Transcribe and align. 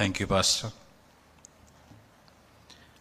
Thank 0.00 0.18
you 0.20 0.26
pastor 0.26 0.70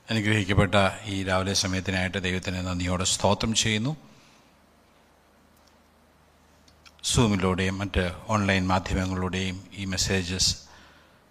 അനുഗ്രഹിക്കപ്പെട്ട 0.09 0.75
ഈ 1.05 1.23
രാവിലെ 1.23 1.53
സമയത്തിനായിട്ട് 1.53 2.17
ദൈവത്തിന് 2.23 2.67
നന്ദിയോടെ 2.67 3.03
സ്തോത്രം 3.03 3.53
ചെയ്യുന്നു. 3.53 3.97
സൂമിലൂടെയും 7.03 7.77
മറ്റ് 7.77 8.15
ഓൺലൈൻ 8.27 8.67
മാധ്യമങ്ങളിലൂടെയും 8.67 9.67
ഈ 9.73 9.85
മെസ്സേജസ് 9.85 10.57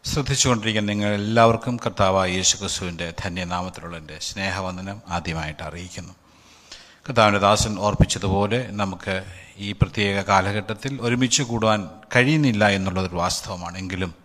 ശ്രദ്ധിച്ചുകൊണ്ടിരിക്കുന്ന 0.04 0.92
നിങ്ങൾ 0.92 1.14
എല്ലാവർക്കും 1.14 1.76
കർത്താവായ 1.76 2.30
യേശു 2.30 2.56
ക്രിസ്തുവിന്റെ 2.56 3.14
ധന്യനാമത്തിലുള്ള 3.22 3.96
എന്റെ 3.96 4.18
സ്നേഹവന്ദനം 4.18 5.02
ആദ്യമായിട്ട് 5.08 5.62
അറിയിക്കുന്നു. 5.62 6.12
കർത്താവിന്റെ 7.08 7.40
ദാസൻ 7.40 7.78
ഓർപ്പിച്ചതുപോലെ 7.78 8.68
നമുക്ക് 8.70 9.24
ഈ 9.56 9.72
പ്രത്യേക 9.72 10.20
കാലഘട്ടത്തിൽ 10.20 11.00
ഒരുമിച്ച് 11.00 11.42
കൂടുവാൻ 11.42 11.90
കഴിയുന്നില്ല 12.16 12.68
എന്നുള്ളതൊരു 12.68 13.16
വാസ്തവമാണ്. 13.16 13.78
എങ്കിലും 13.78 14.24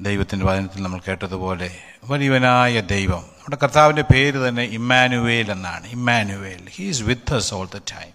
ദൈവത്തിന്റെ 0.00 0.46
വചനത്തിൽ 0.46 0.82
നമ്മൾ 0.82 1.00
കേട്ടതുപോലെ 1.08 1.78
വലിയവനായ 2.04 2.80
ദൈവം. 2.80 3.20
നമ്മുടെ 3.20 3.56
കർത്താവിന്റെ 3.62 4.02
പേര് 4.02 4.48
തന്നെ 4.48 4.62
ഇമ്മാനുവേൽ 4.62 5.50
എന്നാണ്. 5.52 5.86
Immanuel. 5.86 6.68
He's 6.70 7.02
with 7.02 7.34
us 7.34 7.54
all 7.54 7.68
the 7.74 7.78
time 7.78 8.12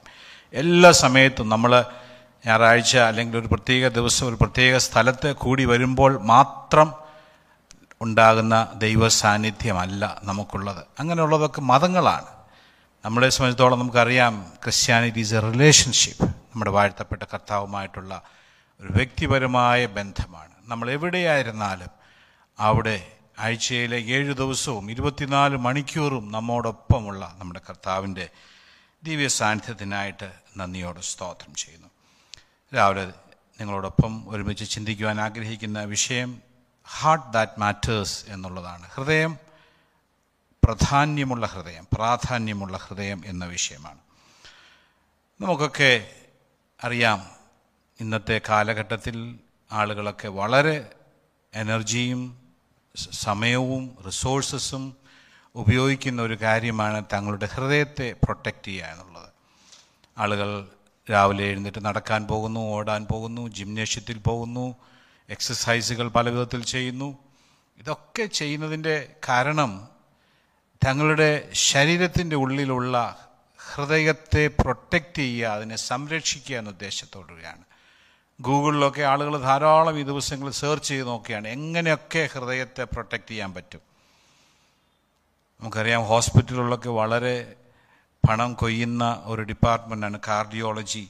എല്ലാ 0.54 0.92
സമയത്തും 0.92 1.50
നമ്മൾ 1.50 1.86
ഞായറാഴ്ച 2.46 2.98
അല്ലെങ്കിൽ 2.98 3.38
ഒരു 3.38 3.48
പ്രത്യേക 3.48 3.88
ദിവസം 3.88 4.28
ഒരു 4.28 4.36
പ്രത്യേക 4.36 4.78
സ്ഥലത്ത് 4.78 5.36
കൂടി 5.36 5.66
വരുമ്പോൾ 5.66 6.22
മാത്രം 6.22 6.94
ഉണ്ടാകുന്ന 8.02 8.68
ദൈവ 8.76 9.08
സാന്നിധ്യമല്ല 9.08 10.22
നമുക്കുള്ളത്. 10.24 10.84
അങ്ങനെയുള്ളതൊക്കെ 11.00 11.62
മതങ്ങളാണ്. 11.62 12.26
നമ്മളെ 13.06 13.30
സംബന്ധിച്ചോളം 13.30 13.80
നമുക്കറിയാം 13.80 14.54
ക്രിസ്ത്യാനിറ്റി 14.64 15.20
ഈസ് 15.20 15.34
എ 15.34 15.40
റിലേഷൻഷിപ്പ് 15.40 16.24
നമ്മുടെ 16.24 16.72
വാഴ്ത്തപ്പെട്ട 16.72 17.24
കർത്താവുമായിട്ടുള്ള 17.24 18.22
ഒരു 18.82 18.94
വ്യക്തിപരമായ 18.94 19.86
ബന്ധമാണ്. 19.86 20.53
നമ്മൾ 20.66 20.92
എവിടെയായിരുന്നാലും 20.92 21.90
അവിടെ 22.60 23.18
ആഴ്ചയിലെ 23.40 24.02
ഏഴ് 24.02 24.34
ദിവസവും 24.34 24.92
ഇരുപത്തിനാല് 24.92 25.58
മണിക്കൂറും 25.58 26.32
നമ്മോടൊപ്പമുള്ള 26.32 27.36
നമ്മുടെ 27.38 27.62
കർത്താവിന്റെ 27.70 28.30
ദിവ്യ 29.04 29.28
സാന്നിധ്യത്തിനായിട്ട് 29.28 30.34
നന്ദിയോടെ 30.58 31.02
സ്തോത്രം 31.02 31.56
ചെയ്യുന്നു. 31.56 31.88
രാവിലെ 32.76 33.06
നിങ്ങളോടൊപ്പം 33.60 34.30
ഒരുമിച്ച് 34.30 34.70
ചിന്തിക്കുവാൻ 34.70 35.22
ആഗ്രഹിക്കുന്ന 35.22 35.84
വിഷയം 35.84 36.42
ഹാർട്ട് 37.00 37.34
ദാറ്റ് 37.34 37.60
മാറ്റേഴ്സ് 37.60 38.26
എന്നുള്ളതാണ്. 38.28 38.90
ഹൃദയം 38.90 39.38
പ്രാധാന്യമുള്ള 40.64 41.46
ഹൃദയം 41.46 41.88
പ്രാധാന്യമുള്ള 41.94 42.78
ഹൃദയം 42.78 43.24
എന്ന 43.26 43.46
വിഷയമാണ്. 43.46 43.98
നമുക്കൊക്കെ 45.42 46.12
അറിയാം 46.84 47.32
ഇന്നത്തെ 48.00 48.42
കാലഘട്ടത്തിൽ 48.50 49.40
ആളുകളൊക്കെ 49.74 50.28
വളരെ 50.30 50.76
എനർജിയും 51.54 52.22
സമയവും 53.22 53.84
റിസോഴ്സസും 54.06 54.84
ഉപയോഗിക്കുന്ന 55.56 56.22
ഒരു 56.22 56.38
കാര്യമാണ് 56.42 57.06
തങ്ങളുടെ 57.14 57.46
ഹൃദയത്തെ 57.46 58.14
പ്രൊട്ടക്റ്റ് 58.24 58.66
ചെയ്യുക 58.66 58.86
എന്നുള്ളത് 58.86 59.30
ആളുകൾ 60.18 60.50
രാവിലെ 61.08 61.44
എഴുന്നേറ്റ് 61.44 61.86
നടക്കാൻ 61.86 62.28
പോകുന്നു 62.28 62.60
ഓടാൻ 62.70 63.08
പോകുന്നു 63.08 63.48
ജിംനേഷ്യത്തിൽ 63.50 64.18
പോകുന്നു 64.20 64.66
എക്സസൈസുകൾ 65.30 66.08
പല 66.10 66.30
വിധത്തിൽ 66.30 66.64
ചെയ്യുന്നു. 66.64 67.10
ഇതൊക്കെ 67.78 68.26
ചെയ്യുന്നതിന്റെ 68.34 68.96
കാരണം 69.30 69.72
തങ്ങളുടെ 70.82 71.30
ശരീരത്തിന്റെ 71.64 72.36
ഉള്ളിലുള്ള 72.36 72.96
ഹൃദയത്തെ 73.60 74.48
പ്രൊട്ടക്റ്റ് 74.60 75.22
ചെയ്യുക 75.22 75.48
അതിനെ 75.48 75.76
സംരക്ഷിക്കുക 75.84 76.56
എന്ന 76.58 76.70
ഉദ്ദേശത്തോടുകയാണ് 76.70 77.64
ഗൂഗിളിലൊക്കെ 78.42 79.02
ആളുകൾ 79.02 79.38
ധാരാളം 79.38 80.00
ഈ 80.00 80.04
ദിവസങ്ങളിൽ 80.04 80.52
സെർച്ച് 80.52 80.88
ചെയ്ത് 80.88 81.08
നോക്കിയാണ്. 81.08 81.48
എങ്ങനെയൊക്കെ 81.48 82.30
ഹൃദയത്തെ 82.34 82.84
പ്രൊട്ടക്റ്റ് 82.84 83.28
ചെയ്യാൻ 83.28 83.54
പറ്റും? 83.54 83.80
നമുക്കറിയാം 85.62 86.04
ഹോസ്പിറ്റലുകളിലൊക്കെ 86.04 86.90
വളരെ 86.90 87.54
പണം 88.30 88.54
കൊയ്യുന്ന 88.54 89.22
ഒരു 89.26 89.42
ഡിപ്പാർട്ട്മെന്റാണ് 89.42 90.20
കാർഡിയോളജി. 90.28 91.10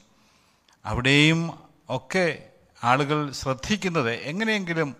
അവിടെയും 0.84 1.58
ഒക്കെ 1.88 2.48
ആളുകൾ 2.84 3.32
ശ്രദ്ധിക്കുന്നത് 3.32 4.10
എങ്ങനെയെങ്കിലും 4.10 4.96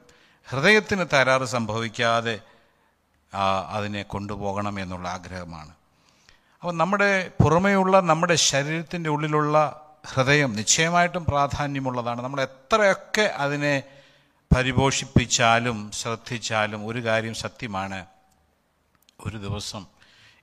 ഹൃദയത്തിന് 0.49 1.07
തകരാറ് 1.07 1.45
സംഭവിക്കാതെ 1.45 2.41
അതിനെ 3.69 4.03
കൊണ്ടുപോകണം 4.03 4.81
എന്നുള്ള 4.81 5.09
ആഗ്രഹമാണ്. 5.09 5.71
അപ്പോൾ 6.61 6.73
നമ്മുടെ 6.73 7.29
പുറമേയുള്ള 7.43 8.01
നമ്മുടെ 8.01 8.35
ശരീരത്തിന്റെ 8.35 9.11
ഉള്ളിലുള്ള 9.11 9.81
ഹൃദയം 10.07 10.57
നിശ്ചയമായിട്ടും 10.57 11.25
പ്രാധാന്യമുള്ളതാണ്. 11.25 12.23
നമ്മൾ 12.23 12.43
എത്രയൊക്കെ 12.43 13.23
അതിനെ 13.23 13.83
പരിപോഷിപ്പിച്ചാലും 14.57 15.91
ശ്രദ്ധിച്ചാലും 15.91 16.87
ഒരു 16.87 17.05
കാര്യം 17.05 17.35
സത്യമാണ്. 17.35 18.07
ഒരു 19.21 19.37
ദിവസം 19.37 19.87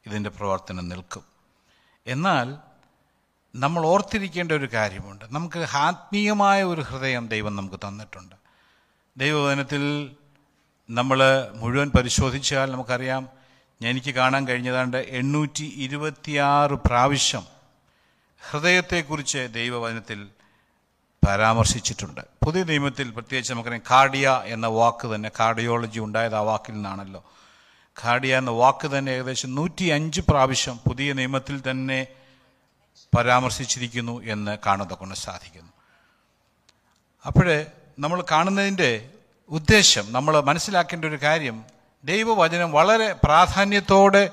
ഇതിന്റെ 0.06 0.30
പ്രവർത്തനം 0.30 0.90
നിൽക്കും. 0.90 1.24
എന്നാൽ 2.08 2.56
നമ്മൾ 3.56 3.86
ഓർത്തിരിക്കേണ്ട 3.86 4.52
ഒരു 4.52 4.66
കാര്യമുണ്ട്. 4.74 5.26
നമുക്ക് 5.32 5.66
ആത്മീയമായ 5.74 6.64
ഒരു 6.64 6.82
ഹൃദയം 6.82 7.28
ദൈവം 7.28 7.56
നമുക്ക് 7.56 7.76
തന്നിട്ടുണ്ട്. 7.76 8.36
ദൈവവചനത്തിൽ 9.18 10.16
നമ്മൾ 10.90 11.48
മുഴുവൻ 11.54 11.90
പരിശോധിച്ചാൽ 11.90 12.72
നമുക്കറിയാം 12.72 13.30
എനിക്ക് 13.82 14.12
കാണാൻ 14.12 14.48
കഴിഞ്ഞതാണ്ട് 14.48 14.98
എണ്ണൂറ്റി 14.98 15.74
ഇരുപത്തിയാറ് 15.76 16.72
പ്രാവശ്യം 16.72 17.61
ഹൃദയത്തെക്കുറിച്ച് 18.50 19.48
ദൈവവചനത്തിൽ 19.54 20.28
പരാമർശിച്ചിട്ടുണ്ട്. 21.28 22.22
പുതിയ 22.46 22.64
നിയമത്തിൽ 22.64 23.10
പ്രത്യേകിച്ച് 23.10 23.54
നമുക്കറിയാം 23.54 23.84
കാർഡിയ 23.92 24.42
എന്ന 24.46 24.68
വാക്ക് 24.68 25.16
തന്നെ 25.16 25.32
കാർഡിയോളജി 25.40 26.00
ഉണ്ടായത് 26.00 26.36
ആ 26.36 26.42
വാക്കിൽ 26.42 26.74
നിന്നാണല്ലോ. 26.74 27.24
കാർഡിയ 28.06 28.38
എന്ന 28.38 28.50
വാക്ക് 28.50 28.88
തന്നെ 28.88 29.12
ഏകദേശം 29.12 29.56
നൂറ്റി 29.56 29.86
അഞ്ച് 29.86 30.22
പ്രാവശ്യം 30.22 30.78
പുതിയ 30.78 31.14
നിയമത്തിൽ 31.14 31.72
തന്നെ 31.72 32.08
പരാമർശിച്ചിരിക്കുന്നു 33.18 34.24
എന്ന് 34.24 34.58
കാണുന്നത് 34.66 34.98
കൊണ്ട് 34.98 35.16
സാധിക്കുന്നു. 35.16 35.72
അപ്പോഴേ 37.28 37.66
നമ്മൾ 38.00 38.24
കാണുന്നതിന്റെ 38.32 39.10
ഉദ്ദേശം 39.50 40.14
നമ്മൾ 40.14 40.40
മനസ്സിലാക്കേണ്ട 40.40 41.06
ഒരു 41.06 41.16
കാര്യം 41.16 41.66
ദൈവവചനം 42.04 42.72
വളരെ 42.72 43.14
പ്രാധാന്യത്തോടെ 43.14 44.30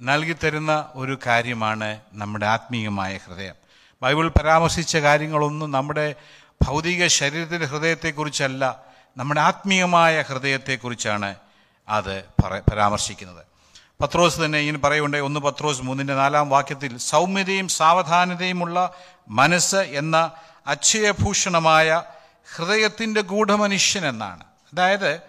നൽകിത്തരുന്ന 0.00 0.86
ഒരു 0.94 1.18
കാര്യമാണ് 1.26 2.00
നമ്മുടെ 2.12 2.46
ആത്മീയമായ 2.46 3.16
ഹൃദയം. 3.16 3.54
ബൈബിൾ 4.02 4.28
പരാമർശിച്ച 4.28 4.96
കാര്യങ്ങളൊന്നും 4.96 5.70
നമ്മുടെ 5.70 6.14
ഭൗതിക 6.62 7.06
ശരീരത്തിന്റെ 7.06 7.66
ഹൃദയത്തെക്കുറിച്ചല്ല 7.66 8.82
നമ്മുടെ 9.16 9.40
ആത്മീയമായ 9.40 10.22
ഹൃദയത്തെക്കുറിച്ചാണ് 10.22 11.34
അത് 11.88 12.24
പരാമർശിക്കുന്നത്. 12.70 13.44
പത്രോസ് 14.02 14.40
തന്നെ 14.40 14.58
ഇങ്ങനെ 14.58 14.78
പറയുണ്ടേ 14.78 15.20
ഒന്ന് 15.20 15.40
പത്രോസ് 15.40 15.82
മൂന്നിന്റെ 15.82 16.14
നാലാം 16.14 16.50
വാക്യത്തിൽ 16.50 16.96
സൗമ്യതയും 16.96 17.68
സാവധാനതയുമുള്ള 17.68 18.94
മനസ്സ് 19.28 19.76
എന്ന 19.76 20.30
അക്ഷയഭൂഷണമായ 20.66 22.02
ഹൃദയത്തിന്റെ 22.56 23.20
ഗൂഢമനുഷ്യൻ 23.20 24.06
എന്നാണ്. 24.06 24.44
അതായത് 24.44 25.20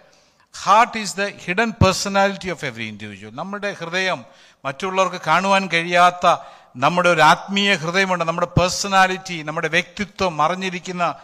heart 0.62 0.98
is 0.98 1.16
the 1.16 1.24
hidden 1.26 1.70
personality 1.70 2.50
of 2.50 2.64
every 2.64 2.84
individual 2.84 3.34
നമ്മുടെ 3.34 3.72
ഹൃദയം 3.72 4.24
മറ്റുള്ളവർക്ക് 4.64 5.24
കാണുവാൻ 5.26 5.68
കഴിയാത്ത 5.68 6.36
നമ്മുടെ 6.76 7.08
ഒരു 7.08 7.20
ആത്മീയ 7.20 7.74
ഹൃദയമുണ്ട് 7.74 8.24
നമ്മുടെ 8.24 8.46
പേഴ്സണാലിറ്റി 8.46 9.42
നമ്മുടെ 9.42 9.68
വ്യക്തിത്വം 9.68 10.36
മറഞ്ഞിരിക്കുന്ന 10.36 11.14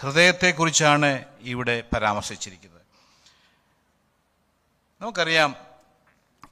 ഹൃദയത്തെക്കുറിച്ചാണ് 0.00 1.24
ഇവിടെ 1.40 1.82
പരാമർശിച്ചിരിക്കുന്നത്. 1.94 2.80
നമുക്കറിയാം 5.00 5.56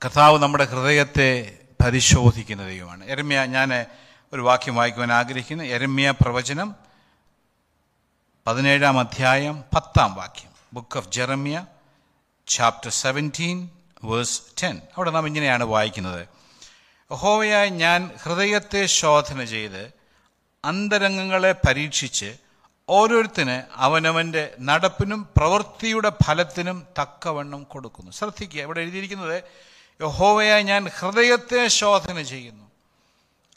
കർത്താവ് 0.05 0.39
നമ്മുടെ 0.39 0.65
ഹൃദയത്തെ 0.65 1.59
പരിശോധിക്കുന്ന 1.85 2.67
ദൈവമാണ്. 2.67 3.05
എരമ്യ 3.05 3.45
ഞാൻ 3.45 3.87
ഒരു 4.33 4.41
വാക്യം 4.41 4.77
വായിക്കുവാൻ 4.77 5.13
ആഗ്രഹിക്കുന്നു. 5.13 5.65
എരമ്യ 5.65 6.11
പ്രവചനം 6.11 6.77
പതിനേഴാം 8.47 8.99
അധ്യായം 8.99 9.65
പത്താം 9.75 10.15
വാക്യം. 10.15 10.51
Book 10.73 10.97
of 10.97 11.09
Jeremiah 11.09 11.67
chapter 12.47 12.91
seventeen 12.91 13.71
verse 14.05 14.43
ten. 14.63 14.81
അവിടെ 14.97 15.11
നാം 15.11 15.27
ഇങ്ങനെയാണ് 15.27 15.65
വായിക്കുന്നത്. 15.65 16.29
യഹോവയായി 17.13 17.71
ഞാൻ 17.71 18.11
ഹൃദയത്തെ 18.23 18.87
ശോധന 18.87 19.45
ചെയ്ത് 19.45 19.93
അന്തരംഗങ്ങളെ 20.65 21.55
പരീക്ഷിച്ച് 21.67 22.37
ഓരോരുത്തന് 22.89 23.63
അവനവന്റെ 23.75 24.55
നടപ്പിനും 24.61 25.29
പ്രവൃത്തിയുടെ 25.37 26.13
ഫലത്തിനും 26.25 26.87
തക്കവണ്ണം 27.01 27.65
കൊടുക്കുന്നു. 27.65 28.11
ശ്രദ്ധിക്കുക 28.11 28.61
ഇവിടെ 28.61 28.81
എഴുതിയിരിക്കുന്നത് 28.81 29.43
യഹോവയായി 30.03 30.63
ഞാൻ 30.63 30.89
ഹൃദയത്തെ 30.89 31.69
ശോധന 31.69 32.23
ചെയ്യുന്നു 32.23 32.65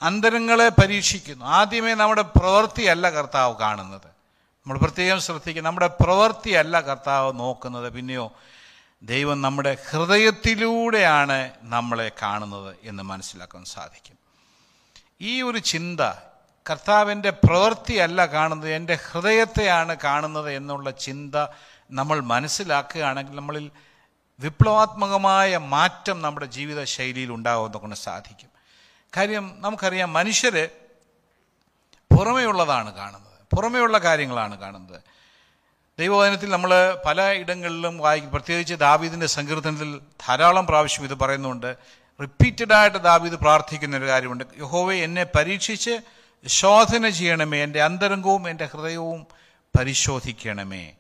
അന്തരങ്ങളെ 0.02 0.70
പരീക്ഷിക്കുന്നു. 0.70 1.46
ആദ്യമേ 1.46 1.94
നമ്മുടെ 1.94 2.22
പ്രവൃത്തിയല്ല 2.22 3.10
കർത്താവ് 3.10 3.56
കാണുന്നത്. 3.56 4.08
നമ്മൾ 4.08 4.78
പ്രത്യേകം 4.78 5.20
ശ്രദ്ധിക്കുക 5.20 5.64
നമ്മുടെ 5.64 5.88
പ്രവൃത്തിയല്ല 5.88 6.80
കർത്താവ് 6.80 7.40
നോക്കുന്നത്. 7.40 7.94
പിന്നെയോ 7.94 8.32
ദൈവം 9.04 9.42
നമ്മുടെ 9.42 9.78
ഹൃദയത്തിലൂടെയാണ് 9.90 11.52
നമ്മളെ 11.62 12.12
കാണുന്നത് 12.22 12.76
എന്ന് 12.84 13.04
മനസ്സിലാക്കാൻ 13.04 13.66
സാധിക്കും. 13.66 14.18
ഈ 15.22 15.42
ഒരു 15.42 15.58
ചിന്ത 15.58 16.00
കർത്താവിന്റെ 16.70 17.30
പ്രവൃത്തിയല്ല 17.30 18.26
കാണുന്നത് 18.26 18.70
എന്റെ 18.70 18.98
ഹൃദയത്തെയാണ് 19.12 19.96
കാണുന്നത് 20.04 20.52
എന്നുള്ള 20.52 20.92
ചിന്ത 20.92 21.36
നമ്മൾ 21.92 22.20
മനസ്സിലാക്കുകയാണെങ്കിൽ 22.20 23.36
നമ്മളിൽ 23.36 23.72
വിപ്ലവാത്മകമായ 24.40 25.58
മാറ്റം 25.58 26.22
നമ്മുടെ 26.22 26.46
ജീവിത 26.46 26.84
ശൈലിയിൽ 26.84 27.32
ഉണ്ടാകുമെന്ന് 27.32 27.78
കൊണ്ട് 27.78 27.96
സാധിക്കും. 27.96 28.50
കാര്യം 29.18 29.56
നമുക്കറിയാം 29.60 30.14
മനുഷ്യർ 30.14 30.70
പുറമേയുള്ളതാണ് 32.18 32.96
കാണുന്നത് 32.96 33.56
പുറമേയുള്ള 33.56 33.98
കാര്യങ്ങളാണ് 33.98 34.60
കാണുന്നത്. 34.60 35.11
ദൈവവചനത്തിൽ 36.00 36.50
നമ്മൾ 36.50 36.98
പല 37.06 37.22
ഇടങ്ങളിലും 37.22 37.98
വായിക്കും. 37.98 38.32
പ്രത്യേകിച്ച് 38.32 38.74
ദാവീദിന്റെ 38.74 39.26
സങ്കീർത്തനത്തിൽ 39.26 40.00
ധാരാളം 40.28 40.68
പ്രാവശ്യം 40.68 41.06
ഇത് 41.06 41.14
പറയുന്നുണ്ട്. 41.14 41.76
റിപ്പീറ്റഡായിട്ട് 42.22 42.98
ദാവീദ് 42.98 43.34
പ്രാർത്ഥിക്കുന്ന 43.34 43.98
ഒരു 43.98 44.08
കാര്യമുണ്ട്. 44.08 44.44
യഹോവെ 44.58 44.96
എന്നെ 44.96 45.24
പരീക്ഷിച്ച് 45.24 46.00
ശോധന 46.48 47.10
ചെയ്യണമേ. 47.10 47.64
എന്റെ 47.64 47.82
അന്തരംഗവും 47.82 48.50
എന്റെ 48.50 48.66
ഹൃദയവും 48.66 49.28
പരിശോധിക്കണമേ. 49.80 50.94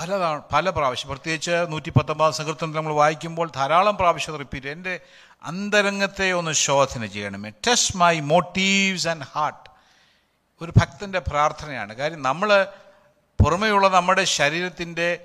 പല 0.00 0.40
പല 0.52 0.70
പ്രാവശ്യം. 0.70 1.10
പ്രത്യേകിച്ച് 1.10 1.50
നൂറ്റി 1.68 1.90
പത്തൊമ്പതാം 1.90 2.32
സങ്കീർത്തനത്തിൽ 2.32 2.76
നമ്മൾ 2.76 2.92
വായിക്കുമ്പോൾ 2.92 3.50
ധാരാളം 3.56 3.96
പ്രാവശ്യം 3.96 4.36
റിപ്പീറ്റ് 4.36 4.66
എന്റെ 4.66 5.00
അന്തരംഗത്തെ 5.42 6.32
ഒന്ന് 6.32 6.52
ശോധന 6.52 7.06
ചെയ്യണമേ. 7.06 7.50
Test 7.50 7.96
my 7.96 8.20
motives 8.20 9.08
and 9.08 9.24
heart 9.24 9.70
ഒരു 10.64 10.72
ഭക്തന്റെ 10.76 11.18
പ്രാർത്ഥനയാണ്. 11.18 11.94
കാര്യം 11.94 12.22
നമ്മൾ 12.22 12.66
പുറമെയുള്ള 13.42 13.88
നമ്മുടെ 13.88 14.24
ശരീരത്തിന്റെ 14.24 15.20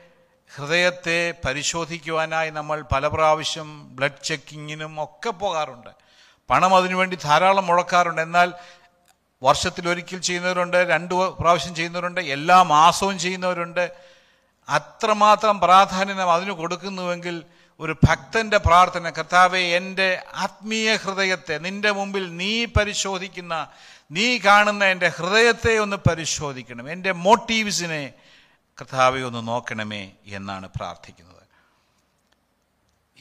ഹൃദയത്തെ 0.56 1.34
പരിശോധിക്കുവാനായി 1.46 2.50
നമ്മൾ 2.50 2.82
പല 2.82 3.08
പ്രാവശ്യം 3.08 3.96
ബ്ലഡ് 3.96 4.24
ചെക്കിങ്ങിനും 4.24 5.04
ഒക്കെ 5.04 5.30
പോകാറുണ്ട്. 5.30 5.90
പണം 6.50 6.76
അതിനുവേണ്ടി 6.76 7.18
ധാരാളം 7.24 7.68
മുടക്കാറുണ്ട് 7.68 8.22
എന്നാൽ 8.22 8.54
വർഷത്തിൽ 9.44 9.90
ഒരിക്കൽ 9.90 10.18
ചെയ്യുന്നവരുണ്ട് 10.18 10.78
രണ്ട് 10.78 11.14
പ്രാവശ്യം 11.14 11.76
ചെയ്യുന്നവരുണ്ട് 11.76 12.22
എല്ലാ 12.22 12.64
മാസവും 12.64 13.20
ചെയ്യുന്നവരുണ്ട്. 13.20 13.92
അത്രമാത്രം 14.70 15.60
പ്രാധാന്യം 15.60 16.32
അതിന് 16.32 16.52
കൊടുക്കുന്നുവെങ്കിൽ 16.52 17.44
ഒരു 17.80 17.96
ഭക്തന്റെ 18.08 18.58
പ്രാർത്ഥന 18.58 19.10
കർത്താവെ 19.10 19.60
എന്റെ 19.60 20.24
ആത്മീയ 20.34 20.96
ഹൃദയത്തെ 20.96 21.58
നിന്റെ 21.58 21.92
മുമ്പിൽ 21.92 22.36
നീ 22.36 22.66
പരിശോധിക്കുന്ന 22.66 23.68
നീ 24.12 24.38
കാണുന്ന 24.38 24.84
എന്റെ 24.84 25.08
ഹൃദയത്തെ 25.08 25.78
ഒന്ന് 25.78 25.98
പരിശോധിക്കണം. 25.98 26.92
എന്റെ 26.92 27.12
മോട്ടീവ്സിനെ 27.12 28.14
കർത്താവെ 28.82 29.22
ഒന്ന് 29.22 29.48
നോക്കണമേ 29.48 30.12
എന്നാണ് 30.26 30.70
പ്രാർത്ഥിക്കുന്നത്. 30.76 31.38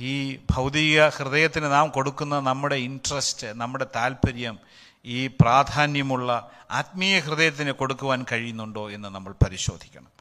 ഈ 0.00 0.36
ഭൗതിക 0.50 1.08
ഹൃദയത്തിന് 1.08 1.64
നാം 1.64 1.88
കൊടുക്കുന്ന 1.88 2.40
നമ്മുടെ 2.40 2.74
ഇൻട്രസ്റ്റ് 2.74 3.46
നമ്മുടെ 3.46 3.86
താല്പര്യം 3.96 4.58
ഈ 5.04 5.26
പ്രാധാന്യമുള്ള 5.26 6.50
ആത്മീയ 6.70 7.20
ഹൃദയത്തിന് 7.20 7.70
കൊടുക്കുവാൻ 7.70 8.26
കഴിയുന്നുണ്ടോ 8.32 8.90
എന്ന് 8.90 9.08
നമ്മൾ 9.08 9.32
പരിശോധിക്കണം. 9.32 10.12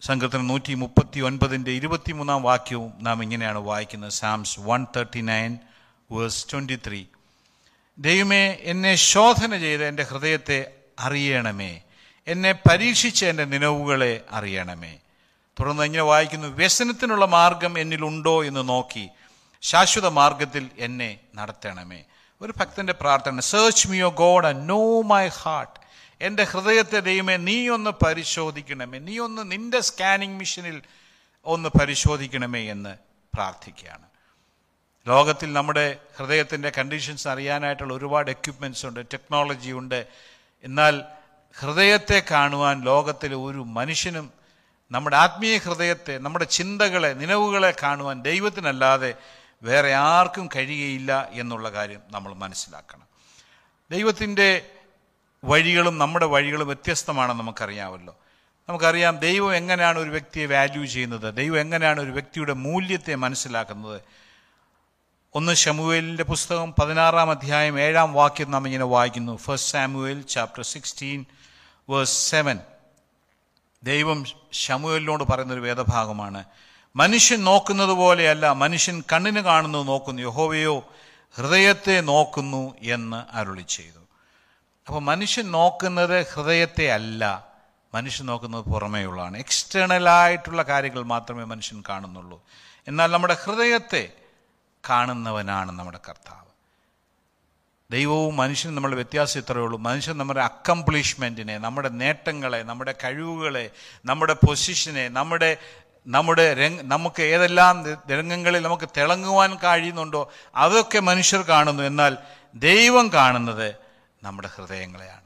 സംഘത്തിന് 0.00 0.50
നൂറ്റി 0.50 0.74
മുപ്പത്തി 0.74 1.20
ഒൻപതിന്റെ 1.20 1.70
ഇരുപത്തിമൂന്നാം 1.70 2.42
വാക്യവും 2.42 2.92
നാം 3.00 3.22
ഇങ്ങനെയാണ് 3.22 3.58
വായിക്കുന്നത്. 3.58 4.10
Psalms 4.10 4.60
one 4.60 4.86
thirty 4.96 5.20
nine 5.20 5.58
verse 6.10 6.52
twenty 6.52 6.78
three 6.86 7.04
ദൈവമേ 8.02 8.58
എന്നെ 8.60 8.94
ശോധന 8.94 9.58
ചെയ്ത് 9.58 9.84
എന്റെ 9.84 10.02
ഹൃദയത്തെ 10.02 10.74
അറിയണമേ. 10.98 11.82
എന്നെ 12.26 12.52
പരീക്ഷിച്ച് 12.52 13.26
എന്റെ 13.26 13.44
നിലവുകളെ 13.44 14.24
അറിയണമേ. 14.30 14.98
തുടർന്ന് 15.60 15.82
ഇങ്ങനെ 15.82 16.02
വായിക്കുന്നു 16.02 16.48
വ്യസനത്തിനുള്ള 16.48 17.24
മാർഗം 17.24 17.78
എന്നിലുണ്ടോ 17.78 18.44
എന്ന് 18.44 18.68
നോക്കി 18.68 19.08
ശാശ്വത 19.62 20.06
മാർഗത്തിൽ 20.06 20.70
എന്നെ 20.78 21.20
നടത്തണമേ. 21.34 22.04
ഒരു 22.40 22.54
ഭക്തന്റെ 22.56 22.92
പ്രാർത്ഥന 22.92 23.40
search 23.40 23.88
me O 23.88 24.08
God 24.08 24.46
and 24.46 24.68
know 24.68 25.02
my 25.02 25.28
heart 25.28 25.80
എന്റെ 26.20 26.44
ഹൃദയത്തെ 26.44 27.00
ദൈവമേ 27.00 27.36
നീ 27.36 27.68
ഒന്ന് 27.68 27.90
പരിശോധിക്കണമേ. 28.06 28.98
നീ 28.98 29.18
ഒന്ന് 29.18 29.52
നിന്റെ 29.52 29.80
സ്കാനിങ് 29.80 30.38
മിഷനിൽ 30.38 30.82
ഒന്ന് 31.44 31.68
പരിശോധിക്കണമേ 31.68 32.70
എന്ന് 32.70 32.96
പ്രാർത്ഥിക്കുകയാണ്. 33.34 34.11
ലോകത്തിൽ 35.08 35.52
നമ്മുടെ 35.52 35.96
ഹൃദയത്തിന്റെ 36.16 36.72
കണ്ടീഷൻസ് 36.78 37.28
അറിയാനായിട്ടുള്ള 37.28 37.94
ഒരുപാട് 37.94 38.30
എക്യുപ്മെന്റ്സ് 38.30 38.86
ഉണ്ട് 38.86 39.06
ടെക്നോളജി 39.06 39.70
ഉണ്ട്. 39.70 40.06
എന്നാൽ 40.64 41.02
ഹൃദയത്തെ 41.58 42.22
കാണുവാൻ 42.30 42.80
ലോകത്തിലെ 42.80 43.34
ഒരു 43.34 43.58
മനുഷ്യനും 43.58 44.32
നമ്മുടെ 44.90 45.16
ആത്മീയ 45.16 45.58
ഹൃദയത്തെ 45.58 46.18
നമ്മുടെ 46.18 46.44
ചിന്തകളെ 46.44 47.08
നിലവുകളെ 47.08 47.74
കാണുവാൻ 47.82 48.22
ദൈവത്തിനല്ലാതെ 48.22 49.14
വേറെ 49.62 49.94
ആർക്കും 49.94 50.48
കഴിയുകയില്ല 50.56 51.28
എന്നുള്ള 51.32 51.70
കാര്യം 51.70 52.00
നമ്മൾ 52.10 52.34
മനസ്സിലാക്കണം. 52.34 53.02
ദൈവത്തിന്റെ 53.90 54.66
വഴികളും 55.44 55.98
നമ്മുടെ 55.98 56.26
വഴികളും 56.26 56.66
വ്യത്യസ്തമാണെന്ന് 56.66 57.42
നമുക്കറിയാമല്ലോ. 57.42 58.18
നമുക്കറിയാം 58.68 59.18
ദൈവം 59.18 59.56
എങ്ങനെയാണ് 59.56 59.98
ഒരു 59.98 60.10
വ്യക്തിയെ 60.10 60.46
വാല്യൂ 60.46 60.84
ചെയ്യുന്നത്? 60.84 61.34
ദൈവം 61.34 61.60
എങ്ങനെയാണ് 61.60 62.00
ഒരു 62.00 62.10
വ്യക്തിയുടെ 62.10 62.52
മൂല്യത്തെ 62.52 63.14
മനസ്സിലാക്കുന്നത്? 63.14 64.00
ഒന്ന് 65.34 65.56
ഷമുവേലിന്റെ 65.56 66.24
പുസ്തകം 66.24 66.74
പതിനാറാം 66.82 67.30
അധ്യായം 67.30 67.80
ഏഴാം 67.80 68.12
വാക്യം 68.12 68.50
നാം 68.50 68.66
ഇങ്ങനെ 68.66 68.84
വായിക്കുന്നു. 68.84 69.36
First 69.36 69.72
Samuel 69.72 70.22
chapter 70.22 70.64
sixteen 70.64 71.24
verse 71.90 72.30
seven 72.30 72.58
ദൈവം 73.82 74.24
ഷമുവേലിനോട് 74.52 75.24
പറയുന്നൊരു 75.24 75.60
വേദഭാഗമാണ്. 75.60 76.44
മനുഷ്യൻ 76.96 77.44
നോക്കുന്നത് 77.44 77.88
പോലെയല്ല 77.88 78.52
മനുഷ്യൻ 78.52 79.02
കണ്ണിന് 79.12 79.40
കാണുന്നത് 79.40 79.88
നോക്കുന്നു. 79.88 80.22
യഹോവയോ 80.22 80.88
ഹൃദയത്തെ 81.36 82.00
നോക്കുന്നു 82.00 82.74
എന്ന് 82.82 83.36
അരുളി 83.36 83.62
ചെയ്തു. 83.62 84.00
അപ്പോൾ 84.86 85.02
മനുഷ്യൻ 85.02 85.50
നോക്കുന്നത് 85.50 86.26
ഹൃദയത്തെ 86.34 86.92
അല്ല 86.92 87.46
മനുഷ്യൻ 87.94 88.26
നോക്കുന്നത് 88.26 88.64
പുറമേയുള്ളതാണ്. 88.64 89.36
എക്സ്റ്റേണലായിട്ടുള്ള 89.36 90.62
കാര്യങ്ങൾ 90.62 91.02
മാത്രമേ 91.02 91.44
മനുഷ്യൻ 91.44 91.82
കാണുന്നുള്ളൂ. 91.88 92.42
എന്നാൽ 92.88 93.06
നമ്മുടെ 93.06 93.36
ഹൃദയത്തെ 93.44 94.12
കാണുന്നവനാണ് 94.88 95.72
നമ്മുടെ 95.78 96.00
കർത്താവ്. 96.08 96.42
ദൈവവും 97.92 98.36
മനുഷ്യനും 98.36 98.74
നമ്മുടെ 98.74 98.94
വ്യത്യാസം 98.94 99.40
ഇത്രയേ 99.40 99.64
ഉള്ളൂ. 99.64 99.78
മനുഷ്യൻ 99.78 100.18
നമ്മുടെ 100.18 100.40
അക്കംപ്ലിഷ്മെന്റിനെ 100.40 101.58
നമ്മുടെ 101.58 101.88
നേട്ടങ്ങളെ 101.88 102.62
നമ്മുടെ 102.62 102.94
കഴിവുകളെ 103.04 103.70
നമ്മുടെ 104.04 104.32
പൊസിഷനെ 104.32 105.08
നമ്മുടെ 105.08 105.56
നമ്മുടെ 106.06 106.54
രംഗ 106.54 106.80
നമുക്ക് 106.80 107.22
ഏതെല്ലാം 107.22 107.94
രംഗങ്ങളിൽ 108.10 108.62
നമുക്ക് 108.62 108.88
തിളങ്ങുവാൻ 108.96 109.54
കഴിയുന്നുണ്ടോ 109.54 110.30
അതൊക്കെ 110.56 110.98
മനുഷ്യർ 110.98 111.42
കാണുന്നു. 111.42 111.82
എന്നാൽ 111.82 112.16
ദൈവം 112.54 113.12
കാണുന്നത് 113.12 113.74
നമ്മുടെ 114.22 114.48
ഹൃദയങ്ങളെയാണ്. 114.48 115.22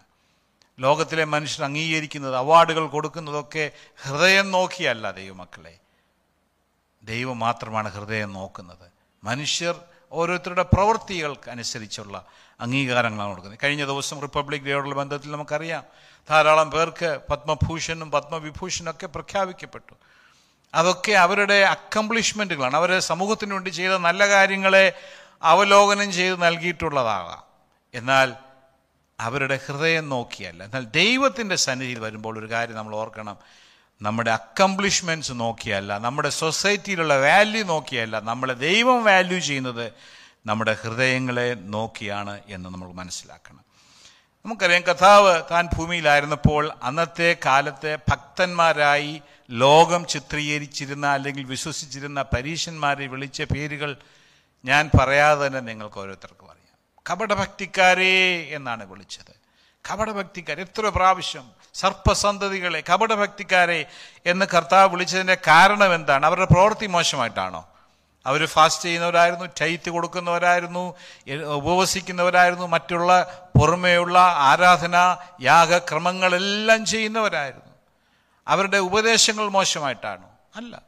ലോകത്തിലെ 0.78 1.24
മനുഷ്യർ 1.24 1.64
അംഗീകരിക്കുന്നത് 1.64 2.36
അവാർഡുകൾ 2.36 2.86
കൊടുക്കുന്നതൊക്കെ 2.86 3.70
ഹൃദയം 4.02 4.50
നോക്കിയല്ല 4.50 5.10
ദൈവമക്കളെ. 5.10 5.78
ദൈവം 7.02 7.38
മാത്രമാണ് 7.38 7.92
ഹൃദയം 7.92 8.32
നോക്കുന്നത്. 8.32 8.95
മനുഷ്യർ 9.26 9.80
ഓരോരുത്തരുടെ 10.12 10.62
പ്രവൃത്തികൾക്ക് 10.62 11.50
അനുസരിച്ചുള്ള 11.50 12.24
അംഗീകാരങ്ങളാണ് 12.60 13.28
കൊടുക്കുന്നത്. 13.28 13.58
കഴിഞ്ഞ 13.64 13.84
ദിവസം 13.84 14.20
റിപ്പബ്ലിക് 14.20 14.62
ഡേയോടുള്ള 14.62 14.94
ബന്ധത്തിൽ 14.94 15.30
നമുക്കറിയാം. 15.30 15.84
ധാരാളം 16.30 16.70
പേർക്ക് 16.70 17.18
പത്മഭൂഷണും 17.30 18.10
പത്മവിഭൂഷണും 18.10 18.90
ഒക്കെ 18.90 19.06
പ്രഖ്യാപിക്കപ്പെട്ടു. 19.06 19.94
അതൊക്കെ 20.74 21.12
അവരുടെ 21.12 21.54
അക്കംപ്ലിഷ്മെന്റുകളാണ് 21.54 22.76
അവരെ 22.76 23.00
സമൂഹത്തിന് 23.00 23.52
വേണ്ടി 23.52 23.70
ചെയ്ത 23.70 23.92
നല്ല 23.92 24.28
കാര്യങ്ങളെ 24.28 24.92
അവലോകനം 25.42 26.12
ചെയ്ത് 26.12 26.42
നൽകിയിട്ടുള്ളതാകാം. 26.42 27.42
എന്നാൽ 27.94 28.32
അവരുടെ 29.20 29.60
ഹൃദയം 29.66 30.08
നോക്കിയല്ല. 30.08 30.64
എന്നാൽ 30.64 30.84
ദൈവത്തിന്റെ 30.84 31.56
സന്നിധിയിൽ 31.56 31.98
വരുമ്പോൾ 31.98 32.38
ഒരു 32.38 32.50
കാര്യം 32.50 32.76
നമ്മൾ 32.76 32.96
ഓർക്കണം. 32.96 33.36
നമ്മുടെ 34.02 34.30
അക്കംപ്ലിഷ്മെന്റ്സ് 34.30 35.32
നോക്കിയല്ല 35.34 35.98
നമ്മുടെ 35.98 36.28
സൊസൈറ്റിയിലുള്ള 36.28 37.20
വാല്യൂ 37.20 37.64
നോക്കിയല്ല 37.64 38.20
നമ്മളെ 38.20 38.54
ദൈവം 38.54 39.04
വാല്യൂ 39.04 39.38
ചെയ്യുന്നത് 39.38 39.92
നമ്മുടെ 40.46 40.76
ഹൃദയങ്ങളെ 40.82 41.54
നോക്കിയാണ് 41.54 42.40
എന്ന് 42.48 42.68
നമ്മൾ 42.68 42.92
മനസ്സിലാക്കണം. 42.92 43.66
നമുക്കറിയാം 44.44 44.82
കഥാവ് 44.82 45.42
താൻ 45.50 45.68
ഭൂമിയിലായിരുന്നപ്പോൾ 45.76 46.72
അന്നത്തെ 46.82 47.36
കാലത്തെ 47.46 47.98
ഭക്തന്മാരായി 48.08 49.22
ലോകം 49.50 50.06
ചിത്രീകരിച്ചിരുന്ന 50.06 51.06
അല്ലെങ്കിൽ 51.06 51.44
വിശ്വസിച്ചിരുന്ന 51.44 52.22
പരീശന്മാരെ 52.22 53.06
വിളിച്ച 53.06 53.42
പേരുകൾ 53.42 53.96
ഞാൻ 54.64 54.90
പറയാതെ 55.00 55.46
തന്നെ 55.46 55.60
നിങ്ങൾക്ക് 55.60 56.00
ഓരോരുത്തർക്കും 56.00 56.50
അറിയാം. 56.50 56.76
കപടഭക്തിക്കാരേ 57.10 58.42
എന്നാണ് 58.42 58.90
വിളിച്ചത്. 58.90 59.45
കപടഭക്തിക്കാർ 59.90 60.60
എത്ര 60.60 60.88
പ്രാവശ്യം 60.88 61.50
സർപ്പസന്തതികളെ 61.74 62.82
കപടഭക്തിക്കാരെ 62.92 63.86
എന്ന് 64.26 64.46
കർത്താവ് 64.54 64.90
വിളിച്ചതിന്റെ 64.90 65.36
കാരണം 65.46 65.94
എന്താണ്? 65.94 66.26
അവരുടെ 66.26 66.44
പ്രവൃത്തി 66.44 66.86
മോശമായിട്ടാണോ? 66.86 67.68
അവർ 68.26 68.46
ഫാസ്റ്റ് 68.46 68.84
ചെയ്യുന്നവരായിരുന്നു 68.84 69.44
ടൈത്ത് 69.44 69.90
കൊടുക്കുന്നവരായിരുന്നു 69.90 70.94
ഉപവസിക്കുന്നവരായിരുന്നു 71.54 72.66
മറ്റുള്ള 72.66 73.10
പുറമേയുള്ള 73.58 74.18
ആരാധന 74.18 75.16
യാഗക്രമങ്ങളെല്ലാം 75.42 76.86
ചെയ്യുന്നവരായിരുന്നു. 76.86 77.74
അവരുടെ 78.48 78.78
ഉപദേശങ്ങൾ 78.78 79.48
മോശമായിട്ടാണോ? 79.48 80.28
അല്ല. 80.56 80.82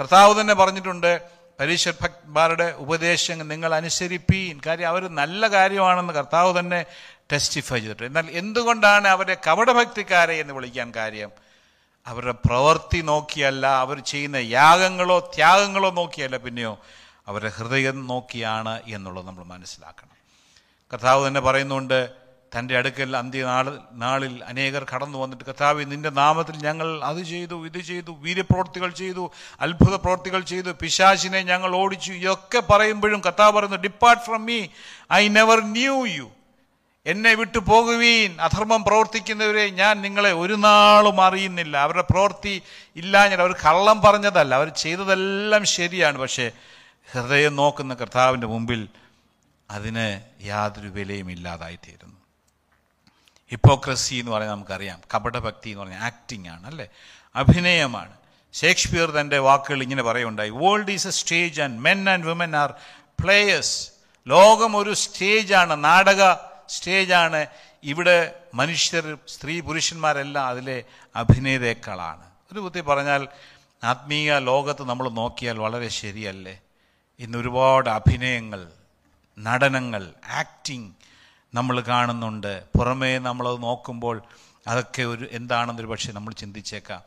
കർത്താവ് 0.00 0.40
തന്നെ 0.40 0.54
പറഞ്ഞിട്ടുണ്ട് 0.54 1.22
പരീക്ഷ 1.60 1.88
ഭക്തന്മാരുടെ 1.88 2.74
ഉപദേശങ്ങൾ 2.76 3.44
നിങ്ങൾ 3.44 3.74
അനുസരിപ്പീൻ. 3.74 4.60
കാര്യം 4.66 4.88
അവർ 4.88 5.08
നല്ല 5.08 5.46
കാര്യമാണെന്ന് 5.46 6.12
കർത്താവ് 6.12 6.58
തന്നെ 6.58 6.84
ടെസ്റ്റിഫൈ 7.32 7.78
ചെയ്തിട്ട് 7.78 8.04
എന്നാൽ 8.04 8.30
എന്തുകൊണ്ടാണ് 8.30 9.08
അവരെ 9.08 9.36
കപടഭക്തിക്കാരെ 9.46 10.34
എന്ന് 10.34 10.54
വിളിക്കാൻ 10.54 10.94
കാര്യം? 10.96 11.30
അവരുടെ 12.06 12.32
പ്രവൃത്തി 12.46 13.00
നോക്കിയല്ല 13.02 13.66
അവർ 13.66 13.98
ചെയ്യുന്ന 14.00 14.36
യാഗങ്ങളോ 14.36 15.18
ത്യാഗങ്ങളോ 15.18 15.90
നോക്കിയല്ല 15.90 16.36
പിന്നെയോ 16.36 16.78
അവരുടെ 17.26 17.48
ഹൃദയം 17.48 18.06
നോക്കിയാണ് 18.06 18.82
എന്നുള്ളത് 18.86 19.26
നമ്മൾ 19.26 19.44
മനസ്സിലാക്കണം. 19.44 20.14
കർത്താവ് 20.92 21.28
തന്നെ 21.28 21.40
പറയുന്നുണ്ട് 21.40 22.10
തന്റെ 22.56 22.76
അടുക്കൽ 22.76 23.16
അന്ത്യനാൾ 23.16 23.66
നാളിൽ 23.92 24.44
അനേകർ 24.44 24.84
കടന്നു 24.84 25.18
വന്നിട്ട് 25.18 25.44
കർത്താവ് 25.44 25.84
നിന്റെ 25.84 26.10
നാമത്തിൽ 26.10 26.56
ഞങ്ങൾ 26.56 27.04
അത് 27.04 27.22
ചെയ്തു 27.22 27.66
ഇത് 27.66 27.78
ചെയ്തു 27.78 28.10
വീര്യപ്രവൃത്തികൾ 28.10 28.90
ചെയ്തു 28.90 29.30
അത്ഭുത 29.60 29.94
പ്രവൃത്തികൾ 29.94 30.40
ചെയ്തു 30.42 30.70
പിശാചിനെ 30.70 31.40
ഞങ്ങൾ 31.40 31.76
ഓടിച്ചു 31.76 32.12
ഇതൊക്കെ 32.12 32.60
പറയുമ്പോഴും 32.60 33.20
കർത്താവ് 33.26 33.52
പറയുന്നു 33.52 33.76
depart 33.76 34.22
from 34.22 34.44
me 34.46 34.68
I 35.12 35.28
never 35.28 35.60
knew 35.72 36.06
you 36.06 36.30
എന്നെ 37.06 37.34
വിട്ടു 37.34 37.58
പോകുവീൻ 37.58 38.40
അധർമ്മം 38.40 38.84
പ്രവർത്തിക്കുന്നവരെ 38.84 39.70
ഞാൻ 39.70 40.02
നിങ്ങളെ 40.02 40.32
ഒരു 40.32 40.54
നാളും 40.54 41.24
അറിയുന്നില്ല. 41.24 41.76
അവരുടെ 41.76 42.04
പ്രവൃത്തി 42.10 42.62
ഇല്ലാഞ്ഞിട്ട് 42.96 43.42
അവർ 43.42 43.52
കള്ളം 43.52 44.00
പറഞ്ഞതല്ല 44.00 44.54
അവർ 44.54 44.68
ചെയ്തതെല്ലാം 44.68 45.64
ശരിയാണ്. 45.64 46.18
പക്ഷേ 46.18 46.50
ഹൃദയം 47.12 47.56
നോക്കുന്ന 47.56 47.94
കർത്താവിന്റെ 47.94 48.46
മുമ്പിൽ 48.46 48.88
അതിന് 49.70 50.20
യാതൊരു 50.46 50.88
വിലയും 50.88 51.30
ഇല്ലാതായിത്തീരുന്നു. 51.30 52.16
ഹിപ്പോക്രസി 53.50 54.14
എന്ന് 54.14 54.32
പറഞ്ഞാൽ 54.32 54.50
നമുക്കറിയാം. 54.50 55.00
കപടഭക്തി 55.14 55.70
എന്ന് 55.70 55.80
പറഞ്ഞാൽ 55.80 56.00
ആക്ടിംഗ് 56.00 56.48
ആണ് 56.48 56.66
അല്ലേ? 56.66 56.88
അഭിനയമാണ്. 57.36 58.12
ഷേക്സ്പിയർ 58.54 59.10
തന്റെ 59.10 59.38
വാക്കുകൾ 59.38 59.82
ഇങ്ങനെ 59.82 60.02
പറയുണ്ടായി 60.02 60.50
world 60.50 60.90
is 60.90 61.08
a 61.08 61.10
stage 61.10 61.62
and 61.62 61.80
men 61.80 62.10
and 62.10 62.26
women 62.26 62.56
are 62.56 62.74
players 63.20 63.90
ലോകം 64.28 64.76
ഒരു 64.76 64.94
സ്റ്റേജാണ് 64.94 65.84
നാടക 65.84 66.48
സ്റ്റേജാണ് 66.70 67.46
ഇവിടെ 67.82 68.34
മനുഷ്യർ 68.54 69.18
സ്ത്രീ 69.28 69.60
പുരുഷന്മാരെല്ലാം 69.60 70.46
അതിലെ 70.46 70.84
അഭിനേതാക്കളാണ്. 71.16 72.30
ഒരു 72.52 72.60
ബുദ്ധി 72.60 72.80
പറഞ്ഞാൽ 72.80 73.28
ആത്മീയ 73.84 74.38
ലോകത്ത് 74.38 74.82
നമ്മൾ 74.82 75.08
നോക്കിയാൽ 75.08 75.58
വളരെ 75.58 75.88
ശരിയല്ലേ? 75.88 76.60
ഇന്ന് 77.18 77.38
ഒരുപാട് 77.38 77.90
അഭിനയങ്ങൾ 77.90 78.72
നടനങ്ങൾ 79.38 80.14
ആക്ടിങ് 80.28 80.92
നമ്മൾ 81.54 81.80
കാണുന്നുണ്ട്. 81.80 82.64
പുറമേ 82.78 83.18
നമ്മളത് 83.18 83.62
നോക്കുമ്പോൾ 83.62 84.22
അതൊക്കെ 84.66 85.02
ഒരു 85.02 85.28
എന്താണെന്നൊരു 85.32 85.88
പക്ഷേ 85.88 86.12
നമ്മൾ 86.12 86.32
ചിന്തിച്ചേക്കാം. 86.32 87.02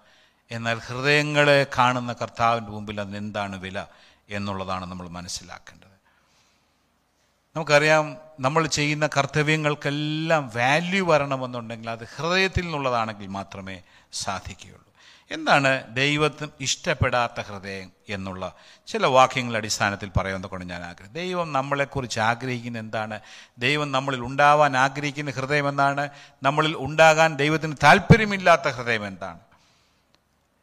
എന്നാൽ 0.52 0.80
ഹൃദയങ്ങളെ 0.80 1.66
കാണുന്ന 1.78 2.14
കർത്താവിന്റെ 2.14 2.72
മുമ്പിൽ 2.72 3.02
അതിന് 3.02 3.18
എന്താണ് 3.18 3.60
വില 3.60 3.86
എന്നുള്ളതാണ് 4.30 4.86
നമ്മൾ 4.86 5.10
മനസ്സിലാക്കേണ്ടത്. 5.10 5.91
നമുക്കറിയാം 7.56 8.18
നമ്മൾ 8.40 8.68
ചെയ്യുന്ന 8.68 9.10
കർത്തവ്യങ്ങൾക്കെല്ലാം 9.18 10.52
വാല്യൂ 10.56 11.08
വരണമെന്നുണ്ടെങ്കിൽ 11.08 11.90
അത് 11.90 12.04
ഹൃദയത്തിൽ 12.04 12.62
നിന്നുള്ളതാണെങ്കിൽ 12.62 13.28
മാത്രമേ 13.28 13.82
സാധിക്കുകയുള്ളൂ. 14.14 14.94
എന്താണ് 15.32 15.96
ദൈവത്തിന് 15.96 16.50
ഇഷ്ടപ്പെടാത്ത 16.60 17.42
ഹൃദയം 17.42 17.92
എന്നുള്ള 18.10 18.56
ചില 18.88 19.06
വാക്യങ്ങളുടെ 19.06 19.58
അടിസ്ഥാനത്തിൽ 19.58 20.10
പറയുന്നത് 20.10 20.52
കൊണ്ട് 20.52 20.66
ഞാൻ 20.66 20.84
ആഗ്രഹം 20.84 21.14
ദൈവം 21.14 21.54
നമ്മളെക്കുറിച്ച് 21.54 22.20
ആഗ്രഹിക്കുന്ന 22.20 22.80
എന്താണ്? 22.80 23.20
ദൈവം 23.58 23.92
നമ്മളിൽ 23.92 24.20
ഉണ്ടാവാൻ 24.20 24.78
ആഗ്രഹിക്കുന്ന 24.78 25.32
ഹൃദയം 25.32 25.70
എന്താണ്? 25.70 26.10
നമ്മളിൽ 26.44 26.76
ഉണ്ടാകാൻ 26.78 27.36
ദൈവത്തിന് 27.36 27.76
താല്പര്യമില്ലാത്ത 27.84 28.68
ഹൃദയം 28.68 29.08
എന്താണ്? 29.08 29.40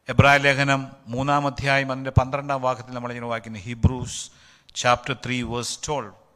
എബ്രാഹിം 0.09 0.43
ലേഖനം 0.43 0.93
മൂന്നാം 1.07 1.47
അധ്യായം 1.47 1.93
അതിന്റെ 1.93 2.11
പന്ത്രണ്ടാം 2.11 2.63
വാക്യത്തിൽ 2.63 2.93
നമ്മളിങ്ങനെ 2.93 3.27
വായിക്കുന്ന. 3.27 3.59
Hebrews 3.59 4.31
chapter 4.75 5.17
three 5.27 5.43
verse 5.43 5.79
twelve 5.89 6.28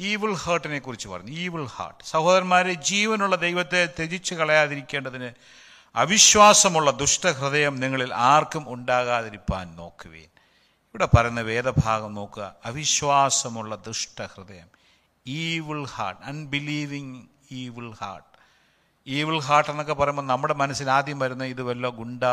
evil 0.00 0.34
ഹേർട്ടിനെ 0.34 0.78
കുറിച്ച് 0.78 1.08
പറഞ്ഞു. 1.08 1.30
ഈവിൾ 1.30 1.66
ഹാർട്ട് 1.66 2.04
സഹോദരന്മാരെ 2.04 2.72
ജീവനുള്ള 2.72 3.36
ദൈവത്തെ 3.36 3.86
ത്യജിച്ച് 3.86 4.34
കളയാതിരിക്കേണ്ടതിന് 4.34 5.30
അവിശ്വാസമുള്ള 5.96 6.90
ദുഷ്ടഹൃദയം 6.90 7.80
നിങ്ങളിൽ 7.80 8.14
ആർക്കും 8.14 8.74
ഉണ്ടാകാതിരിപ്പാൻ 8.74 9.76
നോക്കുവേൻ. 9.76 10.28
ഇവിടെ 10.88 11.08
പറയുന്ന 11.16 11.40
വേദഭാഗം 11.40 12.14
നോക്കുക. 12.14 12.54
അവിശ്വാസമുള്ള 12.64 13.76
ദുഷ്ടഹൃദയം. 13.76 14.66
Evil 15.26 15.86
heart 15.86 16.22
unbelieving 16.22 17.22
evil 17.52 17.92
heart 17.92 18.38
evil 19.06 19.40
heart 19.40 19.70
എന്നൊക്കെ 19.70 19.92
പറയുമ്പോൾ 19.92 20.22
നമ്മുടെ 20.22 20.54
മനസ്സിൽ 20.54 20.90
ആദ്യം 20.90 21.18
വരുന്ന 21.18 21.44
ഇത് 21.44 21.62
വല്ല 21.62 21.88
ഗുണ്ട 21.88 22.24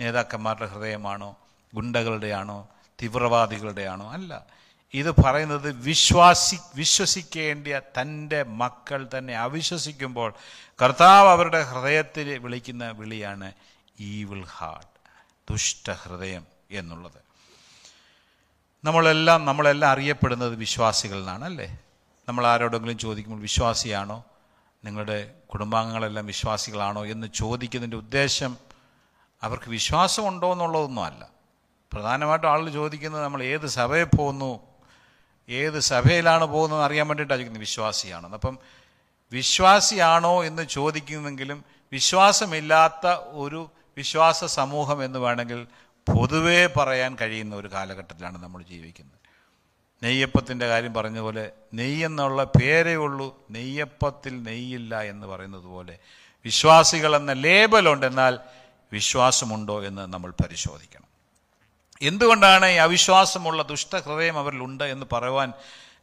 നേതാക്കന്മാരുടെ 0.00 0.66
ഹൃദയമാണോ? 0.66 1.36
ഗുണ്ടകളുടെയാണോ? 1.74 2.68
തീവ്രവാദികളുടെയാണോ? 3.02 4.12
അല്ല. 4.12 4.46
ഇത് 4.94 5.10
പറയുന്നത് 5.24 5.72
വിശ്വാസി 5.72 6.58
വിശ്വസിക്കേണ്ട 6.74 7.68
തന്റെ 8.00 8.42
മക്കൾ 8.42 9.08
തന്നെ 9.18 9.36
അവിശ്വസിക്കുമ്പോൾ 9.36 10.34
കർത്താവ് 10.82 11.28
അവരുടെ 11.28 11.62
ഹൃദയത്തിൽ 11.62 12.38
വിളിക്കുന്ന 12.38 12.90
വിളിയാണ് 12.90 13.52
ഈവിൾ 14.00 14.44
ഹാർട്ട് 14.44 14.98
ദുഷ്ടഹൃദയം 15.52 16.46
എന്നുള്ളത്. 16.70 17.28
നമ്മളെല്ലാം 18.84 19.44
നമ്മളെല്ലാം 19.44 19.92
അറിയപ്പെടുന്നത് 19.92 20.56
വിശ്വാസികളിൽ 20.56 21.18
നിന്നാണ് 21.18 21.44
അല്ലേ 21.44 21.78
നമ്മൾ 22.28 22.46
ആരോടെങ്കിലും 22.46 22.98
ചോദിക്കുമ്പോൾ 22.98 23.40
വിശ്വാസിയാണോ? 23.40 24.24
നിങ്ങളുടെ 24.84 25.34
കുടുംബാംഗങ്ങളെല്ലാം 25.52 26.26
വിശ്വാസികളാണോ 26.26 27.06
എന്ന് 27.06 27.26
ചോദിക്കുന്നതിന്റെ 27.26 27.96
ഉദ്ദേശം 27.96 28.56
അവർക്ക് 29.42 29.70
വിശ്വാസമുണ്ടോ 29.70 30.52
എന്നുള്ളതൊന്നും 30.52 31.04
അല്ല. 31.04 31.28
പ്രധാനമായിട്ടും 31.92 32.50
ആളുകൾ 32.50 32.70
ചോദിക്കുന്നത് 32.70 33.24
നമ്മൾ 33.24 33.42
ഏത് 33.42 33.66
സഭയിൽ 33.66 34.16
പോകുന്നു 34.16 34.67
ഏത് 35.48 35.78
സഭയിലാണ് 35.80 36.44
പോകുന്നത് 36.44 36.82
അറിയാൻ 36.82 37.08
വേണ്ടിയിട്ടാണ് 37.08 37.38
ചോദിക്കുന്നത് 37.38 37.60
വിശ്വാസിയാണെന്ന് 37.60 38.36
അപ്പം 38.36 38.58
വിശ്വാസിയാണോ 39.32 40.44
എന്ന് 40.44 40.62
ചോദിക്കുന്നെങ്കിലും 40.62 41.64
വിശ്വാസമില്ലാത്ത 41.92 43.06
ഒരു 43.30 43.70
വിശ്വാസ 43.96 44.44
സമൂഹം 44.44 45.04
എന്ന് 45.04 45.18
വേണമെങ്കിൽ 45.18 45.66
പൊതുവേ 46.06 46.66
പറയാൻ 46.66 47.16
കഴിയുന്ന 47.20 47.56
ഒരു 47.56 47.68
കാലഘട്ടത്തിലാണ് 47.68 48.42
നമ്മൾ 48.42 48.62
ജീവിക്കുന്നത്. 48.62 49.18
നെയ്യപ്പത്തിന്റെ 50.02 50.66
കാര്യം 50.66 50.94
പറഞ്ഞ 50.94 51.18
പോലെ 51.20 51.52
നെയ്യെന്നുള്ള 51.74 52.44
പേരേ 52.44 52.94
ഉള്ളൂ 52.94 53.46
നെയ്യപ്പത്തിൽ 53.50 54.42
നെയ്യില്ല 54.42 55.02
എന്ന് 55.02 55.26
പറയുന്നത് 55.26 55.64
പോലെ. 55.64 55.98
വിശ്വാസികൾ 56.44 57.16
എന്ന 57.16 57.32
ലേബലുണ്ട് 57.32 58.06
വിശ്വാസമുണ്ടോ 58.92 59.84
എന്ന് 59.84 60.12
നമ്മൾ 60.12 60.30
പരിശോധിക്കണം. 60.30 61.07
എന്തുകൊണ്ടാണ് 62.02 62.66
ഈ 62.66 62.74
അവിശ്വാസമുള്ള 62.74 63.62
ദുഷ്ടഹൃദയം 63.62 64.38
അവരിലുണ്ട് 64.38 64.84
എന്ന് 64.84 65.06
പറയുവാൻ 65.12 65.52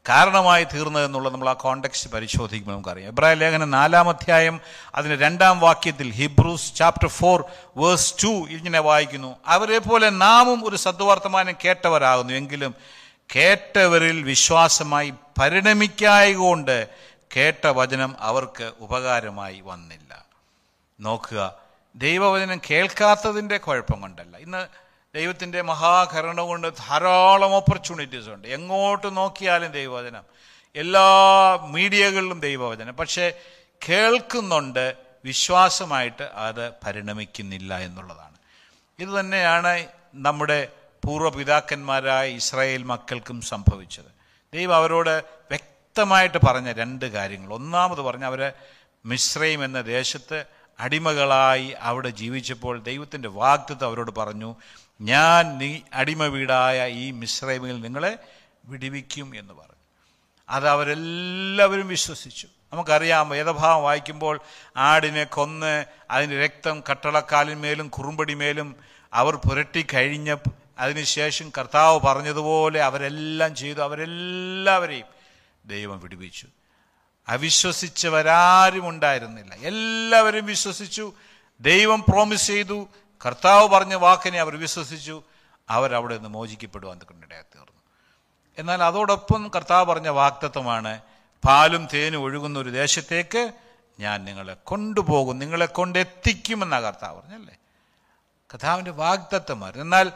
കാരണമായി 0.10 0.64
തീർന്നത് 0.64 1.06
എന്നുള്ളത് 1.06 1.34
നമ്മൾ 1.34 1.50
ആ 1.50 1.54
കോണ്ടെക്സ്റ്റ് 1.54 2.10
പരിശോധിക്കുമ്പോൾ 2.10 2.74
നമുക്കറിയാം. 2.74 3.12
ഇബ്രാഹിം 3.12 3.38
ലേഖന 3.38 3.66
നാലാം 3.66 4.10
അധ്യായം 4.10 4.62
അതിന് 4.96 5.22
രണ്ടാം 5.22 5.60
വാക്യത്തിൽ 5.60 6.12
Hebrews 6.12 6.76
chapter 6.76 7.08
four 7.08 7.44
verse 7.78 8.24
two 8.24 8.28
ഇങ്ങനെ 8.28 8.80
വായിക്കുന്നു. 8.80 9.36
അവരെ 9.48 9.78
പോലെ 9.78 10.10
നാമും 10.10 10.70
ഒരു 10.70 10.76
സദ്വർത്തമാനം 10.76 11.54
കേട്ടവരാകുന്നു. 11.66 12.34
എങ്കിലും 12.34 12.76
കേട്ടവരിൽ 13.36 14.24
വിശ്വാസമായി 14.24 15.14
പരിണമിക്കായകൊണ്ട് 15.42 16.88
കേട്ട 17.36 17.68
വചനം 17.68 18.16
അവർക്ക് 18.20 18.72
ഉപകാരമായി 18.80 19.62
വന്നില്ല. 19.66 20.26
നോക്കുക. 21.00 21.54
ദൈവവചനം 21.96 22.62
കേൾക്കാത്തതിന്റെ 22.70 23.58
കുഴപ്പം 23.58 24.02
കൊണ്ടല്ല. 24.02 24.38
ഇന്ന് 24.38 24.85
ദൈവത്തിന്റെ 25.16 25.62
മഹാകരുണ 25.62 26.42
കൊണ്ട് 26.42 26.68
ധാരാളം 26.78 27.54
ഓപ്പർച്യൂണിറ്റീസ് 27.54 28.30
ഉണ്ട്. 28.30 28.48
എങ്ങോട്ട് 28.48 29.18
നോക്കിയാലും 29.18 29.72
ദൈവവചനം. 29.72 30.24
എല്ലാ 30.76 31.56
മീഡിയകളിലും 31.56 32.40
ദൈവവചനം. 32.40 32.94
പക്ഷേ 32.94 33.34
കേൾക്കുന്നുണ്ട് 33.90 34.96
വിശ്വാസമായിട്ട് 35.26 36.24
അത് 36.24 36.70
പരിണമിക്കുന്നില്ല 36.70 37.80
എന്നുള്ളതാണ്. 37.80 38.36
ഇത് 39.00 39.20
തന്നെയാണ് 39.20 39.88
നമ്മുടെ 40.16 40.68
പൂർവപിതാക്കന്മാരായ 41.06 42.30
ഇസ്രായേൽ 42.30 42.84
മക്കൾക്കും 42.84 43.42
സംഭവിച്ചത്. 43.42 44.12
ദൈവം 44.54 44.76
അവരോട് 44.76 45.24
വ്യക്തമായിട്ട് 45.50 46.38
പറഞ്ഞ 46.38 46.72
രണ്ട് 46.72 47.06
കാര്യങ്ങൾ. 47.06 47.54
ഒന്നാമത് 47.54 48.02
പറഞ്ഞ 48.02 48.24
അവരെ 48.24 48.54
മിശ്രയും 49.06 49.66
എന്ന 49.66 49.82
ദേശത്ത് 49.82 50.46
അടിമകളായി 50.80 51.76
അവിടെ 51.80 52.10
ജീവിച്ചപ്പോൾ 52.10 52.80
ദൈവത്തിന്റെ 52.80 53.30
വാഗ്ദത്ത് 53.30 53.84
അവരോട് 53.84 54.12
പറഞ്ഞു. 54.12 54.56
ഞാൻ 55.02 55.58
നീ 55.58 55.80
അടിമ 55.94 56.24
വീടായ 56.24 56.90
ഈ 56.90 57.12
മിശ്രൈമിൽ 57.12 57.82
നിങ്ങളെ 57.82 58.18
വിടിവിക്കും 58.66 59.36
എന്ന് 59.36 59.54
പറഞ്ഞു. 59.54 59.76
അത് 60.50 60.68
അവരെല്ലാവരും 60.68 61.88
വിശ്വസിച്ചു. 61.88 62.48
നമുക്കറിയാം 62.74 63.30
വേദഭാവം 63.30 63.84
വായിക്കുമ്പോൾ 63.84 64.40
ആടിനെ 64.78 65.24
കൊന്ന് 65.24 65.86
അതിന്റെ 66.12 66.44
രക്തം 66.44 66.84
കട്ടളക്കാലിന്മേലും 66.92 67.88
കുറുമ്പടിമേലും 67.88 68.76
അവർ 69.14 69.36
പുരട്ടി 69.36 69.86
കഴിഞ്ഞ 69.94 70.36
അതിനുശേഷം 70.80 71.52
കർത്താവ് 71.58 72.00
പറഞ്ഞതുപോലെ 72.00 72.84
അവരെല്ലാം 72.84 73.56
ചെയ്തു. 73.56 73.80
അവരെല്ലാവരെയും 73.80 75.08
ദൈവം 75.66 76.00
വിടുവിച്ചു. 76.00 76.48
അവിശ്വസിച്ചവരാരും 77.30 78.90
ഉണ്ടായിരുന്നില്ല. 78.90 79.54
എല്ലാവരും 79.54 80.46
വിശ്വസിച്ചു. 80.46 81.14
ദൈവം 81.60 82.06
പ്രോമിസ് 82.10 82.48
ചെയ്തു. 82.48 82.88
കർത്താവ് 83.26 83.68
പറഞ്ഞ 83.68 83.94
വാക്കിനെ 83.94 84.40
അവർ 84.40 84.56
വിശ്വസിച്ചു 84.56 85.24
അവരവിടെ 85.70 86.16
നിന്ന് 86.16 86.30
മോചിക്കപ്പെടുവാൻ 86.30 87.00
കൊണ്ടിടയായി 87.00 87.44
തീർന്നു. 87.44 87.82
എന്നാൽ 88.58 88.84
അതോടൊപ്പം 88.84 89.52
കർത്താവ് 89.56 89.86
പറഞ്ഞ 89.86 90.08
വാക്തത്വമാണ് 90.08 91.02
പാലും 91.48 91.88
തേനും 91.94 92.22
ഒഴുകുന്ന 92.22 92.60
ഒരു 92.60 92.70
ദേശത്തേക്ക് 92.70 93.52
ഞാൻ 94.00 94.26
നിങ്ങളെ 94.26 94.54
കൊണ്ടുപോകും 94.54 95.40
നിങ്ങളെ 95.40 95.66
കൊണ്ടെത്തിക്കുമെന്നാ 95.66 96.80
കർത്താവ് 96.80 97.22
പറഞ്ഞല്ലേ 97.22 97.56
കഥാവിന്റെ 98.54 98.92
വാഗ്ദത്തമായിരുന്നു 98.92 99.86
എന്നാൽ 99.86 100.12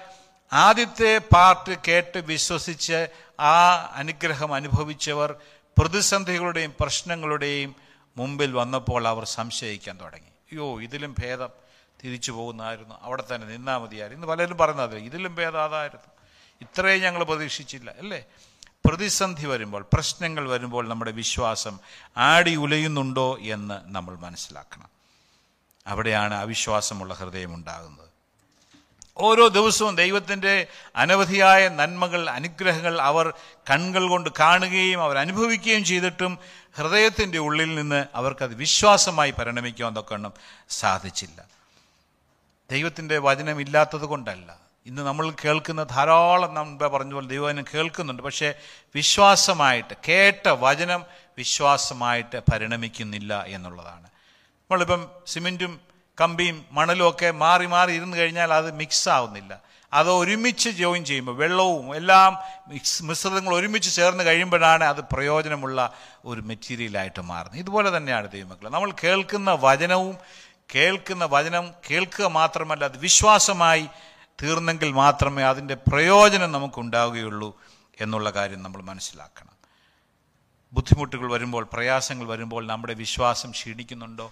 ആദ്യത്തെ 0.53 1.17
പാർട്ട് 1.17 1.75
കേട്ട് 1.87 2.17
വിശ്വസിച്ച് 2.17 3.07
ആ 3.39 3.75
അനുഗ്രഹം 3.93 4.53
അനുഭവിച്ചവർ 4.53 5.35
പ്രതിസന്ധികളുടെയും 5.77 6.73
പ്രശ്നങ്ങളുടെയും 6.79 7.75
മുമ്പിൽ 8.17 8.51
വന്നപ്പോൾ 8.53 9.07
അവർ 9.07 9.25
സംശയിക്കാൻ 9.25 9.99
തുടങ്ങി. 9.99 10.29
അയ്യോ 10.29 10.81
ഇതിലും 10.81 11.15
ഭേദം. 11.19 11.68
തിരിച്ചു 12.03 12.31
പോകുന്നതായിരുന്നു 12.31 12.95
അവിടെ 13.01 13.23
തന്നെ 13.35 13.47
നിന്നാൽ 13.47 13.77
മതിയായിരുന്നു 13.77 14.25
ഇന്ന് 14.25 14.27
പലരും 14.27 14.57
പറയുന്നത് 14.57 14.95
ഇതിലും 14.95 15.35
ഭേദം 15.35 15.63
അതായിരുന്നു 15.63 16.11
ഇത്രയും 16.61 17.01
ഞങ്ങൾ 17.01 17.23
പ്രതീക്ഷിച്ചില്ല 17.23 17.91
അല്ലേ? 17.91 18.25
പ്രതിസന്ധി 18.85 19.45
വരുമ്പോൾ 19.45 19.85
പ്രശ്നങ്ങൾ 19.93 20.49
വരുമ്പോൾ 20.49 20.87
നമ്മുടെ 20.87 21.11
വിശ്വാസം 21.11 21.79
ആടി 22.17 22.55
ഉലയുന്നുണ്ടോ 22.55 23.37
എന്ന് 23.41 23.79
നമ്മൾ 23.85 24.15
മനസ്സിലാക്കണം. 24.15 24.89
അവിടെയാണ് 25.87 26.33
അവിശ്വാസമുള്ള 26.33 27.13
ഹൃദയം 27.13 27.53
ഉണ്ടാകുന്നത്. 27.53 28.09
ഓരോ 29.17 29.47
ദിവസവും 29.47 29.95
ദൈവത്തിന്റെ 29.95 30.67
അനവധിയായ 30.95 31.69
നന്മകൾ 31.69 32.29
അനുഗ്രഹങ്ങൾ 32.29 33.01
അവർ 33.01 33.33
കൺകൾ 33.69 34.07
കൊണ്ട് 34.07 34.29
കാണുകയും 34.39 35.03
അവർ 35.03 35.17
അനുഭവിക്കുകയും 35.17 35.83
ചെയ്തിട്ടും 35.83 36.37
ഹൃദയത്തിന്റെ 36.77 37.37
ഉള്ളിൽ 37.37 37.75
നിന്ന് 37.75 38.05
അവർക്കത് 38.13 38.53
വിശ്വാസമായി 38.53 39.31
പരിണമിക്കുവാൻ 39.31 39.95
തൊക്കെ 39.95 40.31
സാധിച്ചില്ല. 40.69 41.58
ദൈവത്തിന്റെ 42.71 43.17
വചനം 43.17 43.61
ഇല്ലാത്തത് 43.61 44.01
കൊണ്ടല്ല. 44.01 44.59
ഇന്ന് 44.85 45.01
നമ്മൾ 45.01 45.33
കേൾക്കുന്ന 45.45 45.83
ധാരാളം 45.83 46.53
നമ്മൾ 46.53 46.87
പറഞ്ഞ 46.87 47.13
പോലെ 47.13 47.27
ദൈവവചനം 47.27 47.65
കേൾക്കുന്നുണ്ട്. 47.75 48.23
പക്ഷേ 48.23 48.53
വിശ്വാസമായിട്ട് 48.95 49.93
കേട്ട 50.07 50.47
വചനം 50.47 51.05
വിശ്വാസമായിട്ട് 51.37 52.41
പരിണമിക്കുന്നില്ല 52.51 53.43
എന്നുള്ളതാണ്. 53.47 54.07
നമ്മളിപ്പം 54.07 55.11
സിമെന്റും 55.27 55.79
കമ്പിയും 56.21 56.65
മണലും 56.71 57.09
ഒക്കെ 57.09 57.31
മാറി 57.31 57.65
മാറി 57.65 57.91
ഇരുന്ന് 57.91 58.17
കഴിഞ്ഞാൽ 58.17 58.53
അത് 58.53 58.75
മിക്സ് 58.75 59.09
ആവുന്നില്ല 59.09 59.61
അത് 59.93 60.09
ഒരുമിച്ച് 60.11 60.69
ജോയിൻ 60.69 61.05
ചെയ്യുമ്പോൾ 61.05 61.35
വെള്ളവും 61.37 61.95
എല്ലാം 61.95 62.37
മിക്സ് 62.67 63.03
മിശ്രിതങ്ങൾ 63.03 63.53
ഒരുമിച്ച് 63.53 63.95
ചേർന്ന് 63.95 64.23
കഴിയുമ്പോഴാണ് 64.23 64.83
അത് 64.83 65.01
പ്രയോജനമുള്ള 65.01 65.93
ഒരു 66.25 66.41
മെറ്റീരിയലായിട്ട് 66.41 67.21
മാറുന്നത്. 67.21 67.59
ഇതുപോലെ 67.59 67.97
തന്നെയാണ് 67.97 68.31
ദൈവമക്കൾ 68.31 68.69
നമ്മൾ 68.69 68.91
കേൾക്കുന്ന 69.03 69.51
വചനവും 69.51 70.17
കേൾക്കുന്ന 70.75 71.25
വചനം 71.25 71.71
കേൾക്കുക 71.91 72.25
മാത്രമല്ല 72.25 72.83
അത് 72.83 72.97
വിശ്വാസമായി 72.97 73.87
തീർന്നെങ്കിൽ 74.43 74.91
മാത്രമേ 74.91 75.43
അതിന്റെ 75.43 75.73
പ്രയോജനം 75.73 76.51
നമുക്കുണ്ടാവുകയുള്ളൂ 76.51 77.61
എന്നുള്ള 78.01 78.29
കാര്യം 78.29 78.63
നമ്മൾ 78.63 78.81
മനസ്സിലാക്കണം. 78.81 79.59
ബുദ്ധിമുട്ടുകൾ 80.73 81.31
വരുമ്പോൾ 81.31 81.69
പ്രയാസങ്ങൾ 81.73 82.27
വരുമ്പോൾ 82.27 82.67
നമ്മുടെ 82.67 82.93
വിശ്വാസം 82.93 83.51
ക്ഷീണിക്കുന്നുണ്ടോ? 83.51 84.31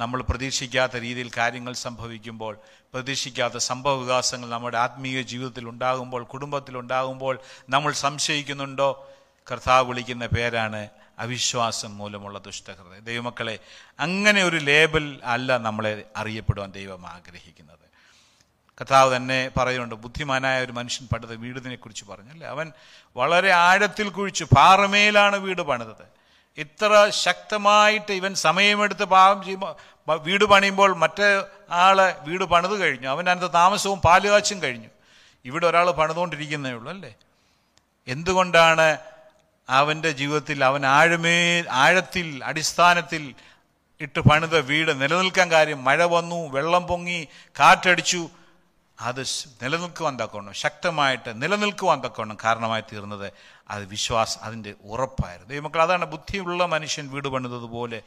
നമ്മൾ 0.00 0.22
പ്രതീക്ഷിക്കാത്ത 0.22 0.96
രീതിയിൽ 0.96 1.30
കാര്യങ്ങൾ 1.36 1.72
സംഭവിക്കുമ്പോൾ 1.72 2.58
പ്രതീക്ഷിക്കാത്ത 2.94 3.56
സംഭവ 3.56 3.94
വികാസങ്ങൾ 3.94 4.48
നമ്മുടെ 4.48 4.78
ആത്മീയ 4.78 5.22
ജീവിതത്തിൽ 5.22 5.68
ഉണ്ടാകുമ്പോൾ 5.68 6.24
കുടുംബത്തിൽ 6.24 6.78
ഉണ്ടാകുമ്പോൾ 6.78 7.40
നമ്മൾ 7.68 7.92
സംശയിക്കുന്നുണ്ടോ? 7.92 9.10
കർത്താവ് 9.52 9.88
വിളിക്കുന്ന 9.88 10.26
പേരാണ് 10.26 10.88
അവിശ്വാസം 11.18 11.98
മൂലമുള്ള 11.98 12.38
ദുഷ്ടഹൃദയം. 12.38 13.04
ദൈവമക്കളെ 13.04 13.58
അങ്ങനെ 14.00 14.44
ഒരു 14.44 14.56
ലേബൽ 14.56 15.20
അല്ല 15.24 15.56
നമ്മളെ 15.56 16.04
അറിയപ്പെടുവാൻ 16.16 16.72
ദൈവം 16.72 17.06
ആഗ്രഹിക്കുന്നത്. 17.06 17.78
കഥാവ് 18.80 19.16
തന്നെ 19.16 19.50
പറയുന്നുണ്ട് 19.56 19.94
ബുദ്ധിമാനായ 19.94 20.64
ഒരു 20.64 20.72
മനുഷ്യൻ 20.72 21.08
പണിത 21.12 21.32
വീടിനെ 21.32 21.76
കുറിച്ച് 21.76 22.04
പറഞ്ഞല്ലേ? 22.04 22.46
അവൻ 22.46 22.72
വളരെ 23.16 23.50
ആഴത്തിൽ 23.50 24.08
കുഴിച്ചു 24.08 24.44
പാറമേലാണ് 24.44 25.36
വീട് 25.36 25.62
പണിതത്. 25.62 26.06
ഇത്ര 26.58 27.06
ശക്തമായിട്ട് 27.10 28.12
ഇവൻ 28.12 28.34
സമയമെടുത്ത് 28.34 29.04
പാവം 29.04 29.44
ചെയ്യുമ്പോൾ 29.44 30.20
വീട് 30.20 30.44
പണിയുമ്പോൾ 30.44 30.96
മറ്റേ 30.96 31.44
ആൾ 31.70 32.14
വീട് 32.20 32.44
പണിത് 32.44 32.80
കഴിഞ്ഞു. 32.80 33.08
അവൻ 33.08 33.30
അതിനകത്ത് 33.30 33.54
താമസവും 33.54 34.00
പാലുകാച്ചും 34.00 34.62
കഴിഞ്ഞു. 34.62 34.88
ഇവിടെ 35.44 35.66
ഒരാൾ 35.66 35.90
പണിതുകൊണ്ടിരിക്കുന്നേ 35.90 36.72
ഉള്ളൂ 36.72 36.92
അല്ലേ? 36.92 37.14
എന്തുകൊണ്ടാണ് 38.08 38.98
അവന്റെ 39.68 40.10
ജീവിതത്തിൽ 40.10 40.64
അവൻ 40.64 40.86
ആഴമേ 40.86 41.64
ആഴത്തിൽ 41.70 42.44
അടിസ്ഥാനത്തിൽ 42.44 43.34
ഇട്ട് 44.00 44.20
പണിത 44.20 44.58
വീട് 44.58 45.02
നിലനിൽക്കാൻ 45.02 45.50
കാര്യം. 45.50 45.84
മഴ 45.84 46.04
വന്നു 46.04 46.48
വെള്ളം 46.48 46.86
പൊങ്ങി 46.86 47.28
കാറ്റടിച്ചു. 47.60 48.28
അത് 49.00 49.22
നിലനിൽക്കുവാൻ 49.62 50.18
തക്കവണ്ണം 50.20 50.54
ശക്തമായിട്ട് 50.54 51.42
നിലനിൽക്കുവാൻ 51.42 52.00
തക്കവണ്ണം 52.04 52.36
കാരണമായി 52.44 52.82
തീർന്നത് 52.92 53.32
അത് 53.70 53.84
വിശ്വാസം 53.84 54.40
അതിന്റെ 54.42 54.74
ഉറപ്പായിരുന്നു. 54.84 55.50
ദൈവമക്കൾ 55.50 55.82
അതാണ് 55.82 56.04
ബുദ്ധിയുള്ള 56.04 56.66
മനുഷ്യൻ 56.66 57.10
വീട് 57.10 57.28
പണിതതുപോലെ 57.28 58.02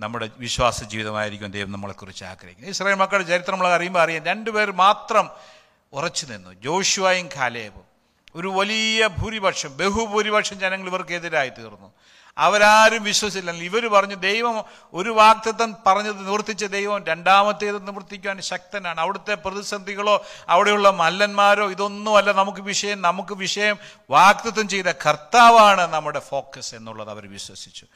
നമ്മുടെ 0.00 0.30
വിശ്വാസ 0.38 0.84
ജീവിതമായിരിക്കും 0.84 1.50
ദൈവം 1.50 1.72
നമ്മളെക്കുറിച്ച് 1.72 2.24
ആഗ്രഹിക്കുന്നത്. 2.24 2.70
ഇസ്രായേൽ 2.70 2.96
മക്കളുടെ 2.96 3.28
ചരിത്രം 3.28 3.52
നമ്മൾ 3.52 3.68
അറിയുമ്പോൾ 3.68 4.00
അറിയാം. 4.00 4.24
രണ്ടുപേർ 4.24 4.72
മാത്രം 4.72 5.30
ഉറച്ചു 5.92 6.26
നിന്നു. 6.26 6.52
ജോഷുവായും 6.52 7.28
കാലേബും. 7.36 7.87
ഒരു 8.38 8.48
വലിയ 8.48 9.06
ഭൂരിപക്ഷം 9.06 9.76
ബഹുഭൂരിപക്ഷം 9.76 10.58
ജനങ്ങൾ 10.58 10.88
ഇവർക്കെതിരായി 10.88 11.48
തീർന്നു. 11.48 11.92
അവരാരും 12.38 13.02
വിശ്വസിച്ചില്ല 13.04 13.50
ഇവർ 13.50 13.86
പറഞ്ഞു 13.86 14.14
ദൈവം 14.14 14.64
ഒരു 14.94 15.10
വാക്തത്വം 15.10 15.76
പറഞ്ഞത് 15.86 16.26
നിവർത്തിച്ച 16.26 16.64
ദൈവം 16.64 17.04
രണ്ടാമത്തേത് 17.04 17.86
നിവർത്തിക്കാൻ 17.86 18.40
ശക്തനാണ്. 18.40 19.00
അവിടുത്തെ 19.00 19.34
പ്രതിസന്ധികളോ 19.34 20.24
അവിടെയുള്ള 20.48 20.90
മല്ലന്മാരോ 20.90 21.70
ഇതൊന്നുമല്ല 21.70 22.32
നമുക്ക് 22.32 22.60
വിഷയം. 22.60 23.02
നമുക്ക് 23.02 23.34
വിഷയം 23.34 23.76
വാക്തത്വം 24.10 24.68
ചെയ്ത 24.68 24.84
കർത്താവാണ് 24.84 25.80
നമ്മുടെ 25.80 26.18
ഫോക്കസ് 26.18 26.74
എന്നുള്ളത് 26.74 27.10
അവർ 27.10 27.30
വിശ്വസിച്ചു. 27.30 27.86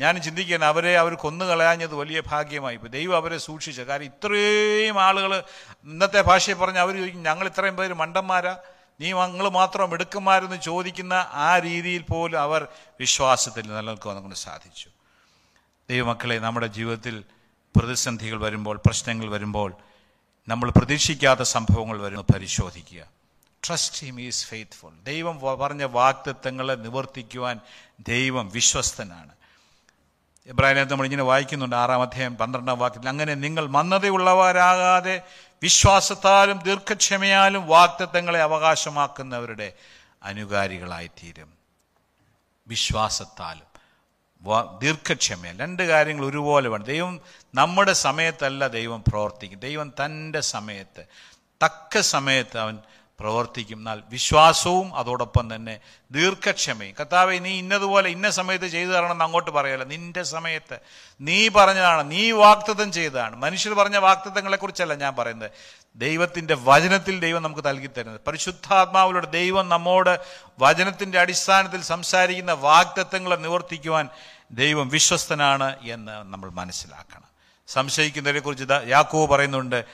ഞാൻ 0.00 0.22
ചിന്തിക്കുകയാണ് 0.22 0.64
അവരെ 0.64 0.98
അവർ 0.98 1.14
കൊന്നുകളയാഞ്ഞത് 1.14 1.94
വലിയ 1.94 2.22
ഭാഗ്യമായി. 2.26 2.74
ഇപ്പോൾ 2.74 2.88
ദൈവം 2.88 3.16
അവരെ 3.16 3.38
സൂക്ഷിച്ചു. 3.38 3.82
കാരണം 3.82 4.04
ഇത്രയും 4.04 5.02
ആളുകൾ 5.02 5.42
ഇന്നത്തെ 5.84 6.20
ഭാഷയിൽ 6.20 6.54
പറഞ്ഞ് 6.54 6.78
അവർ 6.78 6.96
ചോദിക്കും 6.96 7.22
ഞങ്ങൾ 7.22 7.46
ഇത്രയും 7.46 7.76
പേര് 7.76 7.92
മണ്ടന്മാരാ? 7.92 8.56
നീ 9.00 9.12
ഞങ്ങൾ 9.12 9.48
മാത്രം 9.48 9.92
എടുക്കുമാരെന്ന് 9.92 10.60
ചോദിക്കുന്ന 10.60 11.12
ആ 11.30 11.58
രീതിയിൽ 11.58 12.02
പോലും 12.02 12.40
അവർ 12.40 12.68
വിശ്വാസത്തിൽ 13.00 13.68
നിലനിൽക്കുവാൻ 13.68 14.20
കൊണ്ട് 14.20 14.36
സാധിച്ചു. 14.36 14.88
ദൈവമക്കളെ 15.90 16.38
നമ്മുടെ 16.38 16.66
ജീവിതത്തിൽ 16.66 17.24
പ്രതിസന്ധികൾ 17.76 18.40
വരുമ്പോൾ 18.40 18.80
പ്രശ്നങ്ങൾ 18.86 19.28
വരുമ്പോൾ 19.30 19.74
നമ്മൾ 20.48 20.70
പ്രതീക്ഷിക്കാത്ത 20.70 21.40
സംഭവങ്ങൾ 21.40 22.02
വരുന്നു 22.02 22.24
പരിശോധിക്കുക. 22.34 23.06
ട്രസ്റ്റ് 23.66 24.06
ഹിം 24.06 24.20
ഈസ് 24.20 24.46
ഫെയ്ത്ത്ഫുൾ 24.46 24.92
ദൈവം 25.04 25.58
പറഞ്ഞ 25.58 25.84
വാക്തത്വങ്ങളെ 25.84 26.74
നിവർത്തിക്കുവാൻ 26.74 27.60
ദൈവം 28.00 28.48
വിശ്വസ്തനാണ്. 28.48 29.32
ഇബ്രാഹിം 30.46 30.88
നമ്മൾ 30.88 31.04
ഇങ്ങനെ 31.04 31.22
വായിക്കുന്നുണ്ട് 31.22 31.76
ആറാം 31.76 32.02
അധ്യായം 32.02 32.36
പന്ത്രണ്ടാം 32.36 32.78
വാക്യത്തിൽ 32.78 33.08
അങ്ങനെ 33.08 33.34
നിങ്ങൾ 33.34 33.66
മന്ദതയുള്ളവരാകാതെ 33.66 35.22
വിശ്വാസത്താലും 35.62 36.58
ദീർഘക്ഷമയാലും 36.58 37.66
വാക്തത്വങ്ങളെ 37.66 38.40
അവകാശമാക്കുന്നവരുടെ 38.40 39.72
അനുകാരികളായിത്തീരും. 40.22 41.52
വിശ്വാസത്താലും. 42.66 43.68
ദീർഘക്ഷമ 44.78 45.46
രണ്ട് 45.46 45.82
കാര്യങ്ങൾ 45.82 46.24
ഒരുപോലെ 46.24 46.68
വേണം. 46.68 46.84
ദൈവം 46.84 47.20
നമ്മുടെ 47.54 47.92
സമയത്തല്ല 47.92 48.66
ദൈവം 48.66 49.04
പ്രവർത്തിക്കും. 49.08 49.60
ദൈവം 49.60 49.92
തന്റെ 50.04 50.40
സമയത്ത് 50.40 51.04
തക്ക 51.64 52.00
സമയത്ത് 52.00 52.58
അവൻ 52.58 52.78
പ്രവർത്തിക്കും. 53.20 53.76
എന്നാൽ 53.76 54.02
വിശ്വാസവും 54.08 54.96
അതോടൊപ്പം 54.96 55.54
തന്നെ 55.54 55.78
ദീർഘക്ഷമയും. 56.10 56.94
കർത്താവെ 57.00 57.38
നീ 57.38 57.58
ഇന്നതുപോലെ 57.58 58.10
ഇന്ന 58.10 58.30
സമയത്ത് 58.30 58.64
ചെയ്തു 58.64 58.90
തരണമെന്ന് 58.90 59.24
അങ്ങോട്ട് 59.24 59.50
പറയല്ല. 59.50 59.84
നിന്റെ 59.84 60.22
സമയത്ത് 60.22 60.78
നീ 61.20 61.48
പറഞ്ഞതാണ് 61.48 62.10
നീ 62.10 62.30
വാക്തത്വം 62.30 62.92
ചെയ്തതാണ്. 62.92 63.36
മനുഷ്യർ 63.36 63.74
പറഞ്ഞ 63.74 63.96
വാക്തത്വങ്ങളെക്കുറിച്ചല്ല 63.96 64.94
ഞാൻ 64.94 65.16
പറയുന്നത്. 65.16 65.50
ദൈവത്തിന്റെ 65.96 66.56
വചനത്തിൽ 66.64 67.20
ദൈവം 67.20 67.42
നമുക്ക് 67.42 67.68
നൽകി 67.68 67.86
തരുന്നത്. 67.86 68.20
പരിശുദ്ധാത്മാവിലൂടെ 68.26 69.26
ദൈവം 69.26 69.68
നമ്മോട് 69.68 70.18
വചനത്തിന്റെ 70.58 71.20
അടിസ്ഥാനത്തിൽ 71.20 71.82
സംസാരിക്കുന്ന 71.82 72.52
വാക്തത്വങ്ങളെ 72.52 73.36
നിവർത്തിക്കുവാൻ 73.36 74.08
ദൈവം 74.50 74.88
വിശ്വസ്തനാണ് 74.88 75.76
എന്ന് 75.82 76.32
നമ്മൾ 76.32 76.50
മനസ്സിലാക്കണം. 76.50 77.28
സംശയിക്കുന്നതിനെക്കുറിച്ച് 77.66 78.64
യാക്കോ 78.86 79.26
പറയുന്നുണ്ട് 79.26 79.84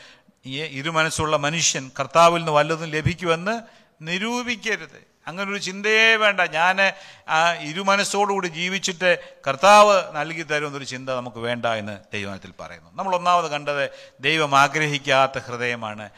ഈ 0.46 0.62
ഇരുമനസ്സുള്ള 0.62 1.36
മനുഷ്യൻ 1.36 1.90
കർത്താവിൽ 2.00 2.38
നിന്ന് 2.38 2.52
വല്ലതും 2.52 2.90
ലഭിക്കുമെന്ന് 2.90 3.62
നിരൂപിക്കരുത്. 4.02 5.14
അങ്ങനെ 5.26 5.50
ഒരു 5.50 5.58
ചിന്തയേ 5.58 6.16
വേണ്ട. 6.16 6.40
ഞാൻ 6.40 6.92
ആ 7.28 7.54
ഇരുമനസ്സോടുകൂടി 7.54 8.46
ജീവിച്ചിട്ട് 8.46 9.34
കർത്താവ് 9.48 10.02
നൽകി 10.12 10.42
തരുമെന്നൊരു 10.42 10.84
ചിന്ത 10.84 11.10
നമുക്ക് 11.10 11.36
വേണ്ട 11.36 11.66
എന്ന് 11.66 11.98
ദൈവത്തിൽ 12.12 12.52
പറയുന്നു. 12.60 12.90
നമ്മൾ 12.94 13.16
ഒന്നാമത് 13.16 13.50
കണ്ടത് 13.50 13.90
ദൈവം 14.20 14.58
ആഗ്രഹിക്കാത്ത 14.58 15.38
ഹൃദയമാണ് 15.38 16.10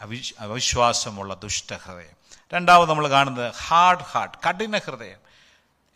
അവിശ് 0.00 0.34
അവിശ്വാസമുള്ള 0.38 1.34
ദുഷ്ടഹൃദയം. 1.34 2.42
രണ്ടാമത് 2.54 2.88
നമ്മൾ 2.88 3.08
കാണുന്നത് 3.08 3.52
ഹാർഡ് 3.66 4.00
ഹാർട്ട് 4.00 4.38
കഠിന 4.48 4.78
ഹൃദയം. 4.78 5.18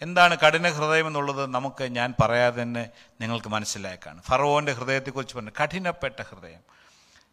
എന്താണ് 0.03 0.37
കഠിന 0.39 0.69
ഹൃദയം 0.69 1.07
എന്നുള്ളത് 1.07 1.47
നമുക്ക് 1.47 1.85
ഞാൻ 1.85 2.15
പറയാതെ 2.21 2.63
തന്നെ 2.63 2.89
നിങ്ങൾക്ക് 3.21 3.49
മനസ്സിലാക്കാണ് 3.49 4.23
ഫറവോന്റെ 4.23 4.73
ഹൃദയത്തെക്കുറിച്ച് 4.73 5.37
പറഞ്ഞു 5.37 5.51
കഠിനപ്പെട്ട 5.63 6.23
ഹൃദയം. 6.23 6.76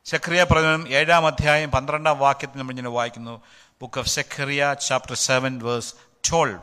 സെഖറിയ 0.05 0.43
പ്രവചനം 0.43 0.87
ഏഴാം 0.87 1.27
അധ്യായം 1.27 1.71
പന്ത്രണ്ടാം 1.71 2.19
വാക്യത്തിൽ 2.19 2.59
നമ്മൾ 2.59 2.71
ഇങ്ങനെ 2.71 2.89
വായിക്കുന്നു. 2.89 3.41
Book 3.81 3.99
of 3.99 4.07
Zechariah 4.07 4.75
chapter 4.87 5.15
seven 5.15 5.59
verse 5.59 5.95
twelve 6.29 6.59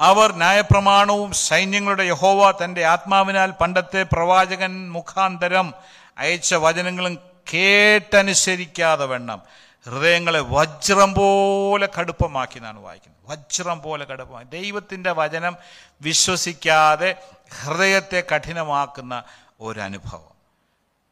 അവർ 0.00 0.32
ന്യായപ്രമാണവും 0.32 1.32
സൈന്യങ്ങളുടെ 1.32 2.02
യഹോവ 2.02 2.64
തന്റെ 2.64 2.84
ആത്മാവിനാൽ 2.84 3.50
പണ്ടത്തെ 3.50 4.02
പ്രവാചകൻ 4.02 4.90
മുഖാന്തരം 4.90 5.74
അയച്ച 6.18 6.54
വചനങ്ങളും 6.54 7.18
കേട്ടനുസരിക്കാതെ 7.54 9.04
വേണം 9.04 9.42
ഹൃദയങ്ങളെ 9.86 10.40
വജ്രം 10.40 11.14
പോലെ 11.14 11.88
കടുപ്പമാക്കി 11.98 12.56
എന്നാണ് 12.56 12.80
വായിക്കുന്നത്. 12.80 13.32
വജ്രം 13.32 13.82
പോലെ 13.82 14.04
കടുപ്പമാക്കി. 14.04 14.50
ദൈവത്തിന്റെ 14.50 15.12
വചനം 15.12 15.56
വിശ്വസിക്കാതെ 16.00 17.16
ഹൃദയത്തെ 17.62 18.22
കഠിനമാക്കുന്ന 18.34 19.22
ഒരനുഭവം. 19.60 20.34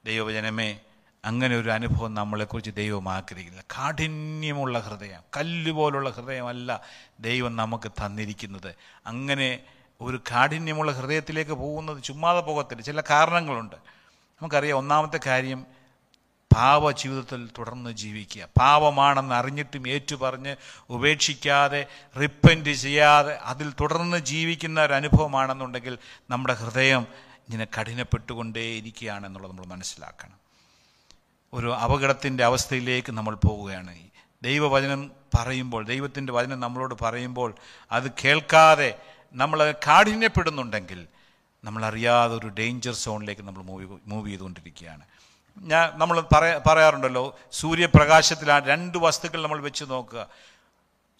ദൈവവചനമേ 0.05 0.79
അങ്ങനെ 1.27 1.57
ഒരു 1.57 1.71
അനുഭവം 1.71 2.15
നമ്മളെക്കുറിച്ച് 2.15 2.71
ദൈവം 2.71 3.09
ആഗ്രഹിക്കുന്നില്ല. 3.09 3.75
കാഠിന്യമുള്ള 3.79 4.79
ഹൃദയം 4.79 5.21
കല്ലുപോലുള്ള 5.37 6.11
ഹൃദയമല്ല 6.11 6.81
ദൈവം 7.21 7.57
നമുക്ക് 7.57 7.91
തന്നിരിക്കുന്നത്. 7.91 8.75
അങ്ങനെ 9.07 9.61
ഒരു 10.01 10.21
കാഠിന്യമുള്ള 10.31 10.93
ഹൃദയത്തിലേക്ക് 10.93 11.51
പോകുന്നത് 11.51 12.03
ചുമ്മാതെ 12.03 12.41
പോകത്തില്ല. 12.41 12.83
ചില 12.83 13.01
കാരണങ്ങളുണ്ട്. 13.01 13.77
നമുക്കറിയാം 14.43 14.79
ഒന്നാമത്തെ 14.79 15.21
കാര്യം 15.27 15.67
പാവ 16.57 16.91
ജീവിതത്തിൽ 16.91 17.51
തുടർന്ന് 17.59 17.91
ജീവിക്കുക. 17.91 18.49
പാവമാണെന്ന് 18.61 19.35
അറിഞ്ഞിട്ടും 19.35 19.89
ഏറ്റുപറഞ്ഞ് 19.89 20.57
ഉപേക്ഷിക്കാതെ 20.91 21.87
റിപ്പന്റ് 22.21 22.71
ചെയ്യാതെ 22.71 23.35
അതിൽ 23.35 23.73
തുടർന്ന് 23.81 24.17
ജീവിക്കുന്ന 24.17 24.83
ഒരു 24.83 24.93
അനുഭവമാണെന്നുണ്ടെങ്കിൽ 24.93 25.99
നമ്മുടെ 26.31 26.55
ഹൃദയം 26.55 27.07
ഇങ്ങനെ 27.49 27.67
കഠിനപ്പെട്ടുകൊണ്ടേയിരിക്കുകയാണെന്നുള്ളത് 27.81 29.53
നമ്മൾ 29.53 29.67
മനസ്സിലാക്കണം. 29.67 30.46
ഒരു 31.57 31.69
അപകടത്തിന്റെ 31.85 32.45
അവസ്ഥയിലേക്ക് 32.45 33.13
നമ്മൾ 33.19 33.35
പോവുകയാണ് 33.47 33.95
ദൈവവചനം 34.43 35.01
പറയുമ്പോൾ 35.35 35.83
ദൈവത്തിന്റെ 35.93 36.33
വചനം 36.33 36.59
നമ്മളോട് 36.65 36.95
പറയുമ്പോൾ 37.03 37.51
അത് 37.93 38.09
കേൾക്കാതെ 38.25 38.91
നമ്മൾ 39.35 39.59
കാഠിന്യപ്പെടുന്നുണ്ടെങ്കിൽ 39.87 41.01
നമ്മളറിയാതെ 41.65 42.35
ഒരു 42.41 42.49
ഡേഞ്ചർ 42.59 42.95
സോണിലേക്ക് 43.05 43.43
നമ്മൾ 43.43 43.63
മൂവ് 43.71 43.99
മൂവ് 44.11 44.27
ചെയ്തുകൊണ്ടിരിക്കുകയാണ്. 44.31 45.05
ഞാൻ 45.57 45.87
നമ്മൾ 46.01 46.17
പറയാ 46.35 46.61
പറയാറുണ്ടല്ലോ 46.67 47.25
സൂര്യപ്രകാശത്തിലാണ് 47.61 48.65
രണ്ട് 48.73 48.99
വസ്തുക്കൾ 49.05 49.41
നമ്മൾ 49.43 49.61
വെച്ച് 49.69 49.85
നോക്കുക. 49.95 50.23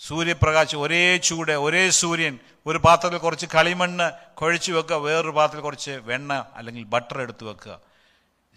സൂര്യപ്രകാശം 0.01 0.79
ഒരേ 0.81 1.17
ചൂട് 1.29 1.53
ഒരേ 1.67 1.83
സൂര്യൻ 2.01 2.35
ഒരു 2.67 2.79
പാത്രത്തിൽ 2.87 3.19
കുറച്ച് 3.19 3.47
കളിമണ്ണ് 3.55 4.07
കുഴച്ച് 4.41 4.71
വെക്കുക 4.73 4.97
വേറൊരു 5.07 5.35
പാത്രത്തിൽ 5.39 5.65
കുറച്ച് 5.69 5.95
വെണ്ണ 6.11 6.33
അല്ലെങ്കിൽ 6.57 6.85
ബട്ടർ 6.95 7.19
എടുത്ത് 7.27 7.45
വെക്കുക. 7.51 7.75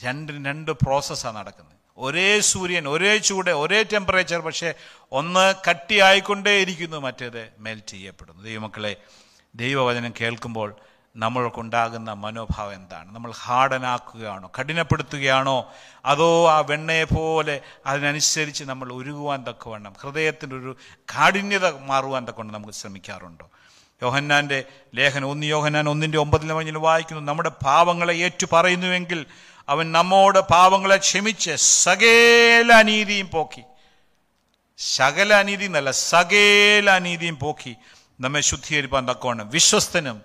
രണ്ടിന് 0.03 0.45
രണ്ട് 0.45 0.71
പ്രോസസ്സാണ് 0.71 1.37
നടക്കുന്നത്. 1.37 1.77
ഒരേ 1.97 2.39
സൂര്യൻ 2.39 2.87
ഒരേ 2.87 3.17
ചൂട് 3.17 3.49
ഒരേ 3.49 3.83
ടെമ്പറേച്ചർ 3.83 4.39
പക്ഷേ 4.39 4.73
ഒന്ന് 5.11 5.53
കട്ടിയായിക്കൊണ്ടേയിരിക്കുന്നു 5.69 6.97
മറ്റേത് 6.97 7.49
മെൽറ്റ് 7.59 7.87
ചെയ്യപ്പെടുന്നു. 7.87 8.43
ദൈവമക്കളെ 8.43 8.95
ദൈവവചനം 9.55 10.13
കേൾക്കുമ്പോൾ 10.21 10.75
നമ്മൾക്കുണ്ടാകുന്ന 11.15 12.13
മനോഭാവം 12.13 12.73
എന്താണ്? 12.73 13.15
നമ്മൾ 13.15 13.31
ഹാർഡനാക്കുകയാണോ 13.31 14.51
കഠിനപ്പെടുത്തുകയാണോ? 14.59 15.71
അതോ 16.05 16.49
ആ 16.49 16.59
വെണ്ണയെ 16.59 17.03
പോലെ 17.03 17.61
അതിനനുസരിച്ച് 17.85 18.63
നമ്മൾ 18.63 18.93
ഉരുകുവാൻ 18.93 19.45
തക്കവണ്ണം 19.49 19.95
ഹൃദയത്തിന്റെ 20.01 20.55
ഒരു 20.55 20.75
കാഠിന്യത 20.97 21.79
മാറുവാൻ 21.79 22.27
തക്കവണ്ണം 22.27 22.53
നമുക്ക് 22.53 22.73
ശ്രമിക്കാറുണ്ടോ? 22.73 23.49
യോഹന്നാന്റെ 24.03 24.63
ലേഖനം 24.95 25.27
ഒന്ന് 25.27 25.45
യോഹന്നാൻ 25.45 25.89
ഒന്നിന്റെ 25.89 26.17
ഒമ്പതിലും 26.17 26.55
മഞ്ഞിൽ 26.55 26.77
വായിക്കുന്നു 26.77 27.21
നമ്മുടെ 27.21 27.49
പാവങ്ങളെ 27.49 28.17
ഏറ്റു 28.17 28.47
പറയുന്നുവെങ്കിൽ 28.53 29.25
അവൻ 29.69 29.91
നമ്മോട് 29.91 30.39
പാവങ്ങളെ 30.39 30.97
ക്ഷമിച്ച് 30.97 31.51
സകേല 31.55 32.73
അനീതിയും 32.73 33.29
പോക്കി. 33.29 33.61
സകല 34.77 35.33
അനീതി 35.33 35.65
എന്നല്ല 35.65 35.91
സകേല 35.91 36.89
അനീതിയും 36.89 37.39
പോക്കി. 37.39 37.75
നമ്മെ 38.19 38.41
ശുദ്ധീകരിപ്പാൻ 38.41 39.09
തക്കവണ്ണം 39.09 39.49
വിശ്വസ്തനും 39.49 40.21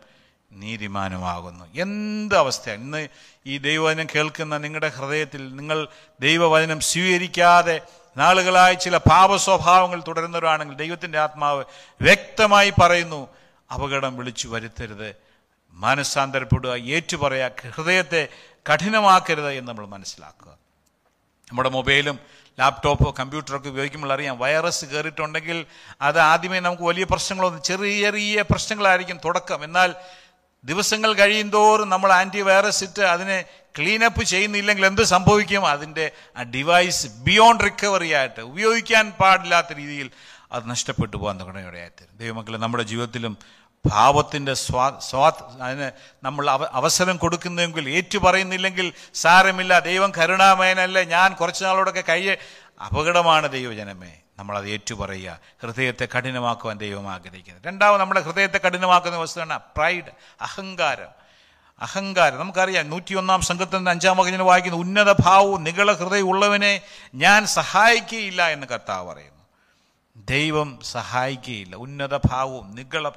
നീതിമാനുമാകുന്നു. 0.53 1.65
എന്ത് 1.75 2.37
അവസ്ഥയാണ്? 2.37 2.83
ഇന്ന് 2.83 3.09
ഈ 3.47 3.59
ദൈവവചനം 3.59 4.07
കേൾക്കുന്ന 4.15 4.59
നിങ്ങളുടെ 4.59 4.89
ഹൃദയത്തിൽ 4.89 5.57
നിങ്ങൾ 5.57 5.89
ദൈവവചനം 6.21 6.81
സ്വീകരിക്കാതെ 6.81 7.81
നാളുകളായി 8.17 8.75
ചില 8.75 8.97
പാപ 8.97 9.37
സ്വഭാവങ്ങൾ 9.37 10.03
തുടരുന്നവരാണെങ്കിൽ 10.09 10.77
ദൈവത്തിന്റെ 10.77 11.19
ആത്മാവ് 11.19 11.65
വ്യക്തമായി 12.01 12.73
പറയുന്നു 12.83 13.29
അപകടം 13.75 14.17
വിളിച്ചു 14.17 14.49
വരുത്തരുത്. 14.49 15.17
മാനസാന്തരപ്പെടുക 15.73 16.71
ഏറ്റുപറയുക 16.71 17.51
ഹൃദയത്തെ 17.71 18.29
കഠിനമാക്കരുത് 18.70 19.53
എന്ന് 19.53 19.68
നമ്മൾ 19.68 19.87
മനസ്സിലാക്കുക. 19.87 20.53
നമ്മുടെ 21.50 21.68
മൊബൈലും 21.68 22.18
ലാപ്ടോപ്പോ 22.59 23.14
കമ്പ്യൂട്ടറൊക്കെ 23.18 23.68
ഉപയോഗിക്കുമ്പോൾ 23.68 24.12
അറിയാം 24.12 24.38
വൈറസ് 24.38 24.85
കയറിയിട്ടുണ്ടെങ്കിൽ 24.85 25.66
അത് 26.03 26.18
ആദ്യമേ 26.18 26.61
നമുക്ക് 26.61 26.83
വലിയ 26.83 27.05
പ്രശ്നങ്ങളൊന്നും 27.05 27.62
ചെറിയ 27.62 28.00
ചെറിയ 28.00 28.42
പ്രശ്നങ്ങളായിരിക്കും 28.42 29.20
തുടക്കം. 29.24 29.64
എന്നാൽ 29.64 29.94
ദിവസങ്ങൾ 30.64 31.12
കഴിയും 31.12 31.50
തോറും 31.50 31.88
നമ്മൾ 31.88 32.12
ആന്റി 32.12 32.40
വൈറസ് 32.40 32.85
ഇട്ട് 32.85 33.03
അതിനെ 33.03 33.44
ക്ലീനപ്പ് 33.79 34.22
ചെയ്യുന്നില്ലെങ്കിൽ 34.24 34.87
എന്ത് 34.87 35.03
സംഭവിക്കും? 35.03 35.66
അതിന്റെ 35.66 36.11
ആ 36.37 36.42
ഡിവൈസ് 36.42 37.07
ബിയോണ്ട് 37.07 37.64
റിക്കവറി 37.64 38.12
ആയിട്ട് 38.12 38.40
ഉപയോഗിക്കാൻ 38.40 39.11
പാടില്ലാത്ത 39.11 39.72
രീതിയിൽ 39.72 40.11
അത് 40.53 40.70
നഷ്ടപ്പെട്ടു 40.70 41.16
പോകാൻ 41.16 41.40
തുടങ്ങിയവരെയായിത്തരും 41.40 42.18
ദൈവമക്കളെ 42.18 42.59
നമ്മുടെ 42.59 42.85
ജീവിതത്തിലും 42.85 43.38
ഭാവത്തിന്റെ 43.87 44.55
സ്വാ 44.55 44.99
സ്വാ 44.99 45.33
അതിന് 45.61 45.90
നമ്മൾ 46.23 46.51
അവ 46.51 46.64
അവസരം 46.64 47.16
കൊടുക്കുന്നെങ്കിൽ 47.16 47.90
ഏറ്റു 47.90 48.18
പറയുന്നില്ലെങ്കിൽ 48.18 48.92
സാരമില്ല 49.14 49.79
ദൈവം 49.79 50.12
കരുണാമയനല്ലേ 50.18 51.05
ഞാൻ 51.05 51.35
കുറച്ച് 51.35 51.64
നാളോടൊക്കെ 51.64 52.05
കഴിയ 52.09 52.37
അപകടമാണ് 52.85 53.51
ദൈവജനമേ. 53.51 54.12
നമ്മളത് 54.38 54.68
ഏറ്റുപറയുക. 54.68 55.38
ഹൃദയത്തെ 55.62 56.09
കഠിനമാക്കുവാൻ 56.16 56.79
ദൈവം 56.79 57.11
ആഗ്രഹിക്കുന്നത് 57.11 57.64
രണ്ടാമത് 57.64 58.01
നമ്മുടെ 58.01 58.20
ഹൃദയത്തെ 58.20 58.59
കഠിനമാക്കുന്ന 58.59 59.16
വസ്തുവാണ് 59.16 59.59
പ്രൈഡ് 59.77 60.11
അഹങ്കാരം. 60.40 61.25
അഹങ്കാരം. 61.81 62.38
നമുക്കറിയാം 62.38 62.90
നൂറ്റിയൊന്നാം 62.90 63.40
സംഘത്തിന്റെ 63.40 63.90
അഞ്ചാം 63.90 64.16
വകഞ്ഞിന് 64.16 64.42
വായിക്കുന്ന 64.42 64.77
ഉന്നത 64.77 65.12
ഭാവവും 65.20 65.64
നികള 65.64 65.92
ഹൃദയം 65.92 66.29
ഉള്ളവനെ 66.29 66.81
ഞാൻ 67.14 67.47
സഹായിക്കുകയില്ല 67.47 68.49
എന്ന് 68.49 68.66
കർത്താവ് 68.66 69.09
പറയുന്നു. 69.09 69.34
ദൈവം 70.16 70.79
സഹായിക്കുകയില്ല. 70.83 71.77
ഉന്നത 71.77 72.16
ഭാവവും 72.16 72.74
നിഗള 72.74 73.09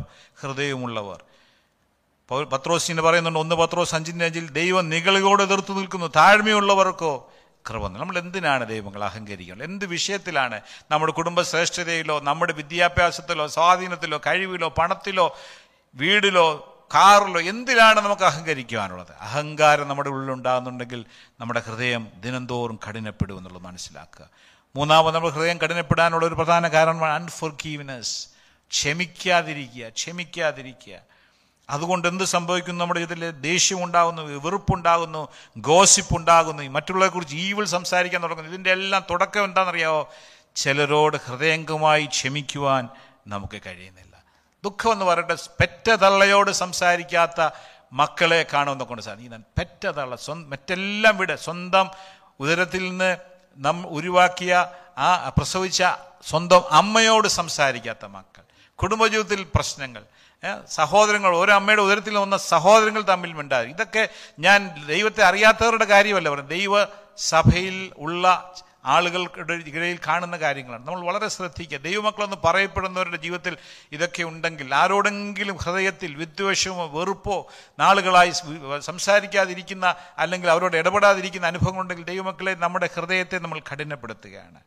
ഹൃദയമുള്ളവർ. 0.42 1.24
പൗ- 2.30 2.46
പത്രോസിന് 2.46 3.02
പറയുന്നുണ്ട് 3.02 3.40
ഒന്ന് 3.40 3.56
പത്രോസ് 3.56 3.96
അഞ്ചിന്റെ 3.96 4.26
അഞ്ചിൽ 4.26 4.50
ദൈവം 4.50 4.90
നികളിയോട് 4.90 5.44
എതിർത്ത് 5.44 5.78
നിൽക്കുന്നു. 5.78 6.06
താഴ്മയുള്ളവർക്കോ 6.16 7.32
കൃപ 7.70 7.88
നമ്മൾ 7.88 8.18
എന്തിനാണ് 8.18 8.68
ദൈവങ്ങൾ 8.68 9.04
അഹങ്കരിക്കുന്നത്? 9.04 9.68
എന്ത് 9.68 9.86
വിഷയത്തിലാണ് 9.86 10.62
നമ്മുടെ 10.92 11.14
കുടുംബശ്രേഷ്ഠതയിലോ 11.14 12.20
നമ്മുടെ 12.20 12.54
വിദ്യാഭ്യാസത്തിലോ 12.54 13.48
സ്വാധീനത്തിലോ 13.48 14.22
കഴിവിലോ 14.28 14.70
പണത്തിലോ 14.70 15.36
വീടിലോ 15.96 16.74
കാറിലോ 16.94 17.42
എന്തിനാണ് 17.42 18.00
നമുക്ക് 18.00 18.22
അഹങ്കരിക്കുവാനുള്ളത്? 18.22 19.12
അഹങ്കാരം 19.22 19.88
നമ്മുടെ 19.88 20.10
ഉള്ളിലുണ്ടാകുന്നുണ്ടെങ്കിൽ 20.10 21.06
നമ്മുടെ 21.40 21.60
ഹൃദയം 21.60 22.08
ദിനംതോറും 22.22 22.80
കഠിനപ്പെടുമെന്നുള്ളത് 22.90 23.64
മനസ്സിലാക്കുക. 23.64 24.30
മൂന്നാമത് 24.76 25.16
നമ്മൾ 25.16 25.30
ഹൃദയം 25.30 25.58
കഠിനപ്പെടാനുള്ള 25.58 26.26
ഒരു 26.26 26.36
പ്രധാന 26.36 26.68
കാരണമാണ് 26.68 27.14
അൺഫോർഗീവ്നെസ് 27.14 28.28
ക്ഷമിക്കാതിരിക്കുക 28.72 29.90
ക്ഷമിക്കാതിരിക്കുക. 29.90 31.00
അതുകൊണ്ട് 31.70 32.08
എന്ത് 32.08 32.24
സംഭവിക്കുന്നു 32.24 32.82
നമ്മുടെ 32.82 33.00
ഇതിൽ 33.00 33.32
ദേഷ്യം 33.32 33.84
ഉണ്ടാകുന്നു 33.84 34.22
വെറുപ്പുണ്ടാകുന്നു 34.22 35.28
ഗോസിപ്പ് 35.58 36.18
ഉണ്ടാകുന്നു. 36.18 36.64
ഈ 36.64 36.68
മറ്റുള്ളവരെ 36.68 37.12
കുറിച്ച് 37.12 37.36
ഈവിൾ 37.36 37.66
സംസാരിക്കാൻ 37.66 38.24
തുടങ്ങുന്നു. 38.24 38.52
ഇതിന്റെ 38.52 38.72
എല്ലാം 38.72 39.04
തുടക്കം 39.10 39.44
എന്താണെന്നറിയാമോ 39.44 40.10
ചിലരോട് 40.56 41.18
ഹൃദയംഗമായി 41.18 42.06
ക്ഷമിക്കുവാൻ 42.06 42.90
നമുക്ക് 43.28 43.62
കഴിയുന്നില്ല. 43.66 44.24
ദുഃഖം 44.64 44.92
എന്ന് 44.92 45.06
പറയട്ടെ 45.06 45.36
പെറ്റ 45.60 45.90
തള്ളയോട് 45.90 46.52
സംസാരിക്കാത്ത 46.52 47.50
മക്കളെ 47.94 48.46
കാണുമെന്നൊക്കെ 48.54 48.90
കൊണ്ട് 48.90 49.04
സാധിക്കും 49.04 49.46
പെറ്റ 49.58 49.88
തള്ള 49.88 50.16
സ്വന്തം 50.16 50.50
മറ്റെല്ലാം 50.50 51.18
വിട്. 51.18 51.38
സ്വന്തം 51.38 51.90
ഉദരത്തിൽ 52.40 52.90
നിന്ന് 52.90 53.18
നം 53.58 53.88
ഉരുവാക്കിയ 53.88 54.68
ആ 54.98 55.30
പ്രസവിച്ച 55.38 55.84
സ്വന്തം 56.30 56.64
അമ്മയോട് 56.72 57.28
സംസാരിക്കാത്ത 57.28 58.06
മക്കൾ. 58.06 58.42
കുടുംബജീവിതത്തിൽ 58.76 59.48
പ്രശ്നങ്ങൾ. 59.56 60.04
സഹോദരങ്ങൾ 60.70 61.36
ഒരു 61.38 61.52
അമ്മയുടെ 61.52 61.82
ഉദരത്തിൽ 61.82 62.18
വന്ന 62.18 62.38
സഹോദരങ്ങൾ 62.38 63.02
തമ്മിൽ 63.02 63.34
മിണ്ടാതി 63.34 63.70
ഇതൊക്കെ 63.70 64.10
ഞാൻ 64.40 64.86
ദൈവത്തെ 64.88 65.24
അറിയാത്തവരുടെ 65.24 65.86
കാര്യമല്ല 65.86 66.30
പറയുന്നത് 66.30 66.60
ദൈവ 66.60 66.86
സഭയിൽ 67.18 67.94
ഉള്ള 67.98 68.54
ആളുകൾക്കിടെ 68.86 69.54
ഇടയിൽ 69.54 70.00
കാണുന്ന 70.08 70.38
കാര്യങ്ങളാണ്. 70.38 70.88
നമ്മൾ 70.88 71.02
വളരെ 71.02 71.28
ശ്രദ്ധിക്കുക. 71.28 71.78
ദൈവമക്കളെന്ന് 71.78 72.36
പറയപ്പെടുന്നവരുടെ 72.46 73.18
ജീവിതത്തിൽ 73.18 73.58
ഇതൊക്കെ 73.92 74.24
ഉണ്ടെങ്കിൽ 74.24 74.76
ആരോടെങ്കിലും 74.76 75.58
ഹൃദയത്തിൽ 75.58 76.16
വിദ്വേഷമോ 76.16 76.86
വെറുപ്പോ 76.88 77.48
നാളുകളായി 77.80 78.32
സംസാരിക്കാതിരിക്കുന്ന 78.80 79.96
അല്ലെങ്കിൽ 80.18 80.50
അവരോട് 80.50 80.78
ഇടപെടാതിരിക്കുന്ന 80.78 81.48
അനുഭവങ്ങളുണ്ടെങ്കിൽ 81.48 82.06
ദൈവമക്കളെ 82.06 82.54
നമ്മുടെ 82.54 82.90
ഹൃദയത്തെ 82.96 83.38
നമ്മൾ 83.38 83.60
കഠിനപ്പെടുത്തുകയാണ്. 83.60 84.60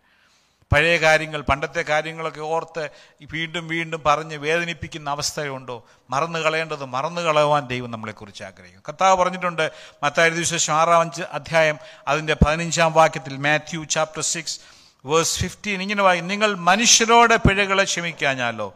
പഴയ 0.72 0.96
കാര്യങ്ങൾ 0.96 1.40
പണ്ടത്തെ 1.40 1.82
കാര്യങ്ങളൊക്കെ 1.82 2.40
ഓർത്ത് 2.40 2.88
വീണ്ടും 3.22 3.68
വീണ്ടും 3.68 4.02
പറഞ്ഞ് 4.06 4.36
വേദനിപ്പിക്കുന്ന 4.36 5.10
അവസ്ഥയുണ്ടോ? 5.10 5.86
മറന്നു 6.10 6.38
കളയേണ്ടത് 6.38 6.84
മറന്നു 6.84 7.20
കളയുവാൻ 7.20 7.66
ദൈവം 7.66 7.90
നമ്മളെക്കുറിച്ച് 7.90 8.44
ആഗ്രഹിക്കും 8.44 8.82
കർത്താവ് 8.88 9.16
പറഞ്ഞിട്ടുണ്ട് 9.16 9.70
മത്തായ 10.02 10.28
വിശേഷം 10.28 10.74
ആറാം 10.74 11.00
അഞ്ച് 11.00 11.22
അധ്യായം 11.22 11.78
അതിന്റെ 12.08 12.36
പതിനഞ്ചാം 12.46 12.92
വാക്യത്തിൽ 12.92 13.36
Matthew 13.36 13.84
chapter 13.84 14.22
six 14.22 14.60
verse 15.06 15.38
fifteen 15.38 15.82
ഇങ്ങനെ 15.82 16.02
വായി 16.02 16.20
നിങ്ങൾ 16.20 16.54
മനുഷ്യരോടെ 16.54 17.36
പിഴകളെ 17.36 17.84
ക്ഷമിക്കാഞ്ഞാലോ? 17.84 18.74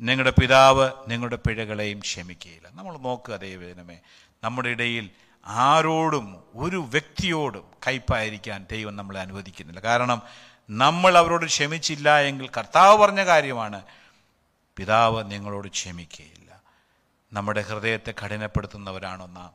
നിങ്ങളുടെ 0.00 0.32
പിതാവ് 0.40 0.90
നിങ്ങളുടെ 1.08 1.36
പിഴകളെയും 1.36 1.98
ക്ഷമിക്കുകയില്ല 1.98 2.68
നമ്മൾ 2.74 2.98
നോക്കുക 2.98 3.36
ദൈവജനമേ 3.36 3.98
നമ്മുടെ 4.44 4.68
ഇടയിൽ 4.68 5.10
ആരോടും 5.46 6.42
ഒരു 6.56 6.76
വ്യക്തിയോടും 6.76 7.64
കയ്പായിരിക്കാൻ 7.86 8.66
ദൈവം 8.70 8.96
നമ്മളെ 8.96 9.20
അനുവദിക്കുന്നില്ല. 9.20 9.80
കാരണം 9.80 10.22
നമ്മൾ 10.70 11.18
അവരോട് 11.18 11.46
ക്ഷമിച്ചില്ല 11.46 12.18
എങ്കിൽ 12.20 12.50
കർത്താവ് 12.56 12.98
പറഞ്ഞ 12.98 13.24
കാര്യമാണ് 13.24 13.82
പിതാവ് 14.76 15.30
നിങ്ങളോട് 15.30 15.68
ക്ഷമിക്കുകയില്ല. 15.68 16.60
നമ്മുടെ 17.32 17.60
ഹൃദയത്തെ 17.60 18.14
കഠിനപ്പെടുത്തുന്നവരാണോ 18.24 19.26
നാം? 19.26 19.52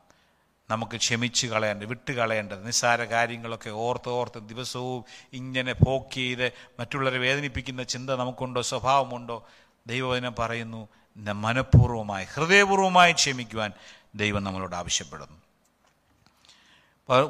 നമുക്ക് 0.70 0.96
ക്ഷമിച്ച് 0.96 1.46
കളയേണ്ടത് 1.46 1.88
വിട്ട് 1.88 2.12
കളയേണ്ടത് 2.12 2.66
നിസ്സാര 2.66 3.04
കാര്യങ്ങളൊക്കെ 3.04 3.70
ഓർത്ത് 3.70 4.08
ഓർത്ത് 4.08 4.38
ദിവസവും 4.38 5.04
ഇങ്ങനെ 5.32 5.72
പോക്ക് 5.72 6.14
ചെയ്ത് 6.14 6.52
മറ്റുള്ളവരെ 6.80 7.18
വേദനിപ്പിക്കുന്ന 7.18 7.82
ചിന്ത 7.82 8.10
നമുക്കുണ്ടോ? 8.10 8.62
സ്വഭാവമുണ്ടോ? 8.62 9.48
ദൈവവചനം 9.86 10.34
പറയുന്നു 10.38 10.88
മനഃപൂർവമായി 11.16 12.26
ഹൃദയപൂർവമായി 12.34 13.12
ക്ഷമിക്കുവാൻ 13.12 13.72
ദൈവം 14.14 14.44
നമ്മളോട് 14.44 14.76
ആവശ്യപ്പെടുന്നു. 14.76 15.38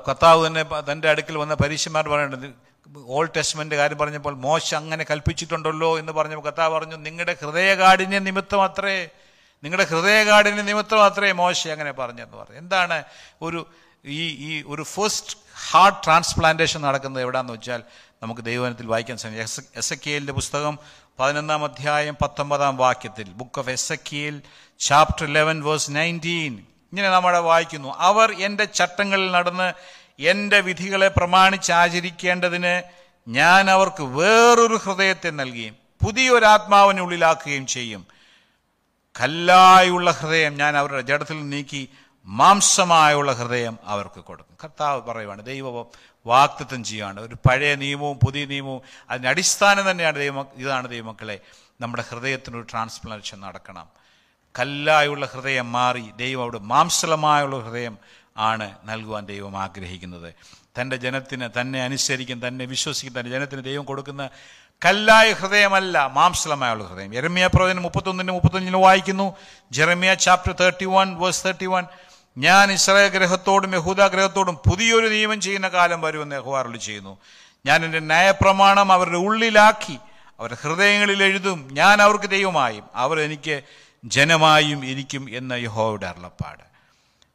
കർത്താവ് 0.08 0.46
തന്നെ 0.46 0.64
തന്റെ 0.92 1.10
അടുക്കൽ 1.10 1.38
വന്ന 1.38 1.54
പരീക്ഷന്മാർ 1.54 2.08
പറയേണ്ടത് 2.08 2.69
ഓൾഡ് 2.96 3.30
ടെസ്റ്റ്മെന്റ് 3.36 3.74
കാര്യം 3.74 3.98
പറഞ്ഞപ്പോൾ 3.98 4.34
മോശ 4.34 4.74
അങ്ങനെ 4.74 5.04
കൽപ്പിച്ചിട്ടുണ്ടല്ലോ 5.10 5.98
എന്ന് 5.98 6.12
പറഞ്ഞപ്പോൾ 6.12 6.44
കർത്താവ് 6.44 6.74
പറഞ്ഞു 6.74 6.96
നിങ്ങളുടെ 6.96 7.36
ഹൃദയകാഠിന്യ 7.42 8.18
നിമിത്തം 8.18 8.64
അത്രേ 8.64 9.08
നിങ്ങളുടെ 9.62 9.88
ഹൃദയകാഠിന്യ 9.90 10.62
നിമിത്തം 10.62 11.04
അത്രേ 11.04 11.32
മോശ 11.32 11.68
അങ്ങനെ 11.68 11.92
പറഞ്ഞെന്ന് 11.92 12.36
പറഞ്ഞു. 12.36 12.56
എന്താണ് 12.56 13.04
ഒരു 13.42 13.66
ഈ 14.04 14.28
ഈ 14.28 14.64
ഒരു 14.66 14.82
ഫസ്റ്റ് 14.82 15.36
ഹാർട്ട് 15.70 16.04
ട്രാൻസ്പ്ലാന്റേഷൻ 16.04 16.80
നടക്കുന്നത് 16.80 17.22
എവിടാന്ന് 17.22 17.52
വെച്ചാൽ 17.52 17.82
നമുക്ക് 18.22 18.40
ദൈവവനത്തിൽ 18.40 18.86
വായിക്കാൻ 18.86 19.16
സാധിക്കും. 19.16 19.42
എസ് 19.42 19.60
എസ് 19.76 19.92
എ 19.92 20.20
പുസ്തകം 20.20 20.78
പതിനൊന്നാം 21.18 21.64
അധ്യായം 21.64 22.16
പത്തൊമ്പതാം 22.22 22.76
വാക്യത്തിൽ 22.76 23.28
book 23.30 23.58
of 23.58 23.70
Isaiah 23.92 23.96
chapter 24.78 25.26
eleven 25.26 25.62
verse 25.62 25.90
nineteen 25.90 26.52
ഇങ്ങനെ 26.92 27.10
നമ്മളെ 27.10 27.38
വായിക്കുന്നു. 27.38 27.94
അവർ 27.98 28.32
എന്റെ 28.32 28.64
ചട്ടങ്ങളിൽ 28.64 29.30
നടന്ന് 29.30 29.99
എന്റെ 30.20 30.60
വിധികളെ 30.60 31.08
പ്രമാണിച്ച് 31.08 31.72
ആചരിക്കേണ്ടതിന് 31.72 32.82
ഞാൻ 33.28 33.70
അവർക്ക് 33.70 34.02
വേറൊരു 34.02 34.74
ഹൃദയത്തെ 34.74 35.30
നൽകുകയും 35.30 35.76
പുതിയൊരു 36.04 36.44
ആത്മാവിനെ 36.44 37.02
ഉള്ളിലാക്കുകയും 37.02 37.66
ചെയ്യും. 37.66 38.06
കല്ലായുള്ള 39.20 40.10
ഹൃദയം 40.10 40.56
ഞാൻ 40.56 40.76
അവരുടെ 40.76 41.00
ജഡത്തിൽ 41.00 41.48
നീക്കി 41.48 41.88
മാംസമായുള്ള 42.24 43.32
ഹൃദയം 43.32 43.78
അവർക്ക് 43.84 44.20
കൊടുക്കും. 44.20 44.56
കർത്താവ് 44.64 45.02
പറയുവാണ് 45.02 45.44
ദൈവ 45.44 45.86
വാക്തത്വം 46.26 46.84
ചെയ്യുകയാണ് 46.84 47.20
ഒരു 47.20 47.34
പഴയ 47.34 47.74
നിയമവും 47.74 48.18
പുതിയ 48.18 48.44
നിയമവും 48.44 48.82
അതിന്റെ 49.10 49.28
അടിസ്ഥാനം 49.28 49.90
തന്നെയാണ് 49.90 50.16
ദൈവ 50.16 50.44
ഇതാണ് 50.56 50.88
ദൈവമക്കളെ 50.88 51.40
നമ്മുടെ 51.80 52.04
ഹൃദയത്തിനൊരു 52.10 52.66
ട്രാൻസ്പ്ലാന്റേഷൻ 52.70 53.40
നടക്കണം. 53.40 54.00
കല്ലായുള്ള 54.58 55.26
ഹൃദയം 55.26 55.72
മാറി 55.72 56.10
ദൈവം 56.16 56.42
അവിടെ 56.42 56.58
മാംസലമായുള്ള 56.58 57.58
ഹൃദയം 57.58 57.98
ആണ് 58.36 58.74
നൽകുവാൻ 58.84 59.26
ദൈവം 59.26 59.56
ആഗ്രഹിക്കുന്നത്. 59.56 60.34
തന്റെ 60.80 60.96
ജനത്തിന് 60.96 61.48
തന്നെ 61.60 61.82
അനുസരിക്കും 61.82 62.48
തന്നെ 62.48 62.64
വിശ്വസിക്കും 62.64 63.20
തന്റെ 63.20 63.30
ജനത്തിന് 63.30 63.64
ദൈവം 63.64 63.84
കൊടുക്കുന്ന 63.84 64.28
കല്ലായ 64.84 65.32
ഹൃദയമല്ല 65.32 66.06
മാംസലമായുള്ള 66.06 66.84
ഹൃദയം. 66.84 67.12
ജെറമിയ 67.12 67.46
പ്രവചനം 67.46 67.82
മുപ്പത്തൊന്നിന് 67.82 68.32
മുപ്പത്തൊന്നിന് 68.32 68.76
വായിക്കുന്നു. 68.76 69.36
Jeremiah 69.72 70.14
chapter 70.14 70.52
thirty 70.52 70.84
one 70.84 71.16
verse 71.16 71.44
thirty 71.44 71.66
one 71.66 71.86
ഞാൻ 72.38 72.72
ഇസ്രായേൽ 72.72 73.08
ഗ്രഹത്തോടും 73.08 73.74
യഹൂദ 73.74 74.06
ഗ്രഹത്തോടും 74.06 74.54
പുതിയൊരു 74.54 75.08
നിയമം 75.08 75.40
ചെയ്യുന്ന 75.40 75.68
കാലം 75.68 76.00
വരുമെന്ന് 76.00 76.36
യഹുവാറിൽ 76.36 76.76
ചെയ്യുന്നു. 76.76 77.18
ഞാൻ 77.66 77.84
എന്റെ 77.84 77.98
ന്യായപ്രമാണം 77.98 78.92
അവരുടെ 78.92 79.16
ഉള്ളിലാക്കി 79.16 79.98
അവരുടെ 80.38 80.56
ഹൃദയങ്ങളിൽ 80.62 81.22
എഴുതും. 81.22 81.68
ഞാൻ 81.72 82.02
അവർക്ക് 82.02 82.30
ദൈവമായും 82.30 82.84
അവർ 82.94 83.20
എനിക്ക് 83.20 83.62
ജനമായും 84.04 84.84
ഇരിക്കും 84.84 85.36
എന്ന 85.36 85.52
യഹോയുടെ 85.52 86.06
അരുളപ്പാട്. 86.06 86.69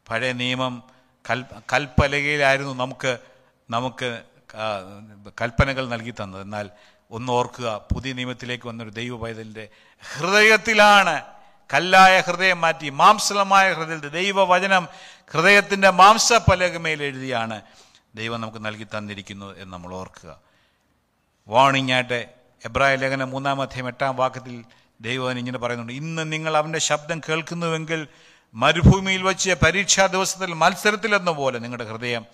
പഴയ 0.10 0.32
നിയമം 0.32 0.84
കൽ 1.30 1.46
കൽപ്പലകയിലായിരുന്നു 1.74 2.74
നമുക്ക് 2.74 3.18
നമുക്ക് 3.70 4.24
കൽപ്പനകൾ 5.42 5.88
നൽകി 5.88 6.12
തന്നത്. 6.12 6.42
എന്നാൽ 6.42 6.70
ഒന്ന് 7.12 7.32
ഓർക്കുക 7.32 7.88
പുതിയ 7.94 8.14
നിയമത്തിലേക്ക് 8.14 8.68
വന്നൊരു 8.68 8.90
ദൈവ 8.90 9.18
പൈതലിന്റെ 9.18 9.70
ഹൃദയത്തിലാണ് 10.18 11.22
കല്ലായ 11.74 12.22
ഹൃദയം 12.22 12.62
മാറ്റി 12.62 12.90
മാംസലമായ 12.90 13.74
ഹൃദയത്തിൽ 13.74 14.10
ദൈവവചനം 14.10 14.88
ഹൃദയത്തിന്റെ 15.32 15.90
മാംസപ്പലകമേൽ 15.90 17.04
എഴുതിയാണ് 17.04 17.62
ദൈവം 18.16 18.42
നമുക്ക് 18.42 18.66
നൽകി 18.66 18.88
തന്നിരിക്കുന്നത് 18.98 19.62
എന്ന് 19.62 19.74
നമ്മൾ 19.74 19.94
ഓർക്കുക. 19.94 20.40
വാണിംഗ് 21.48 21.92
ആയിട്ട് 21.92 22.30
എബ്രായ 22.66 22.96
ലേഖനം 22.96 23.32
മൂന്നാം 23.32 23.62
അധ്യയം 23.62 23.88
എട്ടാം 23.88 24.16
വാക്യത്തിൽ 24.16 24.64
ദൈവം 25.02 25.40
ഇങ്ങനെ 25.40 25.58
പറയുന്നുണ്ട് 25.58 25.94
ഇന്ന് 25.94 26.32
നിങ്ങൾ 26.32 26.58
അവന്റെ 26.58 26.80
ശബ്ദം 26.80 27.22
കേൾക്കുന്നുവെങ്കിൽ 27.30 28.08
മരുഭൂമിയിൽ 28.56 29.22
വച്ച് 29.22 29.52
പരീക്ഷാ 29.52 30.06
ദിവസത്തിൽ 30.06 30.54
മത്സരത്തിലെന്ന 30.54 31.32
പോലെ 31.32 31.60
നിങ്ങളുടെ 31.60 31.90
ഹൃദയം 31.90 32.26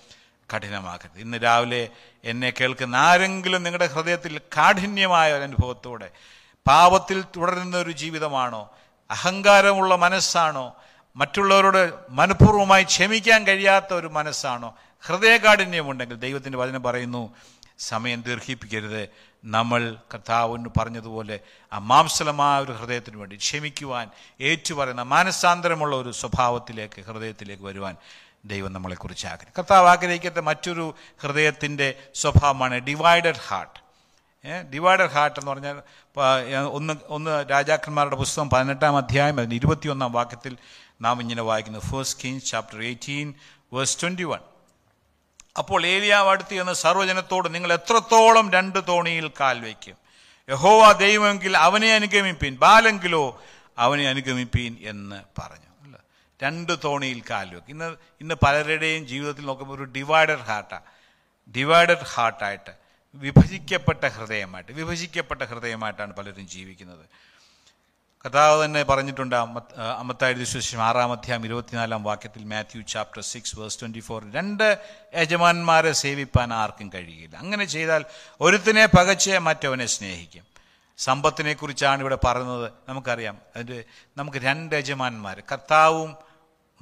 കഠിനമാക്കരുത് 0.55 1.19
ഇന്ന് 1.19 1.37
രാവിലെ 1.43 1.89
എന്നെ 2.23 2.53
കേൾക്കുന്ന 2.61 2.95
ആരെങ്കിലും 2.95 3.63
നിങ്ങളുടെ 3.63 3.85
ഹൃദയത്തിൽ 3.85 4.37
കാഠിന്യമായ 4.57 5.33
ഒരു 5.33 5.43
അനുഭവത്തോടെ 5.43 6.09
പാപത്തിൽ 6.67 7.23
തുടരുന്ന 7.35 7.77
ഒരു 7.77 7.91
ജീവിതമാണോ? 7.91 8.69
അഹങ്കാരമുള്ള 9.11 9.95
മനസ്സാണോ? 9.95 10.75
മറ്റുള്ളവരോട് 11.15 11.93
മനഃപൂർവമായി 12.09 12.83
ക്ഷമിക്കാൻ 12.83 13.47
കഴിയാത്ത 13.47 13.93
ഒരു 13.93 14.07
മനസ്സാണോ? 14.07 14.75
ഹൃദയകാഠിന്യമുണ്ടെങ്കിൽ 15.05 16.15
ദൈവത്തിന്റെ 16.15 16.57
വചനം 16.57 16.83
പറയുന്നു 16.83 17.35
സമയം 17.79 18.21
ദീർഘിപ്പിക്കരുത്. 18.21 19.09
നമ്മൾ 19.43 19.97
കർത്താവിന് 20.13 20.69
പറഞ്ഞതുപോലെ 20.79 21.39
ആ 21.73 21.77
മാംസലമായ 21.77 22.63
ഒരു 22.63 22.71
ഹൃദയത്തിന് 22.71 23.17
വേണ്ടി 23.17 23.35
ക്ഷമിക്കുവാൻ 23.35 24.09
ഏറ്റുപറയുന്ന 24.41 25.01
മാനസാന്തരമുള്ള 25.01 25.95
ഒരു 25.95 26.11
സ്വഭാവത്തിലേക്ക് 26.11 27.01
ഹൃദയത്തിലേക്ക് 27.01 27.63
വരുവാൻ 27.63 27.95
ദൈവം 28.45 28.73
നമ്മളെക്കുറിച്ച് 28.73 29.27
ആഗ്രഹിക്കും 29.27 29.53
കർത്താവ് 29.57 29.87
ആഗ്രഹിക്കാത്ത 29.87 30.39
മറ്റൊരു 30.39 30.95
ഹൃദയത്തിന്റെ 31.21 31.95
സ്വഭാവമാണ് 32.15 32.75
ഡിവൈഡഡ് 32.75 33.41
ഹാർട്ട്. 33.47 33.79
ഡിവൈഡഡ് 34.73 35.09
ഹാർട്ട് 35.09 35.39
എന്ന് 35.39 35.51
പറഞ്ഞാൽ 35.51 35.81
ഒന്ന് 36.69 36.93
ഒന്ന് 37.07 37.49
രാജാക്കന്മാരുടെ 37.49 38.15
പുസ്തകം 38.15 38.49
പതിനെട്ടാം 38.49 38.97
അധ്യായം 38.97 39.39
അതിന് 39.39 39.55
ഇരുപത്തിയൊന്നാം 39.55 40.11
വാക്യത്തിൽ 40.11 40.57
നാം 41.01 41.21
ഇങ്ങനെ 41.21 41.41
വായിക്കുന്നു. 41.41 41.79
First 41.79 42.23
Kings 42.23 42.45
chapter 42.45 42.83
eighteen 42.83 43.33
verse 43.73 44.01
twenty 44.01 44.23
one 44.23 44.39
അപ്പോൾ 45.59 45.85
ഏലിയാവ് 45.85 46.29
അടുത്ത് 46.29 46.53
ചെന്ന് 46.59 46.73
സർവജനത്തോട് 46.73 47.47
നിങ്ങൾ 47.55 47.73
എത്രത്തോളം 47.73 48.45
രണ്ട് 48.51 48.79
തോണിയിൽ 48.87 49.27
കാൽ 49.39 49.57
വയ്ക്കും? 49.65 49.97
യഹോവ 50.49 50.91
ദൈവമെങ്കിൽ 50.91 51.57
അവനെ 51.57 51.89
അനുഗമിപ്പീൻ 51.95 52.53
ബാലെങ്കിലോ 52.63 53.23
അവനെ 53.77 54.05
അനുഗമിപ്പീൻ 54.09 54.77
എന്ന് 54.91 55.19
പറഞ്ഞു. 55.39 55.69
രണ്ട് 56.39 56.73
തോണിയിൽ 56.83 57.19
കാൽ 57.29 57.47
വെക്കും 57.55 57.71
ഇന്ന് 57.73 57.87
ഇന്ന് 58.21 58.35
പലരുടെയും 58.43 59.03
ജീവിതത്തിൽ 59.07 59.45
നോക്കുമ്പോൾ 59.49 59.75
ഒരു 59.75 59.85
ഡിവൈഡഡ് 59.97 60.45
ഹാർട്ടാണ് 60.49 60.87
ഡിവൈഡഡ് 61.55 62.05
ഹാർട്ടായിട്ട് 62.13 62.73
വിഭജിക്കപ്പെട്ട 63.23 64.03
ഹൃദയമായിട്ട് 64.15 64.71
വിഭജിക്കപ്പെട്ട 64.71 65.41
ഹൃദയമായിട്ടാണ് 65.51 66.13
പലരും 66.19 66.47
ജീവിക്കുന്നത്. 66.47 67.05
കർത്താവ് 68.25 68.65
തന്നെ 68.65 68.83
പറഞ്ഞിട്ടുണ്ട് 68.83 69.35
അമ്പത്താഴ്ച 69.35 70.39
വിശേഷം 70.39 70.83
ആറാം 70.83 71.11
അധ്യായം 71.11 71.45
ഇരുപത്തിനാലാം 71.45 72.03
വാക്യത്തിൽ 72.03 72.43
Matthew 72.43 72.81
chapter 72.81 73.21
six 73.21 73.59
verse 73.59 73.81
twenty 73.81 73.99
four 73.99 74.31
രണ്ട് 74.31 74.77
യജമാന്മാരെ 75.15 75.91
സേവിപ്പാൻ 75.91 76.53
ആർക്കും 76.53 76.91
കഴിയില്ല. 76.95 77.37
അങ്ങനെ 77.37 77.65
ചെയ്താൽ 77.65 78.05
ഒരുത്തിനെ 78.41 78.85
പകച്ച് 78.85 79.37
മറ്റവനെ 79.37 79.85
സ്നേഹിക്കും. 79.85 80.43
സമ്പത്തിനെക്കുറിച്ചാണ് 80.97 81.99
ഇവിടെ 81.99 82.17
പറയുന്നത്. 82.25 82.71
നമുക്കറിയാം. 82.89 83.37
അതിന്റെ 83.55 83.83
നമുക്ക് 84.17 84.37
രണ്ട് 84.37 84.75
യജമാന്മാർ 84.75 85.43
കർത്താവും 85.51 86.15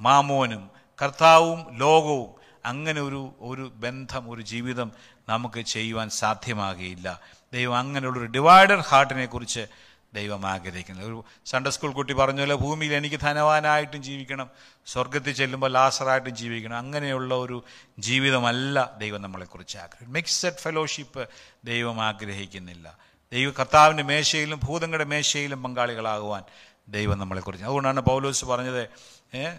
മാമോനും 0.00 0.70
കർത്താവും 1.02 1.76
ലോകവും 1.76 2.40
അങ്ങനെ 2.64 3.00
ഒരു 3.00 3.32
ഒരു 3.40 3.72
ബന്ധം 3.74 4.30
ഒരു 4.30 4.42
ജീവിതം 4.42 4.92
നമുക്ക് 5.28 5.60
ചെയ്യുവാൻ 5.60 6.10
സാധ്യമാകുകയില്ല 6.10 7.20
ദൈവം 7.52 7.76
അങ്ങനെയുള്ളൊരു 7.76 8.26
ഡിവൈഡഡ് 8.26 8.78
ഹാർട്ടിനെ 8.78 9.26
കുറിച്ച് 9.26 9.66
ദൈവം 10.14 10.46
ആഗ്രഹിക്കുന്നത്. 10.46 11.06
ഒരു 11.06 11.24
സൺഡേ 11.46 11.70
സ്കൂൾ 11.70 11.92
കുട്ടി 11.92 12.12
പറഞ്ഞ 12.12 12.38
പോലെ 12.38 12.54
ഭൂമിയിൽ 12.54 12.92
എനിക്ക് 12.94 13.20
ധനവാനായിട്ടും 13.20 14.02
ജീവിക്കണം. 14.02 14.50
സ്വർഗത്തിൽ 14.86 15.32
ചെല്ലുമ്പോൾ 15.32 15.72
ലാസറായിട്ടും 15.72 16.36
ജീവിക്കണം. 16.36 16.76
അങ്ങനെയുള്ള 16.76 17.34
ഒരു 17.34 17.64
ജീവിതമല്ല 17.98 18.94
ദൈവം 18.98 19.22
നമ്മളെക്കുറിച്ച് 19.22 19.78
ആഗ്രഹിക്കും 19.78 20.12
മിക്സഡ് 20.12 20.58
ഫെലോഷിപ്പ് 20.58 21.28
ദൈവം 21.64 22.02
ആഗ്രഹിക്കുന്നില്ല. 22.02 22.98
ദൈവ 23.32 23.50
കർത്താവിന്റെ 23.50 24.02
മേശയിലും 24.02 24.60
ഭൂതങ്ങളുടെ 24.64 25.04
മേശയിലും 25.04 25.62
പങ്കാളികളാകുവാൻ 25.62 26.42
ദൈവം 26.88 27.18
നമ്മളെക്കുറിച്ച് 27.18 27.64
അതുകൊണ്ടാണ് 27.64 28.00
പൗലോസ് 28.00 28.44
പറഞ്ഞത് 28.44 28.88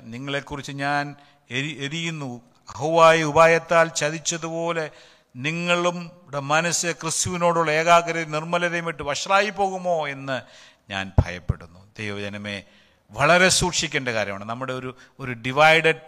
നിങ്ങളെക്കുറിച്ച് 0.04 0.72
ഞാൻ 0.72 1.16
എരി 1.50 1.86
എരിയുന്നു. 1.86 2.42
അഹുവായ 2.70 3.24
ഉപായത്താൽ 3.24 3.88
ചതിച്ചതുപോലെ 3.88 4.92
നിങ്ങളും 5.36 6.12
ടെ 6.34 6.39
മനസ്സ് 6.39 6.88
ക്രിസ്തുവിനോടുള്ള 6.88 7.72
ഏകാഗ്രതയും 7.72 8.32
നിർമ്മലതയും 8.32 8.86
വിട്ട് 8.86 9.04
വഷളായി 9.04 9.50
പോകുമോ 9.50 10.08
എന്ന് 10.08 10.41
ഞാൻ 10.89 11.12
ഭയപ്പെടുന്നു. 11.20 11.91
ദൈവജനമേ 12.00 12.63
വളരെ 13.12 13.50
സൂക്ഷിക്കേണ്ട 13.50 14.10
കാര്യമാണ്. 14.10 14.46
നമ്മുടെ 14.46 14.74
ഒരു 14.74 14.96
ഒരു 15.20 15.32
ഡിവൈഡഡ് 15.32 16.02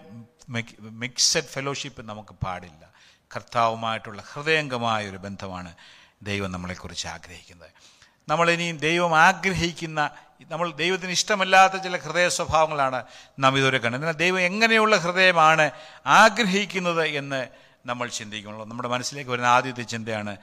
മിക്സഡ് 0.80 1.44
ഫെലോഷിപ്പ് 1.44 2.02
നമുക്ക് 2.02 2.46
പാടില്ല. 2.46 2.90
കർത്താവുമായിട്ടുള്ള 3.36 4.24
ഹൃദയംഗമായ 4.34 5.10
ഒരു 5.10 5.18
ബന്ധമാണ് 5.18 5.76
ദൈവം 6.22 6.52
നമ്മളെക്കുറിച്ച് 6.52 7.08
ആഗ്രഹിക്കുന്നത്. 7.08 7.70
നമ്മളിനിയും 8.30 8.78
ദൈവം 8.78 9.18
ആഗ്രഹിക്കുന്ന 9.18 10.10
നമ്മൾ 10.42 10.72
ദൈവത്തിന് 10.72 11.12
ഇഷ്ടമല്ലാത്ത 11.12 11.74
ചില 11.74 11.98
ഹൃദയ 11.98 12.28
സ്വഭാവങ്ങളാണ് 12.30 13.04
നാം 13.40 13.58
ഇതുവരെ 13.58 13.78
കണ്ടത്. 13.78 14.00
എന്നാൽ 14.00 14.14
ദൈവം 14.14 14.40
എങ്ങനെയുള്ള 14.40 14.96
ഹൃദയമാണ് 14.96 15.72
ആഗ്രഹിക്കുന്നത് 16.06 17.06
എന്ന് 17.06 17.63
നമ്മൾ 17.86 18.08
ചിന്തിക്കുന്നുള്ളൂ. 18.08 18.68
നമ്മുടെ 18.68 18.90
മനസ്സിലേക്ക് 18.90 19.32
വരുന്ന 19.32 19.48
ആദ്യത്തെ 19.48 19.82
ചിന്തയാണ് 19.82 20.38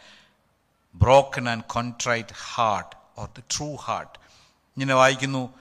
broken 0.95 1.49
and 1.49 1.65
contrite 1.65 2.35
heart 2.55 2.97
or 3.19 3.29
the 3.39 3.41
true 3.41 3.75
heart 3.75 4.19
ഇങ്ങനെ 4.69 4.95
വായിക്കുന്നു 4.95 5.55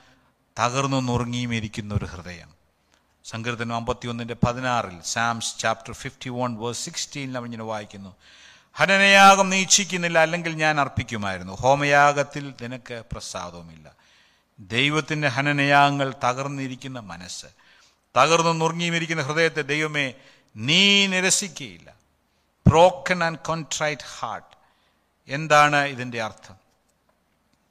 തകർന്നു 0.60 1.02
നുറുങ്ങിയും 1.02 1.56
ഇരിക്കുന്ന 1.56 1.94
ഒരു 1.94 2.06
ഹൃദയം. 2.06 2.54
സങ്കീർത്തനം 3.26 3.76
അമ്പത്തി 3.76 4.08
ഒന്നിന്റെ 4.08 4.36
പതിനാറിൽ 4.48 5.02
Psalms 5.02 5.60
chapter 5.60 5.94
fifty 5.94 6.30
one 6.30 6.56
verse 6.56 6.86
sixteen 6.86 7.34
നമ്മൾ 7.34 7.48
ഇങ്ങനെ 7.48 7.64
വായിക്കുന്നു. 7.64 8.16
ഹനനയാഗം 8.74 9.50
നീ 9.50 9.62
ഇച്ഛിക്കുന്നില്ല 9.62 10.20
അല്ലെങ്കിൽ 10.20 10.54
ഞാൻ 10.54 10.80
അർപ്പിക്കുമായിരുന്നു. 10.80 11.54
ഹോമയാഗത്തിൽ 11.54 12.54
നിനക്ക് 12.62 13.04
പ്രസാദവുമില്ല. 13.12 13.92
ദൈവത്തിന്റെ 14.60 15.28
ഹനനയാഗങ്ങൾ 15.28 16.14
തകർന്നിരിക്കുന്ന 16.24 17.00
മനസ്സ്. 17.00 17.46
തകർന്നു 18.18 18.52
നുറുങ്ങിയുമിരിക്കുന്ന 18.52 19.22
ഹൃദയത്തെ 19.22 19.62
ദൈവമേ 19.62 20.14
നീ 20.56 21.08
നിരസിക്കുകയില്ല 21.08 21.90
ബ്രോക്കൺ 22.66 23.24
ആൻഡ് 23.24 23.40
കോൺട്രൈറ്റ് 23.40 24.02
ഹാർട്ട് 24.16 24.54
എന്താണ് 25.28 25.88
ഇതിന്റെ 25.88 26.22
അർത്ഥം? 26.22 26.56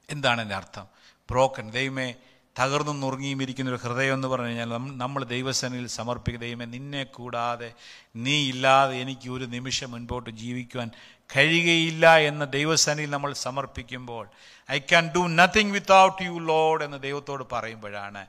എന്താണ് 0.09 0.41
എന്റെ 0.41 0.55
അർത്ഥം? 0.55 0.85
ബ്രോക്കൺ 1.29 1.71
ദൈവമേ 1.71 2.07
തകർന്നു 2.55 2.93
നുറുങ്ങിയും 2.93 3.41
ഇരിക്കുന്ന 3.41 3.71
ഒരു 3.71 3.79
ഹൃദയം 3.83 4.13
എന്ന് 4.13 4.27
പറഞ്ഞു 4.27 4.47
കഴിഞ്ഞാൽ 4.47 4.71
നമ്മൾ 4.95 5.23
ദൈവസേനയിൽ 5.25 5.87
സമർപ്പിക്കുക 5.89 6.41
ദൈവമേ 6.41 6.65
നിന്നെ 6.65 7.03
കൂടാതെ 7.15 7.69
നീ 8.15 8.49
ഇല്ലാതെ 8.49 9.01
എനിക്ക് 9.01 9.31
ഒരു 9.31 9.45
നിമിഷം 9.45 9.91
മുൻപോട്ട് 9.91 10.29
ജീവിക്കുവാൻ 10.35 10.89
കഴിയുകയില്ല 11.29 12.17
എന്ന 12.21 12.45
ദൈവസേനയിൽ 12.45 13.09
നമ്മൾ 13.09 13.33
സമർപ്പിക്കുമ്പോൾ 13.43 14.25
I 14.69 14.79
can 14.79 15.11
do 15.15 15.27
nothing 15.33 15.71
without 15.71 16.23
you 16.23 16.39
Lord 16.45 16.83
എന്ന് 16.83 17.01
ദൈവത്തോട് 17.01 17.43
പറയുമ്പോഴാണ് 17.53 18.23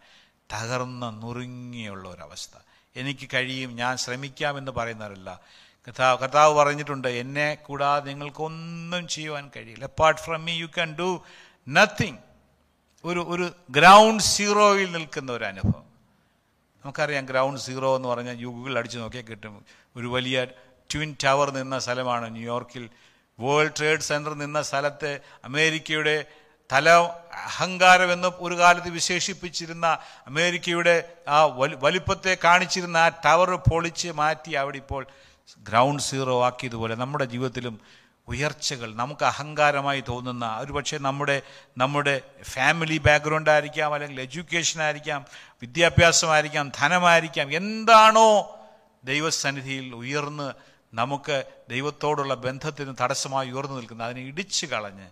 തകർന്ന 0.50 1.10
നുറുങ്ങിയുള്ള 1.22 2.08
ഒരവസ്ഥ 2.08 2.54
എനിക്ക് 2.96 3.28
കഴിയും 3.34 3.76
ഞാൻ 3.76 3.96
ശ്രമിക്കാം 3.96 4.20
ശ്രമിക്കാമെന്ന് 4.20 4.72
പറയുന്നവരല്ല. 4.72 5.40
കർത്താവ് 5.88 6.18
കർത്താവ് 6.18 6.54
പറഞ്ഞിട്ടുണ്ട് 6.54 7.08
എന്നെ 7.08 7.54
കൂടാതെ 7.54 8.04
നിങ്ങൾക്കൊന്നും 8.04 9.08
ചെയ്യുവാൻ 9.08 9.50
കഴിയില്ല. 9.56 9.84
Apart 9.84 10.20
from 10.20 10.44
me 10.44 10.52
you 10.58 10.66
can 10.66 10.96
do 10.98 11.24
nothing 11.68 12.16
ഒരു 13.04 13.26
ഒരു 13.28 13.52
ഗ്രൗണ്ട് 13.70 14.22
സീറോയിൽ 14.22 14.92
നിൽക്കുന്ന 14.92 15.32
ഒരു 15.32 15.44
അനുഭവം. 15.44 15.84
നമുക്കറിയാം 16.84 17.26
ഗ്രൗണ്ട് 17.26 17.60
സീറോ 17.60 17.96
എന്ന് 17.96 18.08
പറഞ്ഞാൽ 18.08 18.40
യുഗുകൾ 18.40 18.78
അടിച്ച് 18.78 18.98
നോക്കിയാൽ 18.98 19.24
കിട്ടും. 19.24 19.64
ഒരു 19.96 20.06
വലിയ 20.06 20.46
ട്വിൻ 20.94 21.16
ടവർ 21.24 21.50
നിന്ന 21.50 21.78
സ്ഥലമാണ് 21.78 22.32
ന്യൂയോർക്കിൽ. 22.32 22.90
വേൾഡ് 23.40 23.72
ട്രേഡ് 23.78 24.00
സെന്റർ 24.00 24.34
നിന്ന 24.34 24.62
സ്ഥലത്തെ 24.62 25.20
അമേരിക്കയുടെ 25.44 26.24
തല 26.70 26.88
അഹങ്കാരമെന്ന് 27.44 28.28
ഒരു 28.40 28.54
കാലത്ത് 28.54 28.90
വിശേഷിപ്പിച്ചിരുന്ന 28.90 29.86
അമേരിക്കയുടെ 30.26 30.94
ആ 31.28 31.38
വലി 31.56 31.74
വലിപ്പത്തെ 31.82 32.38
കാണിച്ചിരുന്ന 32.44 32.96
ആ 32.96 33.08
ടവർ 33.24 33.50
പൊളിച്ച് 33.70 34.10
മാറ്റി 34.12 34.52
അവിടെ 34.54 34.76
ഇപ്പോൾ 34.76 35.02
ഗ്രൗണ്ട് 35.66 36.02
സീറോ 36.02 36.36
ആക്കിയതുപോലെ 36.42 36.94
നമ്മുടെ 36.94 37.24
ജീവിതത്തിലും 37.24 37.74
ഉയർച്ചകൾ 38.28 38.88
നമുക്ക് 38.94 39.24
അഹങ്കാരമായി 39.24 40.00
തോന്നുന്ന 40.00 40.46
ഒരുപക്ഷെ 40.60 40.98
നമ്മുടെ 40.98 41.36
നമ്മുടെ 41.78 42.14
ഫാമിലി 42.44 42.98
ബാക്ക്ഗ്രൗണ്ട് 42.98 43.50
ആയിരിക്കാം 43.50 43.94
അല്ലെങ്കിൽ 43.94 44.20
എഡ്യൂക്കേഷൻ 44.20 44.82
ആയിരിക്കാം 44.82 45.20
വിദ്യാഭ്യാസമായിരിക്കാം 45.62 46.72
ധനമായിരിക്കാം 46.80 47.48
എന്താണോ 47.52 48.28
ദൈവസന്നിധിയിൽ 49.04 49.94
ഉയർന്ന് 49.94 50.48
നമുക്ക് 50.94 51.36
ദൈവത്തോടുള്ള 51.70 52.34
ബന്ധത്തിന് 52.34 52.94
തടസ്സമായി 53.00 53.50
ഉയർന്നു 53.50 53.76
നിൽക്കുന്നത് 53.76 54.06
അതിനെ 54.06 54.22
ഇടിച്ചു 54.22 54.66
കളഞ്ഞ് 54.66 55.08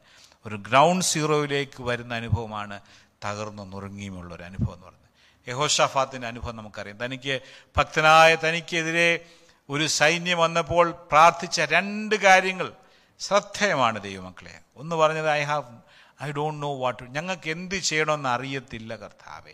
ഒരു 0.49 0.57
ഗ്രൗണ്ട് 0.57 1.05
സീറോയിലേക്ക് 1.05 1.83
വരുന്ന 1.83 2.15
അനുഭവമാണ് 2.15 2.81
തകർന്നു 3.25 3.63
നുറുങ്ങിയുമുള്ള 3.63 4.35
ഒരു 4.35 4.43
അനുഭവം 4.43 4.75
എന്ന് 4.75 4.87
പറയുന്നത്. 4.87 5.49
യഹോഷാഫാത്തിന്റെ 5.49 6.27
അനുഭവം 6.27 6.57
നമുക്കറിയാം. 6.57 7.05
തനിക്ക് 7.05 7.41
ഭക്തനായ 7.77 8.35
തനിക്കെതിരെ 8.35 9.25
ഒരു 9.69 9.87
സൈന്യം 9.87 10.39
വന്നപ്പോൾ 10.39 10.91
പ്രാർത്ഥിച്ച 10.91 11.61
രണ്ട് 11.61 12.15
കാര്യങ്ങൾ 12.15 12.73
ശ്രദ്ധേയമാണ് 13.19 14.03
ദൈവമക്കളെ. 14.03 14.61
ഒന്ന് 14.77 14.97
പറഞ്ഞത് 14.97 15.31
I 15.31 15.43
have 15.43 15.79
I 16.23 16.33
don't 16.33 16.63
know 16.63 16.79
what 16.79 17.03
ഞങ്ങൾക്ക് 17.03 17.51
എന്ത് 17.51 17.75
ചെയ്യണമെന്ന് 17.75 18.29
അറിയത്തില്ല 18.29 18.97
കർത്താവേ. 18.97 19.53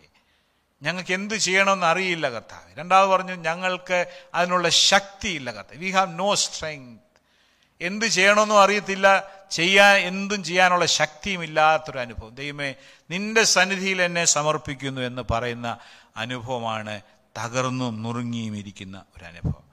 ഞങ്ങൾക്ക് 0.81 1.13
എന്ത് 1.13 1.35
ചെയ്യണമെന്ന് 1.35 1.85
അറിയില്ല 1.85 2.29
കർത്താവ്. 2.29 2.75
രണ്ടാമത് 2.79 3.09
പറഞ്ഞു 3.09 3.33
ഞങ്ങൾക്ക് 3.33 4.05
അതിനുള്ള 4.33 4.69
ശക്തിയില്ല 4.69 5.51
കർത്താവ്. 5.51 5.79
വി 5.79 5.91
ഹാവ് 5.91 6.19
നോ 6.19 6.35
സ്ട്രെങ്ത് 6.35 7.04
എന്ത് 7.81 8.05
ചെയ്യണമെന്നും 8.05 8.61
അറിയത്തില്ല. 8.61 9.23
ചെയ്യാൻ 9.51 9.95
എന്തും 9.95 10.43
ചെയ്യാനുള്ള 10.43 10.85
ശക്തിയും 10.85 11.43
ഇല്ലാത്തൊരു 11.43 11.99
അനുഭവം. 11.99 12.35
ദൈവമേ 12.35 12.75
നിന്റെ 13.09 13.43
സന്നിധിയിൽ 13.43 14.01
എന്നെ 14.01 14.25
സമർപ്പിക്കുന്നു 14.25 15.01
എന്ന് 15.01 15.21
പറയുന്ന 15.31 15.77
അനുഭവമാണ് 16.17 17.01
തകർന്നും 17.37 18.03
നുറുങ്ങിയും 18.03 18.57
ഇരിക്കുന്ന 18.57 19.05
ഒരു 19.17 19.25
അനുഭവം. 19.25 19.65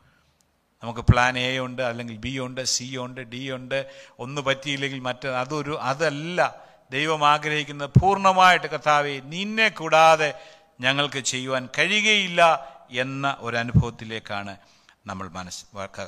നമുക്ക് 0.83 1.01
പ്ലാൻ 1.01 1.39
എ 1.39 1.59
ഉണ്ട് 1.59 1.83
അല്ലെങ്കിൽ 1.83 2.17
ബി 2.17 2.39
ഉണ്ട് 2.39 2.65
സി 2.65 2.97
ഉണ്ട് 2.97 3.21
ഡി 3.21 3.53
ഉണ്ട് 3.53 3.91
ഒന്ന് 4.19 4.43
പറ്റിയില്ലെങ്കിൽ 4.43 5.01
മറ്റ് 5.01 5.29
അതൊരു 5.29 5.79
അതല്ല. 5.81 6.57
ദൈവം 6.91 7.29
ആഗ്രഹിക്കുന്നത് 7.29 7.91
പൂർണമായിട്ട് 8.01 8.67
കഥാവേ 8.67 9.21
നിന്നെ 9.21 9.69
കൂടാതെ 9.69 10.35
ഞങ്ങൾക്ക് 10.81 11.19
ചെയ്യുവാൻ 11.19 11.69
കഴിയുകയില്ല 11.79 12.69
എന്ന 12.91 13.37
ഒരു 13.39 13.57
അനുഭവത്തിലേക്കാണ് 13.57 14.57
നമ്മൾ 15.07 15.29
മനസ്സ് 15.29 15.65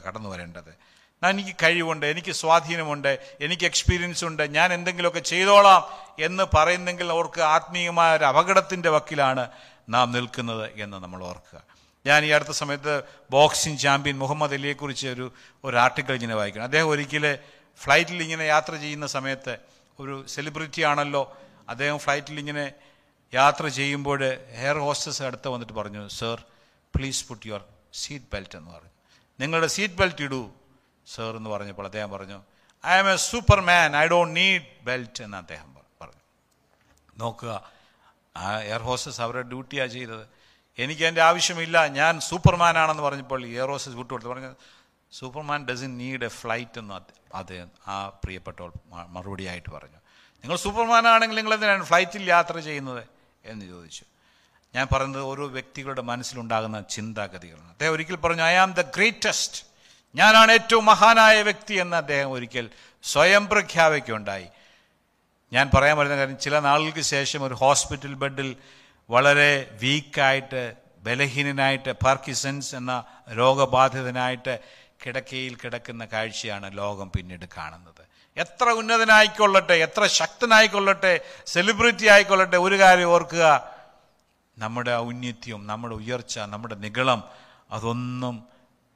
കടന്നു 0.06 0.28
വരേണ്ടത്. 0.28 0.93
എനിക്ക് 1.30 1.56
കഴിവുണ്ട് 1.62 2.06
എനിക്ക് 2.06 2.32
സ്വാധീനമുണ്ട് 2.32 3.18
എനിക്ക് 3.40 3.66
എക്സ്പീരിയൻസ് 3.66 4.24
ഉണ്ട് 4.24 4.54
ഞാൻ 4.54 4.72
എന്തെങ്കിലുമൊക്കെ 4.72 5.18
ചെയ്തോളാം 5.18 5.82
എന്ന് 6.18 6.44
പറയുന്നെങ്കിൽ 6.54 7.10
അവർക്ക് 7.10 7.40
ആത്മീയമായ 7.40 8.16
ഒരു 8.16 8.24
അപകടത്തിന്റെ 8.24 8.90
വക്കിലാണ് 8.90 9.48
നാം 9.88 10.12
നിൽക്കുന്നത് 10.12 10.70
എന്ന് 10.82 10.96
നമ്മൾ 10.96 11.24
ഓർക്കുക. 11.24 11.64
ഞാൻ 12.06 12.24
ഈ 12.24 12.28
അടുത്ത 12.28 12.50
സമയത്ത് 12.50 13.02
ബോക്സിംഗ് 13.30 13.78
ചാമ്പ്യൻ 13.78 14.18
മുഹമ്മദ് 14.18 14.54
അലിയെക്കുറിച്ച് 14.54 15.08
ഒരു 15.08 15.32
ഒരു 15.64 15.76
ആർട്ടിക്കിൾ 15.76 16.14
ഇങ്ങനെ 16.14 16.34
വായിക്കണം. 16.34 16.64
അദ്ദേഹം 16.64 16.88
ഒരിക്കൽ 16.88 17.38
ഫ്ലൈറ്റിൽ 17.80 18.22
ഇങ്ങനെ 18.22 18.44
യാത്ര 18.44 18.74
ചെയ്യുന്ന 18.76 19.06
സമയത്ത് 19.06 19.58
ഒരു 20.00 20.24
സെലിബ്രിറ്റി 20.28 20.82
ആണല്ലോ 20.82 21.36
അദ്ദേഹം 21.68 21.98
ഫ്ലൈറ്റിൽ 21.98 22.38
ഇങ്ങനെ 22.38 22.72
യാത്ര 23.34 23.68
ചെയ്യുമ്പോൾ 23.68 24.38
ഹെയർ 24.56 24.78
ഹോസ്റ്റസ് 24.78 25.22
അടുത്ത് 25.22 25.48
വന്നിട്ട് 25.48 25.72
പറഞ്ഞു 25.72 26.08
sir 26.08 26.44
please 26.96 27.28
put 27.28 27.46
your 27.46 27.64
seat 27.94 28.24
belt 28.32 28.58
എന്ന് 28.58 28.70
പറഞ്ഞു. 28.70 28.90
നിങ്ങളുടെ 29.40 29.66
സീറ്റ് 29.66 29.94
ബെൽറ്റ് 29.94 30.22
ഇടൂ. 30.22 30.50
സർ 31.06 31.36
എന്ന് 31.36 31.50
പറഞ്ഞപ്പോൾ 31.50 31.84
അദ്ദേഹം 31.84 32.10
പറഞ്ഞു 32.10 32.42
I 32.86 32.98
am 32.98 33.12
a 33.12 33.16
Superman 33.60 33.96
I 33.96 34.06
don't 34.06 34.36
need 34.36 34.62
belt 34.82 35.22
എന്ന് 35.22 35.36
അദ്ദേഹം 35.36 35.76
പറഞ്ഞു. 36.00 36.22
നോക്കുക 37.18 37.70
ആ 38.36 38.58
എയർ 38.60 38.82
ഹോസ്റ്റസ് 38.82 39.20
അവരുടെ 39.20 39.48
ഡ്യൂട്ടിയാണ് 39.48 39.90
ചെയ്തത്. 39.90 40.28
എനിക്ക് 40.78 41.04
എന്റെ 41.04 41.22
ആവശ്യമില്ല 41.22 41.86
ഞാൻ 41.86 42.20
സൂപ്പർമാൻ 42.20 42.78
ആണെന്ന് 42.78 43.02
പറഞ്ഞപ്പോൾ 43.02 43.46
എയർ 43.46 43.68
ഹോസ്റ്റസ് 43.68 43.96
വിട്ടുകൊടുത്തു. 43.96 44.30
പറഞ്ഞു 44.30 44.54
Superman 45.12 45.66
doesn't 45.82 45.98
need 45.98 46.24
a 46.24 46.28
flight 46.28 46.78
എന്ന് 46.78 46.94
അദ്ദേഹം 47.36 47.70
ആ 47.88 48.08
പ്രിയപ്പെട്ടവൾ 48.08 48.72
മറുപടി 48.86 49.44
ആയിട്ട് 49.44 49.70
പറഞ്ഞു. 49.70 49.96
നിങ്ങൾ 50.42 50.56
സൂപ്പർമാൻ 50.56 51.08
ആണെങ്കിൽ 51.08 51.36
നിങ്ങൾ 51.36 51.54
എന്തിനാണ് 51.54 51.84
ഫ്ലൈറ്റിൽ 51.84 52.28
യാത്ര 52.28 52.58
ചെയ്യുന്നത്? 52.58 53.04
എന്ന് 53.44 53.66
ചോദിച്ചു. 53.66 54.04
ഞാൻ 54.74 54.86
പറയുന്നത് 54.92 55.22
ഓരോ 55.22 55.46
വ്യക്തികളുടെ 55.46 56.02
മനസ്സിലുണ്ടാകുന്ന 56.02 56.80
ചിന്താഗതികളാണ്. 56.80 57.70
അദ്ദേഹം 57.70 57.92
ഒരിക്കൽ 57.92 58.16
പറഞ്ഞു 58.16 58.42
ഐ 58.42 58.54
ആം 58.54 58.72
ദ 58.72 58.80
ഗ്രേറ്റസ്റ്റ് 58.80 59.73
ഞാനാണ് 60.14 60.52
ഏറ്റവും 60.52 60.84
മഹാനായ 60.86 61.42
വ്യക്തി 61.42 61.74
എന്ന് 61.74 61.96
അദ്ദേഹം 61.96 62.32
ഒരിക്കൽ 62.32 62.70
സ്വയം 63.02 63.48
പ്രഖ്യാപിക്കുകയുണ്ടായി. 63.48 64.46
ഞാൻ 65.52 65.70
പറയാൻ 65.74 65.96
പറയുന്ന 65.96 66.16
കാര്യം 66.16 66.38
ചില 66.38 66.58
നാളുകൾക്ക് 66.58 67.00
ശേഷം 67.00 67.42
ഒരു 67.42 67.54
ഹോസ്പിറ്റൽ 67.54 68.14
ബെഡിൽ 68.14 68.56
വളരെ 69.10 69.76
വീക്കായിട്ട് 69.82 70.74
ബലഹീനനായിട്ട് 70.98 71.92
പാർക്കിസൻസ് 71.92 72.74
എന്ന 72.74 73.04
രോഗബാധിതനായിട്ട് 73.32 74.58
കിടക്കയിൽ 75.06 75.56
കിടക്കുന്ന 75.56 76.04
കാഴ്ചയാണ് 76.04 76.76
ലോകം 76.78 77.10
പിന്നീട് 77.10 77.44
കാണുന്നത്. 77.56 78.02
എത്ര 78.36 78.70
ഉന്നതനായിക്കൊള്ളട്ടെ 78.70 79.74
എത്ര 79.74 80.06
ശക്തനായിക്കൊള്ളട്ടെ 80.06 81.20
സെലിബ്രിറ്റി 81.46 82.06
ആയിക്കൊള്ളട്ടെ 82.06 82.56
ഒരു 82.56 82.78
കാര്യം 82.78 83.08
ഓർക്കുക 83.08 83.72
നമ്മുടെ 84.58 84.96
ഔന്നത്യം 84.96 85.66
നമ്മുടെ 85.66 85.94
ഉയർച്ച 85.94 86.38
നമ്മുടെ 86.38 86.74
നിഗളം 86.74 87.24
അതൊന്നും 87.70 88.53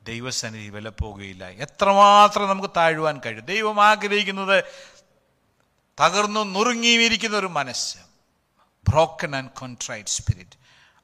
ദൈവസന്നിധി 0.09 0.69
വിലപ്പോകുകയില്ല 0.69 1.49
എത്രമാത്രം 1.49 2.49
നമുക്ക് 2.49 2.69
താഴുവാൻ 2.77 3.21
കഴിയും. 3.27 3.45
ദൈവം 3.45 3.85
ആഗ്രഹിക്കുന്നത് 3.85 4.65
തകർന്നു 6.01 6.45
നുറുങ്ങിയിരിക്കുന്ന 6.45 7.37
ഒരു 7.37 7.47
മനസ്സ്. 7.47 7.99
ബ്രോക്കൺ 8.89 9.37
ആൻഡ് 9.37 9.51
കോൺട്രൈറ്റ് 9.51 10.09
സ്പിരിറ്റ് 10.09 10.57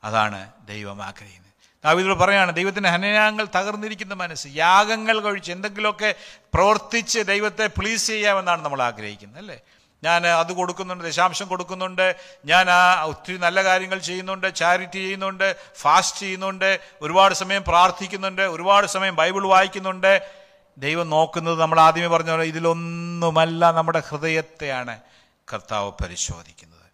അതാണ് 0.05 0.52
ദൈവം 0.66 1.02
ആഗ്രഹിക്കുന്നത്. 1.02 1.44
ദാവീദോട് 1.84 2.18
പറയാണ് 2.18 2.57
ദൈവത്തിന്റെ 2.57 2.88
ഹനയാങ്ങൾ 2.88 3.48
തകർന്നിരിക്കുന്ന 3.57 4.14
മനസ്സ്. 4.14 4.48
യാഗങ്ങൾ 4.50 5.20
കഴിച്ച് 5.20 5.52
എന്തെങ്കിലുമൊക്കെ 5.52 6.14
പ്രവർത്തിച്ച് 6.55 7.18
ദൈവത്തെ 7.18 7.66
പ്ലീസ് 7.66 8.07
ചെയ്യാമെന്നാണ് 8.07 8.64
നമ്മൾ 8.64 8.82
ആഗ്രഹിക്കുന്നത് 8.82 9.38
അല്ലേ? 9.38 9.61
ഞാൻ 10.05 10.26
അത് 10.26 10.52
കൊടുക്കുന്നുണ്ട് 10.52 11.05
ദശാംശം 11.05 11.48
കൊടുക്കുന്നുണ്ട് 11.48 12.16
ഞാൻ 12.44 12.70
ആ 12.70 13.02
ഒത്തിരി 13.02 13.36
നല്ല 13.36 13.64
കാര്യങ്ങൾ 13.64 13.98
ചെയ്യുന്നുണ്ട് 13.98 14.55
ചാരിറ്റി 14.55 14.98
ചെയ്യുന്നുണ്ട് 14.98 15.57
ഫാസ്റ്റ് 15.80 16.20
ചെയ്യുന്നുണ്ട് 16.20 16.80
ഒരുപാട് 17.02 17.34
സമയം 17.34 17.64
പ്രാർത്ഥിക്കുന്നുണ്ട് 17.68 18.42
ഒരുപാട് 18.42 18.86
സമയം 18.86 19.16
ബൈബിൾ 19.16 19.46
വായിക്കുന്നുണ്ട്. 19.46 20.12
ദൈവം 20.78 21.11
നോക്കുന്നത് 21.11 21.61
നമ്മൾ 21.61 21.80
ആദ്യമേ 21.80 22.07
പറഞ്ഞ 22.07 22.30
പോലെ 22.30 22.44
ഇതിലൊന്നുമല്ല 22.44 23.70
നമ്മുടെ 23.70 24.02
ഹൃദയത്തെയാണ് 24.09 25.00
കർത്താവ് 25.52 25.92
പരിശോധിക്കുന്നത്. 26.02 26.84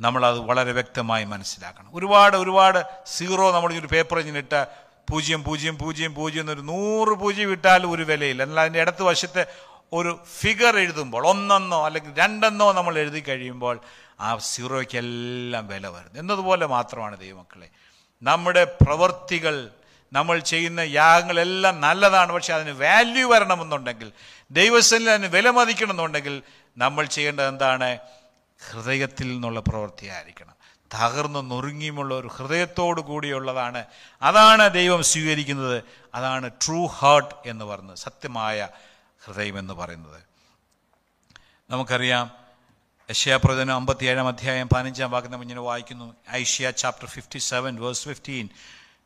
നമ്മളത് 0.00 0.38
വളരെ 0.38 0.72
വ്യക്തമായി 0.72 1.24
മനസ്സിലാക്കണം. 1.24 1.90
ഒരുപാട് 1.94 2.36
ഒരുപാട് 2.36 2.80
സീറോ 3.06 3.52
നമ്മൾ 3.52 3.72
ഈ 3.74 3.78
ഒരു 3.78 3.86
പേപ്പർ 3.86 4.18
ഇട്ട 4.18 4.64
പൂജ്യം 5.10 5.44
പൂജ്യം 5.44 5.78
പൂജ്യം 5.78 6.14
പൂജ്യം 6.14 6.42
എന്നൊരു 6.42 6.60
നൂറ് 6.60 7.08
പൂജ്യം 7.08 7.50
ഇട്ടാലും 7.52 7.90
ഒരു 7.90 8.02
വിലയില്ല. 8.02 8.42
എന്നാൽ 8.42 8.60
അതിന്റെ 8.60 8.80
ഇടത്ത് 8.80 9.02
വശത്തെ 9.02 9.46
ഒരു 9.94 10.20
ഫിഗർ 10.38 10.78
എഴുതുമ്പോൾ 10.78 11.26
ഒന്നെന്നോ 11.26 11.86
അല്ലെങ്കിൽ 11.86 12.16
രണ്ടെന്നോ 12.16 12.72
നമ്മൾ 12.72 12.98
എഴുതി 12.98 13.20
കഴിയുമ്പോൾ 13.20 13.80
ആ 14.20 14.36
സീറോയ്ക്കെല്ലാം 14.36 15.68
വില 15.68 15.86
വരുന്നു. 15.86 16.20
എന്നതുപോലെ 16.20 16.66
മാത്രമാണ് 16.66 17.18
ദൈവമക്കളെ. 17.18 17.68
നമ്മുടെ 18.22 18.64
പ്രവൃത്തികൾ 18.64 19.70
നമ്മൾ 20.12 20.38
ചെയ്യുന്ന 20.38 20.80
യാഗങ്ങളെല്ലാം 20.80 21.80
നല്ലതാണ്. 21.80 22.32
പക്ഷെ 22.32 22.54
അതിന് 22.54 22.70
വാല്യൂ 22.70 23.30
വരണമെന്നുണ്ടെങ്കിൽ 23.30 24.12
ദൈവസ്ഥനിൽ 24.50 25.10
അതിന് 25.10 25.26
വില 25.26 25.50
മതിക്കണമെന്നുണ്ടെങ്കിൽ 25.50 26.42
നമ്മൾ 26.78 27.04
ചെയ്യേണ്ടത് 27.04 27.48
എന്താണ്? 27.48 27.98
ഹൃദയത്തിൽ 28.70 29.28
നിന്നുള്ള 29.28 29.60
പ്രവൃത്തിയായിരിക്കണം. 29.60 30.54
തകർന്നു 30.94 31.42
നുറുങ്ങിയുമുള്ള 31.42 32.14
ഒരു 32.14 32.28
ഹൃദയത്തോടു 32.28 33.00
കൂടിയുള്ളതാണ്. 33.00 33.84
അതാണ് 34.22 34.72
ദൈവം 34.72 35.02
സ്വീകരിക്കുന്നത്. 35.02 35.82
അതാണ് 36.14 36.50
ട്രൂ 36.50 36.86
ഹാർട്ട് 36.86 37.34
എന്ന് 37.46 37.64
പറയുന്നത്. 37.64 37.96
സത്യമായ 37.96 38.68
ഹൃദയം 39.26 39.58
എന്ന് 39.58 39.74
പറയുന്നത്. 39.74 40.22
നമുക്കറിയാം 41.70 42.30
യശ്യാപ്രവചനം 43.10 43.74
അമ്പത്തിയേഴാം 43.74 44.28
അധ്യായം 44.28 44.68
പതിനഞ്ചാം 44.68 45.10
വാക്യം 45.10 45.30
നമ്മൾ 45.30 45.44
ഇങ്ങനെ 45.44 45.60
വായിക്കുന്നു. 45.60 46.14
Isaiah 46.30 46.70
chapter 46.70 47.08
fifty 47.08 47.38
seven 47.38 47.76
verse 47.76 48.04
fifteen 48.04 48.48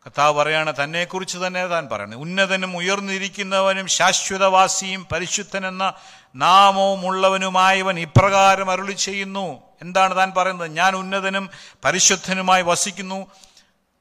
കർത്താവ് 0.07 0.39
പറയാണ് 0.39 0.73
തന്നെക്കുറിച്ച് 0.85 1.39
തന്നെ 1.39 1.67
താൻ 1.67 1.89
പറയുന്നത് 1.89 2.21
ഉന്നതനും 2.21 2.77
ഉയർന്നിരിക്കുന്നവനും 2.77 3.87
ശാശ്വതവാസിയും 3.87 5.07
പരിശുദ്ധനെന്ന 5.13 5.93
നാമവും 6.35 7.07
ഉള്ളവനുമായവൻ 7.07 7.99
ഇപ്രകാരം 7.99 8.71
അരുളി 8.71 8.93
ചെയ്യുന്നു 8.93 9.63
എന്താണ് 9.83 10.17
താൻ 10.17 10.33
പറയുന്നത്? 10.37 10.71
ഞാൻ 10.77 10.97
ഉന്നതനും 10.97 11.51
പരിശുദ്ധനുമായി 11.85 12.63
വസിക്കുന്നു. 12.63 13.27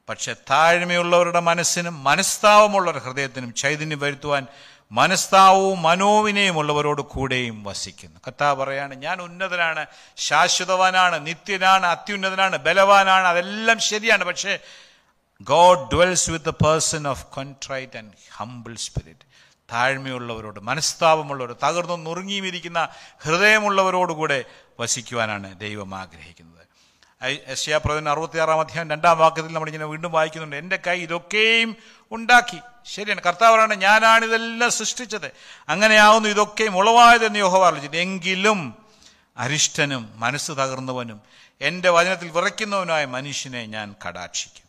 പക്ഷെ 0.10 0.34
താഴ്മയുള്ളവരുടെ 0.50 1.40
മനസ്സിനും 1.40 2.04
മനസ്താവമുള്ളവരുടെ 2.04 3.04
ഹൃദയത്തിനും 3.04 3.54
ചൈതന്യം 3.54 4.00
വരുത്തുവാൻ 4.00 4.48
മനസ്താവവും 4.92 5.82
മനോവിനയുമുള്ളവരോട് 5.82 7.02
കൂടെയും 7.02 7.64
വസിക്കുന്നു. 7.64 8.20
കർത്താവ് 8.28 8.64
പറയാണ് 8.64 8.96
ഞാൻ 8.96 9.22
ഉന്നതനാണ് 9.22 9.86
ശാശ്വതവാനാണ് 10.18 11.28
നിത്യനാണ് 11.28 11.86
അത്യുന്നതനാണ് 11.86 12.58
ബലവാനാണ് 12.58 13.28
അതെല്ലാം 13.28 13.80
ശരിയാണ്. 13.80 14.24
പക്ഷേ 14.24 14.60
God 15.42 15.92
dwells 15.94 16.30
with 16.30 16.46
the 16.46 16.50
person 16.50 17.08
of 17.08 17.26
contrite 17.26 17.98
and 17.98 18.12
humble 18.36 18.76
spirit. 18.76 19.28
താഴ്മയുള്ളവരോട് 19.74 20.60
മനസ്താപമുള്ളവർ 20.60 21.56
തകർന്നു 21.64 21.96
നുറുങ്ങിയും 21.96 22.48
ഇരിക്കുന്ന 22.48 22.90
ഹൃദയമുള്ളവരോടുകൂടെ 23.22 24.44
വസിക്കുവാനാണ് 24.80 25.60
ദൈവം 25.60 25.96
ആഗ്രഹിക്കുന്നത്. 25.96 26.58
യശ്യാപ്രവൻ 27.52 28.10
അറുപത്തിയാറാം 28.10 28.60
അധ്യായം 28.60 28.90
രണ്ടാം 28.90 29.18
വാക്യത്തിൽ 29.18 29.54
നമ്മളിങ്ങനെ 29.54 29.86
വീണ്ടും 29.86 30.12
വായിക്കുന്നുണ്ട്. 30.12 30.56
എന്റെ 30.56 30.80
കൈ 30.88 31.02
ഇതൊക്കെയും 31.02 31.76
ഉണ്ടാക്കി 32.12 32.60
ശരിയാണ്. 32.88 33.22
കർത്താവ് 33.22 33.54
പറയാണ് 33.54 33.76
ഞാനാണ് 33.76 34.26
ഇതെല്ലാം 34.26 34.72
സൃഷ്ടിച്ചത്. 34.72 35.32
അങ്ങനെയാവുന്നു 35.70 36.30
ഇതൊക്കെയും 36.30 36.78
ഉളവായതെന്ന് 36.78 37.40
യോഹ 37.40 37.64
ആലോചിച്ചത് 37.64 37.98
എങ്കിലും 37.98 38.60
അരിഷ്ടനും 39.38 40.12
മനസ്സ് 40.16 40.52
തകർന്നവനും 40.52 41.22
എന്റെ 41.62 41.90
വചനത്തിൽ 41.90 42.30
വിറയ്ക്കുന്നവനുമായ 42.30 43.06
മനുഷ്യനെ 43.06 43.66
ഞാൻ 43.66 43.96
കടാക്ഷിക്കും. 44.08 44.68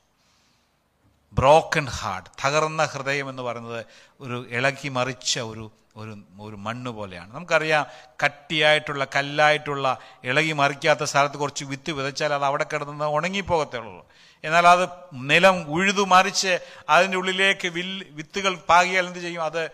ബ്രോക്കൺ 1.32 1.86
ഹാർട്ട് 1.86 2.30
തകർന്ന 2.44 2.84
ഹൃദയം 2.84 3.30
എന്ന് 3.30 3.42
പറയുന്നത് 3.42 3.86
ഒരു 4.20 4.46
ഇളക്കി 4.50 4.88
മറിച്ച 4.88 5.38
ഒരു 5.38 5.70
ഒരു 5.96 6.18
ഒരു 6.40 6.56
മണ്ണ് 6.56 6.90
പോലെയാണ്. 6.90 7.34
നമുക്കറിയാം 7.34 7.86
കട്ടിയായിട്ടുള്ള 8.24 9.06
കല്ലായിട്ടുള്ള 9.16 9.98
ഇളകി 10.24 10.52
മറിക്കാത്ത 10.52 11.02
സ്ഥലത്ത് 11.02 11.36
കുറച്ച് 11.36 11.64
വിത്ത് 11.64 11.90
വിതച്ചാൽ 11.90 12.34
അത് 12.34 12.44
അവിടെ 12.44 12.66
കിടന്ന് 12.72 13.04
ഉണങ്ങിപ്പോകത്തേ 13.04 13.78
ഉള്ളൂ 13.78 14.06
എന്നാൽ 14.45 14.66
അത് 14.66 14.89
നിലം 15.12 15.70
ഉഴുതു 15.70 16.05
മറിച്ച് 16.05 16.59
അതിന്റെ 16.89 17.16
ഉള്ളിലേക്ക് 17.16 17.68
വില്ല് 17.68 18.07
വിത്തുകൾ 18.11 18.55
പാകിയാൽ 18.55 19.07
എന്ത് 19.07 19.18
ചെയ്യും? 19.18 19.45
അത് 19.45 19.70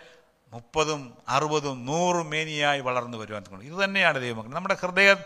മുപ്പതും 0.53 1.15
അറുപതും 1.29 1.87
നൂറും 1.87 2.31
മേനിയായി 2.31 2.81
വളർന്നു 2.81 3.19
വരുവാൻ 3.19 3.43
തുടങ്ങും. 3.43 3.77
ഇത് 3.77 3.85
തന്നെയാണ് 3.85 4.21
ദൈവമക്കൾ. 4.21 4.49
നമ്മുടെ 4.49 4.77
ഹൃദയം 4.83 5.17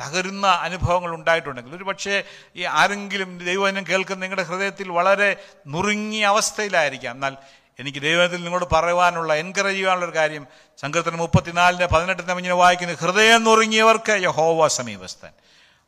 തകരുന്ന 0.00 0.46
അനുഭവങ്ങൾ 0.46 1.14
ഉണ്ടായിട്ടുണ്ടെങ്കിൽ 1.14 1.76
ഒരു 1.76 1.84
പക്ഷേ 1.84 2.22
ഈ 2.56 2.62
ആരെങ്കിലും 2.62 3.44
ദൈവവചനം 3.44 3.86
കേൾക്കുന്ന 3.86 4.20
നിങ്ങളുടെ 4.20 4.42
ഹൃദയത്തിൽ 4.42 4.88
വളരെ 4.88 5.36
നുറുങ്ങിയ 5.66 6.26
അവസ്ഥയിലായിരിക്കാം. 6.26 7.14
എന്നാൽ 7.14 7.36
എനിക്ക് 7.78 7.98
ദൈവത്തിൽ 7.98 8.36
നിങ്ങളോട് 8.36 8.74
പറയുവാനുള്ള 8.74 9.34
എൻകറേജ് 9.34 9.76
ചെയ്യാനുള്ള 9.76 10.06
ഒരു 10.06 10.14
കാര്യം 10.14 10.46
സങ്കീർത്തനം 10.80 11.18
മുപ്പത്തിനാലിന്റെ 11.18 11.86
പതിനെട്ടിന് 11.86 12.34
മഞ്ഞിനെ 12.34 12.54
വായിക്കുന്ന 12.54 12.94
ഹൃദയം 12.94 13.44
നുറുങ്ങിയവർക്ക് 13.44 14.12
യഹോവ 14.12 14.68
സമീപസ്ഥൻ. 14.68 15.30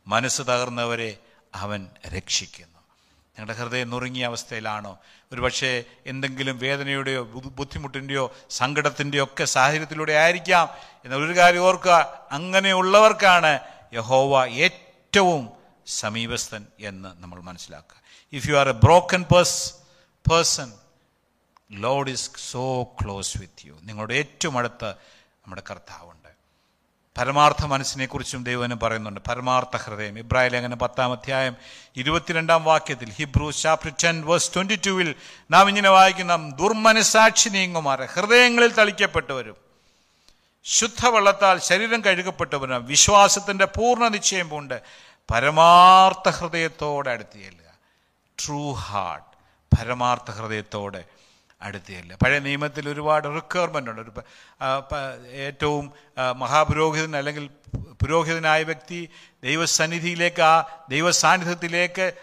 മനസ്സ് 0.07 0.41
തകർന്നവരെ 0.41 1.17
അവൻ 1.55 1.87
രക്ഷിക്കുന്നു. 2.07 2.70
നിങ്ങളുടെ 3.41 3.63
ഹൃദയം 3.63 3.89
നുറുങ്ങിയ 3.89 4.25
അവസ്ഥയിലാണോ? 4.25 4.99
ഒരുപക്ഷെ 5.31 5.83
എന്തെങ്കിലും 6.05 6.57
വേദനയുടെയോ 6.57 7.23
ബുദ്ധിമുട്ടിന്റെയോ 7.23 8.35
സങ്കടത്തിന്റെയോ 8.49 9.23
ഒക്കെ 9.23 9.45
സാഹചര്യത്തിലൂടെ 9.45 10.13
ആയിരിക്കാം. 10.13 10.69
എന്ന 11.05 11.15
ഒരു 11.15 11.37
കാര്യം 11.37 11.59
ഓർക്കുക 11.59 12.27
അങ്ങനെയുള്ളവർക്കാണ് 12.31 13.59
യഹോവ 13.93 14.45
ഏറ്റവും 14.45 15.49
സമീപസ്ഥൻ 15.87 16.67
എന്ന് 16.79 17.23
നമ്മൾ 17.23 17.41
മനസ്സിലാക്കുക. 17.41 18.01
If 18.33 18.49
you 18.49 18.55
are 18.55 18.69
a 18.69 18.71
broken 18.71 19.23
purse 19.23 19.73
person 20.31 20.73
Lord 21.71 22.09
is 22.09 22.31
so 22.51 22.83
close 22.83 23.37
with 23.37 23.67
you 23.67 23.79
നിങ്ങളുടെ 23.83 24.13
ഏറ്റവും 24.13 24.57
അടുത്ത് 24.57 24.89
നമ്മുടെ 25.43 25.63
കർത്താവുണ്ട്. 25.71 26.40
പരമാർത്ഥ 27.17 27.65
മനസ്സിനെക്കുറിച്ചും 27.65 28.43
ദൈവനും 28.43 28.79
പറയുന്നുണ്ട്. 28.79 29.21
പരമാർത്ഥ 29.29 29.77
ഹൃദയം. 29.77 30.19
ഇബ്രാഹിം 30.19 30.51
ലേഖനം 30.51 30.79
പത്താം 30.79 31.11
അധ്യായം 31.11 31.55
ഇരുപത്തിരണ്ടാം 31.95 32.63
വാക്യത്തിൽ 32.63 33.09
Hebrews 33.09 33.51
chapter 33.51 33.93
ten 34.03 34.25
verse 34.25 34.51
twenty 34.55 34.79
ടുവിൽ 34.87 35.15
നാം 35.51 35.69
ഇങ്ങനെ 35.69 35.89
വായിക്കുന്ന 35.89 36.49
ദുർമനസാക്ഷി 36.49 37.49
നീങ്ങുമാരെ 37.49 38.05
ഹൃദയങ്ങളിൽ 38.05 38.73
തളിക്കപ്പെട്ടവരും 38.73 39.55
ശുദ്ധവെള്ളത്താൽ 40.63 41.59
ശരീരം 41.59 42.01
കഴുകപ്പെട്ടവരും 42.01 42.85
വിശ്വാസത്തിന്റെ 42.85 43.65
പൂർണ 43.65 44.07
നിശ്ചയം 44.07 44.49
പൂണ്ട് 44.49 44.81
പരമാർത്ഥ 45.33 46.29
ഹൃദയത്തോടെ 46.29 47.11
അടുത്ത് 47.11 47.33
ചെല്ലുക. 47.33 47.71
ട്രൂ 48.45 48.71
ഹാർട്ട് 48.71 49.31
പരമാർത്ഥ 49.77 50.31
ഹൃദയത്തോടെ 50.31 51.03
അടുത്തില്ല 51.61 52.15
പഴയ 52.15 52.39
നിയമത്തിൽ 52.39 52.89
ഒരുപാട് 52.89 53.27
റിക്വയർമെന്റ് 53.27 53.91
ഉണ്ട്. 53.91 54.01
ഒരു 54.01 54.11
ഏറ്റവും 55.31 55.93
മഹാപുരോഹിതൻ 56.35 57.17
അല്ലെങ്കിൽ 57.17 57.49
പുരോഹിതനായ 58.01 58.63
വ്യക്തി 58.63 59.09
ദൈവസന്നിധിയിലേക്ക് 59.43 60.41
ആ 60.41 60.53
ദൈവസാന്നിധ്യത്തിലേക്ക് 60.89 62.13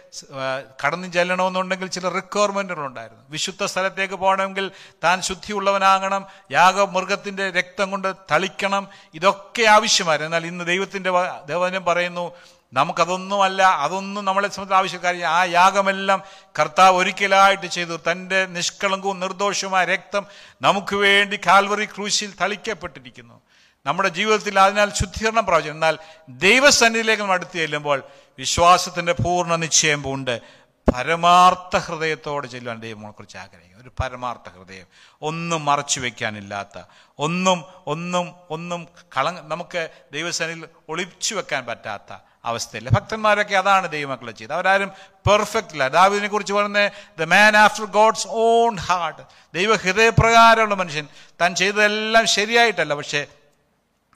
കടന്നു 0.84 1.08
ചെല്ലണമെന്നുണ്ടെങ്കിൽ 1.08 1.88
ചില 1.88 2.08
റിക്വയർമെന്റുകൾ 2.08 2.86
ഉണ്ടായിരുന്നു 2.86 3.22
വിശുദ്ധ 3.28 3.64
സ്ഥലത്തേക്ക് 3.64 4.14
പോകണമെങ്കിൽ 4.14 4.70
താൻ 5.04 5.22
ശുദ്ധിയുള്ളവനാകണം 5.22 6.26
യാഗമൃഗത്തിന്റെ 6.50 7.50
രക്തം 7.50 7.90
കൊണ്ട് 7.90 8.14
തളിക്കണം 8.32 8.88
ഇതൊക്കെ 9.14 9.62
ആവശ്യമായിരുന്നു. 9.62 10.28
എന്നാൽ 10.28 10.46
ഇന്ന് 10.46 10.64
ദൈവത്തിന്റെ 10.64 11.10
ദേവനം 11.46 11.84
പറയുന്നു 11.84 12.32
നമുക്കതൊന്നുമല്ല 12.72 13.62
അതൊന്നും 13.62 14.24
നമ്മളെ 14.24 14.48
സംബന്ധിച്ച് 14.48 14.74
ആവശ്യക്കാരി 14.74 15.20
ആ 15.20 15.44
യാഗമെല്ലാം 15.44 16.22
കർത്താവ് 16.58 16.96
ഒരിക്കലായിട്ട് 16.96 17.66
ചെയ്തു. 17.66 18.00
തന്റെ 18.10 18.46
നിഷ്കളങ്കവും 18.46 19.20
നിർദോഷവുമായ 19.20 19.84
രക്തം 19.84 20.26
നമുക്ക് 20.62 20.96
വേണ്ടി 20.96 21.36
കാൽവറി 21.36 21.84
ക്രൂശിൽ 21.84 22.34
തളിക്കപ്പെട്ടിരിക്കുന്നു. 22.40 23.40
നമ്മുടെ 23.86 24.08
ജീവിതത്തിൽ 24.08 24.60
അതിനാൽ 24.60 24.92
ശുദ്ധീകരണം 24.94 25.46
പ്രാപിച്ചു 25.46 25.70
എന്നാൽ 25.70 25.98
ദൈവസന്നിധിയിലേക്ക് 26.28 27.22
നമ്മൾ 27.22 27.34
അടുത്ത് 27.34 27.56
ചെല്ലുമ്പോൾ 27.56 28.02
വിശ്വാസത്തിന്റെ 28.38 29.12
പൂർണ 29.12 29.54
നിശ്ചയം 29.54 30.02
പൂണ്ട് 30.02 30.40
പരമാർത്ഥ 30.94 31.76
ഹൃദയത്തോടെ 31.76 32.46
ചെല്ലുവാൻ 32.46 32.80
ദൈവങ്ങളെ 32.80 33.12
കുറിച്ച് 33.12 33.38
ആഗ്രഹിക്കും 33.38 33.82
ഒരു 33.82 33.90
പരമാർത്ഥ 34.00 34.48
ഹൃദയം. 34.48 34.86
ഒന്നും 35.22 35.64
മറച്ചു 35.64 36.00
വെക്കാനില്ലാത്ത 36.00 36.82
ഒന്നും 37.18 37.64
ഒന്നും 37.86 38.34
ഒന്നും 38.50 38.88
കള 39.16 39.30
നമുക്ക് 39.30 39.88
ദൈവസേനയിൽ 40.12 40.68
ഒളിച്ചു 40.88 41.34
വെക്കാൻ 41.34 41.66
പറ്റാത്ത 41.66 42.16
അവസ്ഥയില്ല. 42.48 42.88
ഭക്തന്മാരൊക്കെ 42.88 43.54
അതാണ് 43.54 43.90
ദൈവമക്കളെ 43.90 44.32
ചെയ്തത്. 44.32 44.54
അവരാരും 44.54 44.92
പെർഫെക്റ്റ് 45.06 45.72
അല്ല 45.72 45.88
ദാവിദിനെ 45.88 46.28
കുറിച്ച് 46.28 46.52
പറയുന്നത് 46.52 46.92
the 47.18 47.22
man 47.22 47.56
after 47.56 47.84
God's 47.84 48.28
own 48.30 48.76
heart 48.76 49.22
ദൈവ 49.54 49.76
ഹൃദയപ്രകാരമുള്ള 49.76 50.74
മനുഷ്യൻ. 50.74 51.08
താൻ 51.40 51.54
ചെയ്തതെല്ലാം 51.54 52.26
ശരിയായിട്ടല്ല 52.26 52.94
പക്ഷേ 52.94 53.26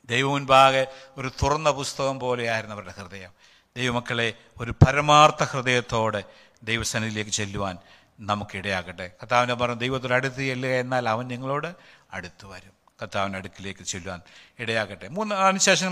ദൈവമുൻപാകെ 0.05 0.87
ഒരു 1.16 1.30
തുറന്ന 1.43 1.70
പുസ്തകം 1.70 2.20
പോലെയായിരുന്നു 2.20 2.74
അവരുടെ 2.74 2.95
ഹൃദയം. 2.99 3.30
ദൈവമക്കളെ 3.76 4.33
ഒരു 4.61 4.70
പരമാർത്ഥ 4.70 5.43
ഹൃദയത്തോടെ 5.45 6.24
ദൈവസന്നിധിയിലേക്ക് 6.62 7.30
ചെല്ലുവാൻ 7.30 7.78
നമുക്കിടയാകട്ടെ. 8.20 9.11
കർത്താവിനെ 9.22 9.55
പറഞ്ഞു 9.55 9.74
ദൈവത്തോട് 9.74 10.12
അടുത്ത് 10.12 10.41
ചെല്ലുക 10.43 10.70
എന്നാൽ 10.70 11.09
അവൻ 11.09 11.28
നിങ്ങളോട് 11.28 11.74
അടുത്ത് 12.12 12.47
വരും. 12.47 12.72
കർത്താവിന്റെ 13.03 13.39
അടുക്കിലേക്ക് 13.39 13.85
ചെല്ലുവാൻ 13.85 14.20
ഇടയാകട്ടെ. 14.59 15.09
മൂന്ന് 15.09 15.35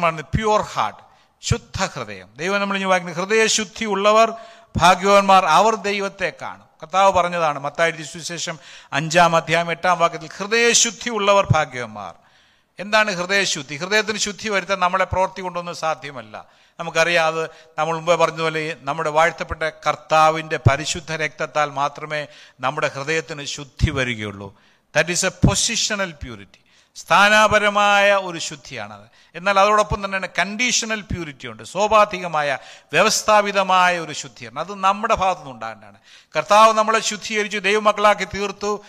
പറഞ്ഞത് 0.03 0.24
പ്യുവർ 0.24 0.61
ഹാർട്ട് 0.61 1.09
ശുദ്ധ 1.43 1.84
ഹൃദയം 1.84 2.28
ദൈവം 2.36 2.61
നമ്മൾ 2.61 2.82
വായിക്കുന്നത് 2.84 3.18
ഹൃദയശുദ്ധി 3.18 3.84
ഉള്ളവർ 3.84 4.32
ഭാഗ്യവാന്മാർ 4.76 5.47
അവർ 5.47 5.74
ദൈവത്തെ 5.74 6.32
കാണും. 6.43 6.66
കർത്താവ് 6.82 7.12
പറഞ്ഞതാണ് 7.12 7.59
മത്തായി 7.59 8.03
സുവിശേഷം 8.03 8.59
അഞ്ചാം 8.93 9.36
അധ്യായം 9.36 9.70
എട്ടാം 9.70 9.99
വാക്യത്തിൽ 9.99 10.28
ഹൃദയശുദ്ധി 10.36 11.11
ഉള്ളവർ 11.11 11.47
ഭാഗ്യവാന്മാർ. 11.51 12.14
എന്താണ് 12.78 13.11
ഹൃദയശുദ്ധി? 13.11 13.76
ഹൃദയത്തിന് 13.76 14.18
ശുദ്ധി 14.18 14.49
വരുത്താൻ 14.49 14.78
നമ്മളെ 14.78 15.05
പ്രവൃത്തി 15.05 15.41
കൊണ്ടൊന്നും 15.41 15.74
സാധ്യമല്ല. 15.74 16.47
നമുക്കറിയാം 16.80 17.34
നമ്മൾ 17.78 17.97
മുമ്പേ 17.97 18.14
പറഞ്ഞതുപോലെ 18.14 18.76
നമ്മുടെ 18.80 19.11
വാഴ്ത്തപ്പെട്ട 19.11 19.62
കർത്താവിന്റെ 19.62 20.59
പരിശുദ്ധ 20.70 21.12
രക്തത്താൽ 21.12 21.70
മാത്രമേ 21.70 22.26
നമ്മുടെ 22.61 22.88
ഹൃദയത്തിന് 22.88 23.45
ശുദ്ധി 23.45 23.91
വരികയുള്ളൂ. 23.91 24.61
That 24.97 25.11
is 25.11 25.26
a 25.26 25.28
positional 25.28 26.11
purity 26.11 26.61
സ്ഥാനാപരമായ 27.01 28.14
ഒരു 28.14 28.38
ശുദ്ധിയാണത്. 28.38 29.09
എന്നാൽ 29.34 29.61
അതോടൊപ്പം 29.61 30.05
തന്നെ 30.05 30.28
കണ്ടീഷണൽ 30.38 31.01
പ്യൂരിറ്റി 31.01 31.48
ഉണ്ട്. 31.48 31.62
സ്വാഭാവികമായ 31.62 32.59
വ്യവസ്ഥാപിതമായ 32.92 33.98
ഒരു 33.98 34.12
ശുദ്ധിയാണ്. 34.12 34.59
അത് 34.59 34.74
നമ്മുടെ 34.74 35.14
ഭാഗത്തു 35.14 35.40
നിന്നുണ്ടാകേണ്ടതാണ് 35.40 35.98
കർത്താവ് 36.36 36.72
നമ്മളെ 36.72 37.01
ശുദ്ധീകരിച്ചു 37.01 37.59
ദൈവമക്കളാക്കി 37.59 38.24
തീർത്തു. 38.24 38.84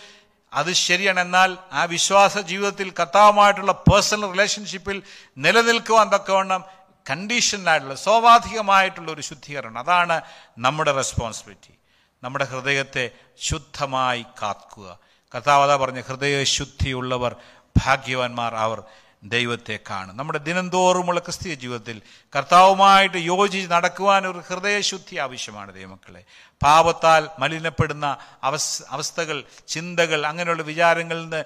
അത് 0.52 0.72
ശരിയാണ്. 0.72 1.20
എന്നാൽ 1.20 1.56
ആ 1.72 1.84
വിശ്വാസ 1.84 2.38
ജീവിതത്തിൽ 2.38 2.92
കർത്താവുമായിട്ടുള്ള 3.00 3.72
പേഴ്സണൽ 3.72 4.30
റിലേഷൻഷിപ്പിൽ 4.30 5.02
നിലനിൽക്കുവാൻ 5.38 6.10
തക്കവണ്ണം 6.14 6.64
കണ്ടീഷനായിട്ടുള്ള 7.10 7.94
സ്വാഭാവികമായിട്ടുള്ള 7.94 9.12
ഒരു 9.12 9.20
ശുദ്ധീകരണം. 9.20 9.78
അതാണ് 9.78 10.20
നമ്മുടെ 10.58 10.92
റെസ്പോൺസിബിലിറ്റി 10.92 11.74
നമ്മുടെ 12.22 12.44
ഹൃദയത്തെ 12.44 13.10
ശുദ്ധമായി 13.40 14.24
കാക്കുക. 14.42 14.98
കർത്താവ് 15.34 15.62
പറഞ്ഞ 15.62 15.84
പറഞ്ഞ 15.84 16.00
ഹൃദയശുദ്ധിയുള്ളവർ 16.00 17.36
ഭാഗ്യവാന്മാർ 17.76 18.54
അവർ 18.54 18.82
ദൈവത്തെ 19.24 19.78
കാണും. 19.90 20.16
നമ്മുടെ 20.16 20.38
ദിനംതോറുമുള്ള 20.38 21.20
ക്രിസ്തീയ 21.20 21.54
ജീവിതത്തിൽ 21.54 22.02
കർത്താവുമായിട്ട് 22.36 23.16
യോജിച്ച് 23.16 23.70
നടക്കുവാൻ 23.70 24.26
ഒരു 24.26 24.38
ഹൃദയശുദ്ധി 24.38 25.16
ആവശ്യമാണ് 25.16 25.74
ദൈവമക്കളെ. 25.74 26.24
പാപത്താൽ 26.62 27.28
മലിനപ്പെടുന്ന 27.38 28.16
അവസ് 28.42 28.82
അവസ്ഥകൾ 28.90 29.44
ചിന്തകൾ 29.68 30.26
അങ്ങനെയുള്ള 30.26 30.62
വിചാരങ്ങളിൽ 30.62 31.22
നിന്ന് 31.22 31.44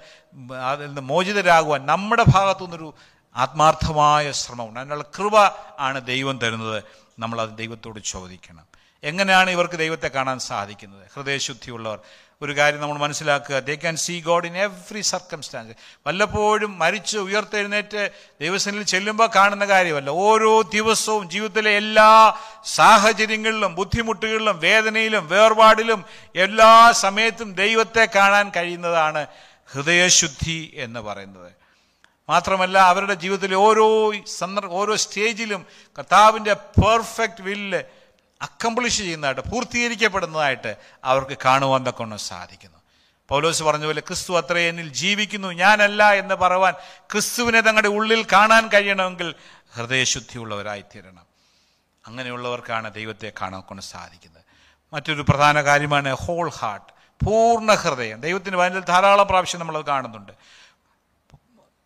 അതിൽ 0.53 0.85
നിന്ന് 0.85 1.01
മോചിതരാകുവാൻ 1.01 1.85
നമ്മുടെ 1.85 2.25
ഭാഗത്തുനിന്നൊരു 2.27 2.93
ആത്മാർത്ഥമായ 3.35 4.31
ശ്രമമുണ്ട്. 4.31 4.79
അതിനുള്ള 4.79 5.03
കൃപ 5.03 5.37
ആണ് 5.79 6.05
ദൈവം 6.05 6.37
തരുന്നത്. 6.37 6.83
നമ്മൾ 7.19 7.41
അത് 7.41 7.57
ദൈവത്തോട് 7.57 7.99
ചോദിക്കണം. 7.99 8.76
എങ്ങനെയാണ് 9.03 9.49
ഇവർക്ക് 9.49 9.73
ദൈവത്തെ 9.73 10.07
കാണാൻ 10.07 10.39
സാധിക്കുന്നത്? 10.39 11.07
ഹൃദയശുദ്ധിയുള്ളവർ. 11.15 11.99
ഒരു 12.41 12.57
കാര്യം 12.57 12.81
നമ്മൾ 12.81 12.97
മനസ്സിലാക്കുക 12.97 13.59
they 13.59 13.75
can 13.75 13.95
see 13.95 14.21
God 14.21 14.47
in 14.47 14.57
every 14.57 15.01
circumstance 15.01 15.77
വല്ലപ്പോഴും 16.07 16.79
മരിച്ച് 16.79 17.17
ഉയർത്തെഴുന്നേറ്റ് 17.17 18.09
ദൈവസനിൽ 18.41 18.83
ചെല്ലുമ്പോൾ 18.83 19.29
കാണുന്ന 19.35 19.65
കാര്യമല്ല. 19.65 20.09
ഓരോ 20.09 20.61
ദിവസവും 20.61 21.29
ജീവിതത്തിലെ 21.29 21.71
എല്ലാ 21.71 22.39
സാഹചര്യങ്ങളിലും 22.65 23.75
ബുദ്ധിമുട്ടുകളിലും 23.75 24.59
വേദനയിലും 24.59 25.27
വേർപാടിലും 25.27 26.05
എല്ലാ 26.35 26.91
സമയത്തും 26.91 27.53
ദൈവത്തെ 27.53 28.07
കാണാൻ 28.15 28.51
കഴിയുന്നതാണ് 28.55 29.27
ഹൃദയശുദ്ധി 29.71 30.73
എന്ന് 30.75 30.99
പറയുന്നത്. 30.99 31.51
മാത്രമല്ല 32.29 32.77
അവരുടെ 32.77 33.13
ജീവിതത്തിലെ 33.13 33.55
ഓരോ 33.55 34.13
സന്ദർഭ 34.37 34.71
ഓരോ 34.71 34.95
സ്റ്റേജിലും 34.95 35.65
കർത്താവിന്റെ 35.97 36.53
പെർഫെക്റ്റ് 36.53 37.41
വില്ല് 37.41 37.83
അക്കംപ്ലിഷ് 38.41 38.97
ചെയ്യുന്നതായിട്ട് 38.97 39.41
പൂർത്തീകരിക്കപ്പെടുന്നതായിട്ട് 39.41 40.75
അവർക്ക് 41.03 41.37
കാണുവാൻ 41.45 41.87
തക്കൊണ്ട് 41.87 42.15
സാധിക്കുന്നു. 42.15 42.77
പൗലോസ് 43.29 43.63
പറഞ്ഞ 43.63 43.85
പോലെ 43.85 43.99
ക്രിസ്തു 43.99 44.37
അത്ര 44.37 44.57
എന്നിൽ 44.57 44.89
ജീവിക്കുന്നു 44.89 45.47
ഞാനല്ല 45.47 46.13
എന്ന് 46.13 46.35
പറയുവാൻ 46.35 46.73
ക്രിസ്തുവിനെ 47.11 47.61
തങ്ങളുടെ 47.61 47.87
ഉള്ളിൽ 47.87 48.25
കാണാൻ 48.31 48.67
കഴിയണമെങ്കിൽ 48.67 49.35
ഹൃദയശുദ്ധിയുള്ളവരായിത്തീരണം. 49.75 51.25
അങ്ങനെയുള്ളവർക്കാണ് 52.07 52.93
ദൈവത്തെ 52.93 53.31
കാണാൻ 53.41 53.61
കൊണ്ട് 53.61 53.83
സാധിക്കുന്നത്. 53.83 54.43
മറ്റൊരു 54.93 55.21
പ്രധാന 55.21 55.61
കാര്യമാണ് 55.61 56.13
ഹോൾ 56.13 56.49
ഹാർട്ട് 56.49 57.25
പൂർണ 57.25 57.73
ഹൃദയം. 57.73 58.21
ദൈവത്തിന് 58.21 58.55
വചനത്തിൽ 58.55 58.79
ധാരാളം 58.79 59.27
പ്രാവശ്യം 59.27 59.59
നമ്മളത് 59.59 59.85
കാണുന്നുണ്ട്. 59.85 60.31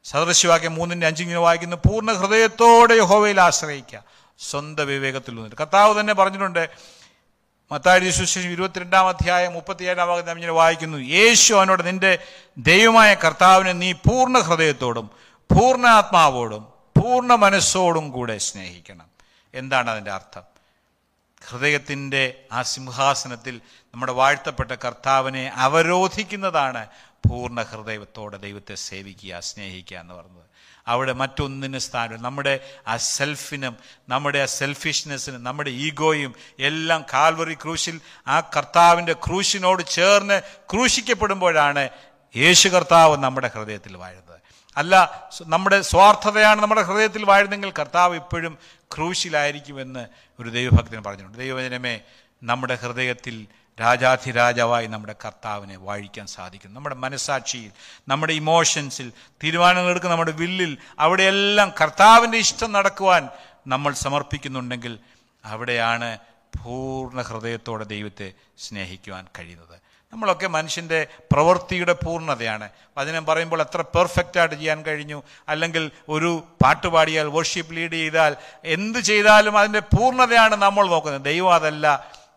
സദൃശ്യവാക്യം 0.03 0.73
മൂന്നിന്റെ 0.75 1.07
അഞ്ചിങ്ങനെ 1.07 1.39
വായിക്കുന്നു 1.39 1.75
പൂർണ 1.75 2.13
ഹൃദയത്തോടെ 2.13 2.93
യഹോവയിൽ 2.93 3.41
ആശ്രയിക്കുക. 3.41 4.03
സ്വന്തം 4.49 4.87
വിവേകത്തിൽ 4.87 5.33
നിന്നിട്ട്. 5.33 5.55
കർത്താവ് 5.55 5.99
തന്നെ 5.99 6.13
പറഞ്ഞിട്ടുണ്ട് 6.13 6.69
മത്തായി 7.71 8.09
സുശേഷം 8.09 8.49
ഇരുപത്തിരണ്ടാം 8.49 9.07
അധ്യായം 9.07 9.53
മുപ്പത്തിയേഴാം 9.53 10.07
ഭാഗത്ത് 10.07 10.31
ഇങ്ങനെ 10.31 10.51
വായിക്കുന്നു 10.51 10.97
യേശു 10.97 11.53
അവനോട് 11.53 11.87
നിന്റെ 11.87 12.19
ദൈവമായ 12.57 13.13
കർത്താവിനെ 13.13 13.73
നീ 13.73 13.91
പൂർണ 13.91 14.39
ഹൃദയത്തോടും 14.39 15.11
പൂർണ 15.25 15.85
ആത്മാവോടും 15.85 16.63
പൂർണ 17.01 17.35
മനസ്സോടും 17.35 18.11
കൂടെ 18.11 18.37
സ്നേഹിക്കണം. 18.37 19.07
എന്താണ് 19.53 19.89
അതിന്റെ 19.89 20.11
അർത്ഥം? 20.11 20.43
ഹൃദയത്തിന്റെ 21.49 22.43
ആ 22.51 22.61
സിംഹാസനത്തിൽ 22.61 23.61
നമ്മുടെ 23.93 24.11
വാഴ്ത്തപ്പെട്ട 24.11 24.71
കർത്താവിനെ 24.71 25.51
അവരോധിക്കുന്നതാണ് 25.55 26.87
പൂർണ 27.27 27.61
ഹൃദയത്തോടെ 27.61 28.37
ദൈവത്തെ 28.37 28.75
സേവിക്കുക 28.75 29.39
സ്നേഹിക്കുക 29.39 29.97
എന്ന് 29.97 30.13
പറഞ്ഞത്. 30.13 30.51
അവിടെ 30.87 31.13
മറ്റൊന്നിന് 31.13 31.77
സ്ഥാനം 31.77 32.21
നമ്മുടെ 32.21 32.59
ആ 32.87 32.97
സെൽഫിനും 32.97 33.77
നമ്മുടെ 34.09 34.39
ആ 34.39 34.45
സെൽഫിഷ്നെസ്സിനും 34.45 35.43
നമ്മുടെ 35.43 35.69
ഈഗോയും 35.69 36.35
എല്ലാം 36.59 37.05
കാൽവറി 37.13 37.53
ക്രൂശിൽ 37.53 38.01
ആ 38.27 38.39
കർത്താവിന്റെ 38.39 39.13
ക്രൂശിനോട് 39.13 39.85
ചേർന്ന് 39.85 40.41
ക്രൂശിക്കപ്പെടുമ്പോഴാണ് 40.71 41.89
യേശു 42.35 42.69
കർത്താവ് 42.69 43.17
നമ്മുടെ 43.17 43.51
ഹൃദയത്തിൽ 43.55 43.97
വാഴുന്നത്. 43.97 44.39
അല്ല 44.77 45.23
നമ്മുടെ 45.43 45.81
സ്വാർത്ഥതയാണ് 45.81 46.61
നമ്മുടെ 46.61 46.81
ഹൃദയത്തിൽ 46.81 47.25
വാഴുന്നെങ്കിൽ 47.25 47.73
കർത്താവ് 47.79 48.15
ഇപ്പോഴും 48.15 48.57
ക്രൂശിലായിരിക്കുമെന്ന് 48.95 50.07
ഒരു 50.39 50.49
ദൈവഭക്തൻ 50.49 51.03
പറഞ്ഞിട്ടുണ്ട്. 51.03 51.37
ദൈവജനമേ 51.37 52.01
നമ്മുടെ 52.43 52.75
ഹൃദയത്തിൽ 52.75 53.47
രാജാധിരാജാവായി 53.81 54.87
നമ്മുടെ 54.87 55.15
കർത്താവിനെ 55.25 55.77
വാഴിക്കാൻ 55.77 56.27
സാധിക്കും 56.27 56.73
നമ്മുടെ 56.73 56.95
മനസാക്ഷിയിൽ 56.95 57.71
നമ്മുടെ 58.07 58.33
ഇമോഷൻസിൽ 58.33 59.07
തീരുമാനങ്ങൾ 59.43 59.89
എടുക്കുന്ന 59.89 60.13
നമ്മുടെ 60.13 60.31
വില്ലിൽ 60.31 60.77
അവിടെയെല്ലാം 60.99 61.73
കർത്താവിന്റെ 61.81 62.37
ഇഷ്ടം 62.37 62.71
നടക്കുവാൻ 62.71 63.29
നമ്മൾ 63.67 63.93
സമർപ്പിക്കുന്നുണ്ടെങ്കിൽ 63.93 64.99
അവിടെയാണ് 65.45 66.17
പൂർണ 66.63 67.21
ഹൃദയത്തോടെ 67.21 67.83
ദൈവത്തെ 67.83 68.27
സ്നേഹിക്കുവാൻ 68.57 69.25
കഴിയുന്നത്. 69.39 69.77
നമ്മളൊക്കെ 70.13 70.47
മനുഷ്യന്റെ 70.47 71.07
പ്രവൃത്തിയുടെ 71.31 71.93
പൂർണതയാണ്. 71.93 72.69
വചനം 72.97 73.25
പറയുമ്പോൾ 73.25 73.61
എത്ര 73.61 73.81
പെർഫെക്റ്റ് 73.81 74.39
ആയിട്ട് 74.39 74.55
ചെയ്യാൻ 74.55 74.79
കഴിഞ്ഞു. 74.83 75.23
അല്ലെങ്കിൽ 75.49 75.91
ഒരു 76.09 76.31
പാട്ട് 76.63 76.87
പാടിയാൽ 76.87 77.27
വർഷിപ്പ് 77.27 77.75
ലീഡ് 77.75 77.91
ചെയ്താൽ 77.91 78.35
എന്ത് 78.65 78.99
ചെയ്താലും 78.99 79.57
അതിന്റെ 79.57 79.79
പൂർണതയാണ് 79.79 80.55
നമ്മൾ 80.55 80.87
നോക്കുന്നത്. 80.87 81.21
ദൈവം 81.21 81.53
അതല്ല 81.53 81.87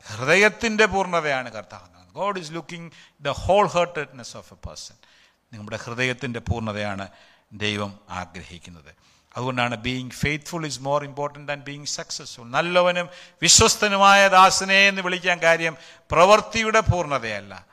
ഹൃദയത്തിന്റെ 0.07 0.87
പൂർണതയാണ് 0.87 1.51
കർത്താവ് 1.51 2.13
God 2.13 2.41
is 2.41 2.53
looking 2.53 2.93
the 3.21 3.29
whole 3.29 3.67
heartedness 3.67 4.37
of 4.37 4.55
a 4.55 4.57
person 4.57 4.95
നിങ്ങളുടെ 5.53 5.77
ഹൃദയത്തിന്റെ 5.77 6.41
പൂർണതയാണ് 6.41 7.09
ദൈവം 7.53 8.01
ആഗ്രഹിക്കുന്നത്. 8.11 8.95
അതുകൊണ്ടാണ് 9.37 9.77
being 9.77 10.11
faithful 10.11 10.67
is 10.67 10.81
more 10.81 11.05
important 11.05 11.53
and 11.53 11.63
being 11.63 11.87
successful 11.87 12.45
നല്ലവനും 12.45 13.09
വിശ്വസ്തനുമായ 13.43 14.29
ദാസനെ 14.29 14.89
എന്ന് 14.89 15.03
വിളിക്കാൻ 15.03 15.43
കാര്യം 15.43 15.77
പ്രവൃത്തിയുടെ 16.11 16.81
പൂർണതയല്ല. 16.81 17.67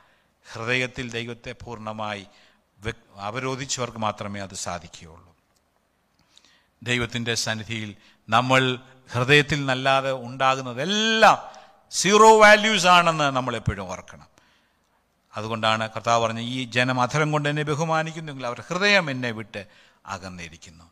ഹൃദയത്തിൽ 0.52 1.10
ദൈവത്തെ 1.10 1.52
പൂർണമായി 1.52 2.26
അവരോധിച്ചവർക്ക് 3.16 3.98
മാത്രമേ 3.98 4.40
അത് 4.40 4.54
സാധിക്കുകയുള്ളൂ. 4.54 5.36
ദൈവത്തിന്റെ 6.82 7.34
സന്നിധിയിൽ 7.34 7.96
നമ്മൾ 8.28 8.78
ഹൃദയത്തിൽ 9.12 9.66
നല്ലാതെ 9.66 10.12
ഉണ്ടാകുന്നതെല്ലാം 10.12 11.51
സീറോ 11.92 12.40
വാല്യൂസ് 12.40 12.86
ആണെന്ന് 12.86 13.36
നമ്മൾ 13.36 13.56
എപ്പോഴും 13.56 13.90
ഓർക്കണം. 13.90 14.26
അതുകൊണ്ടാണ് 15.36 15.90
കർത്താവ് 15.90 16.24
പറഞ്ഞ 16.24 16.40
ഈ 16.40 16.64
ജനം 16.64 17.00
അധരം 17.00 17.32
കൊണ്ട് 17.32 17.48
എന്നെ 17.48 17.62
ബഹുമാനിക്കുന്നെങ്കിൽ 17.62 18.46
അവർ 18.46 18.60
ഹൃദയം 18.60 19.10
എന്നെ 19.10 19.30
വിട്ട് 19.30 19.66
അകന്നിരിക്കുന്നു. 20.06 20.84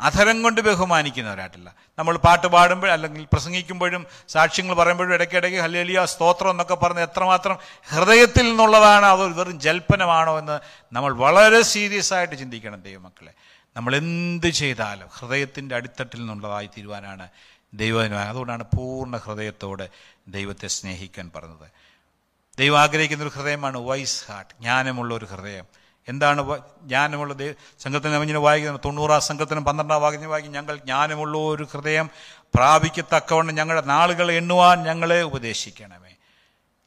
അധരം 0.00 0.42
കൊണ്ട് 0.42 0.60
ബഹുമാനിക്കുന്നവരായിട്ടില്ല 0.60 1.74
നമ്മൾ 1.98 2.16
പാട്ട് 2.16 2.46
പാടുമ്പോൾ 2.46 2.90
അല്ലെങ്കിൽ 2.90 3.24
പ്രസംഗിക്കുമ്പോഴും 3.32 4.06
സാക്ഷ്യങ്ങൾ 4.28 4.74
പറയുമ്പോഴും 4.74 5.14
ഇടയ്ക്കിടയ്ക്ക് 5.14 5.58
ഹല്ലേലിയ 5.58 6.04
സ്തോത്രം 6.04 6.50
എന്നൊക്കെ 6.50 6.74
പറഞ്ഞ് 6.74 7.00
എത്രമാത്രം 7.00 7.58
ഹൃദയത്തിൽ 7.88 8.48
നിന്നുള്ളതാണ് 8.48 9.06
അതോ 9.06 9.28
വെറും 9.28 9.60
ജൽപ്പനമാണോ 9.60 10.38
എന്ന് 10.38 10.60
നമ്മൾ 10.92 11.12
വളരെ 11.12 11.62
സീരിയസ് 11.62 12.14
ആയിട്ട് 12.14 12.38
ചിന്തിക്കണം 12.38 12.82
ദൈവമക്കളെ. 12.82 13.32
നമ്മൾ 13.76 13.96
എന്ത് 13.96 14.46
ചെയ്താലും 14.46 15.08
ഹൃദയത്തിന്റെ 15.18 15.76
അടിത്തട്ടിൽ 15.76 16.20
നിന്നുള്ളതായി 16.20 16.66
തീരുവാനാണ് 16.66 17.28
ദൈവത്തിന് 17.74 18.14
അതുകൊണ്ടാണ് 18.14 18.64
പൂർണ 18.76 19.16
ഹൃദയത്തോടെ 19.16 19.88
ദൈവത്തെ 20.28 20.66
സ്നേഹിക്കാൻ 20.66 21.30
പറഞ്ഞത്. 21.36 21.70
ദൈവം 22.58 22.80
ആഗ്രഹിക്കുന്ന 22.80 23.24
ഒരു 23.24 23.30
ഹൃദയമാണ് 23.30 23.78
വൈസ് 23.78 24.24
ഹാർട്ട് 24.28 24.54
ജ്ഞാനമുള്ള 24.60 25.14
ഒരു 25.14 25.24
ഹൃദയം. 25.24 25.64
എന്താണ് 26.08 26.58
ജ്ഞാനമുള്ള 26.82 27.34
സംഘത്തിന് 27.80 28.14
ഇങ്ങനെ 28.14 28.38
വായിക്കുന്നത് 28.38 28.80
തൊണ്ണൂറാം 28.84 29.20
സംഘത്തിനും 29.20 29.64
പന്ത്രണ്ടാം 29.64 30.02
വാക്യം 30.02 30.30
വായിക്കും 30.30 30.52
ഞങ്ങൾ 30.52 30.76
ജ്ഞാനമുള്ള 30.76 31.38
ഒരു 31.38 31.62
ഹൃദയം 31.72 32.10
പ്രാപിക്കത്തക്കവണ്ണം 32.54 33.54
ഞങ്ങളുടെ 33.54 33.86
നാളുകൾ 33.86 34.32
എണ്ണുവാൻ 34.32 34.82
ഞങ്ങളെ 34.82 35.22
ഉപദേശിക്കണമേ. 35.22 36.14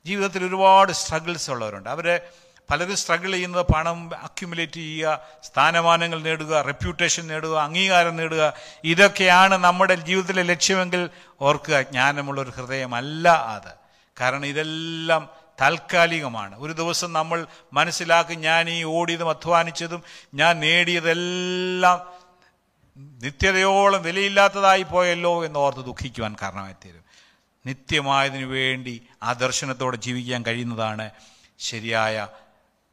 ജീവിതത്തിൽ 0.06 0.46
ഒരുപാട് 0.46 0.92
സ്ട്രഗിൾസ് 0.92 1.52
ഉള്ളവരുണ്ട്. 1.52 1.90
അവരെ 1.90 2.30
പലരും 2.72 2.97
സ്ട്രഗിൾ 2.97 3.32
ചെയ്യുന്നത് 3.32 3.66
പണം 3.74 4.16
അക്യുമുലേറ്റ് 4.24 4.72
ചെയ്യുക 4.72 5.22
സ്ഥാനമാനങ്ങൾ 5.43 6.22
നേടുക 6.22 6.61
റെപ്യൂട്ടേഷൻ 6.61 7.28
നേടുക 7.28 7.57
അംഗീകാരം 7.59 8.16
നേടുക 8.16 8.53
ഇതൊക്കെയാണ് 8.84 9.57
നമ്മുടെ 9.57 9.95
ജീവിതത്തിലെ 9.95 10.43
ലക്ഷ്യമെങ്കിൽ 10.43 11.09
ഓർക്കുക 11.41 11.82
ജ്ഞാനമുള്ളൊരു 11.82 12.49
ഹൃദയമല്ല 12.49 13.28
അത്. 13.30 13.74
കാരണം 14.22 14.45
ഇതെല്ലാം 14.45 15.30
താൽക്കാലികമാണ്. 15.61 16.59
ഒരു 16.59 16.74
ദിവസം 16.74 17.13
നമ്മൾ 17.13 17.47
മനസ്സിലാക്കി 17.74 18.34
ഞാൻ 18.34 18.70
ഈ 18.70 18.84
ഓടിയതും 18.84 19.30
അധ്വാനിച്ചതും 19.30 20.03
ഞാൻ 20.34 20.59
നേടിയതെല്ലാം 20.59 21.99
നിത്യതയോളം 22.97 24.03
വിലയില്ലാത്തതായി 24.03 24.84
പോയല്ലോ 24.84 25.45
എന്ന് 25.45 25.59
ഓർത്ത് 25.59 25.80
ദുഃഖിക്കുവാൻ 25.80 26.36
കാരണമായി 26.41 26.74
തീരും 26.74 27.03
നിത്യമായതിനു 27.66 28.45
വേണ്ടി 28.45 29.01
ആ 29.24 29.34
ദർശനത്തോടെ 29.34 29.97
ജീവിക്കാൻ 29.97 30.43
കഴിയുന്നതാണ് 30.45 31.09
ശരിയായ 31.59 32.28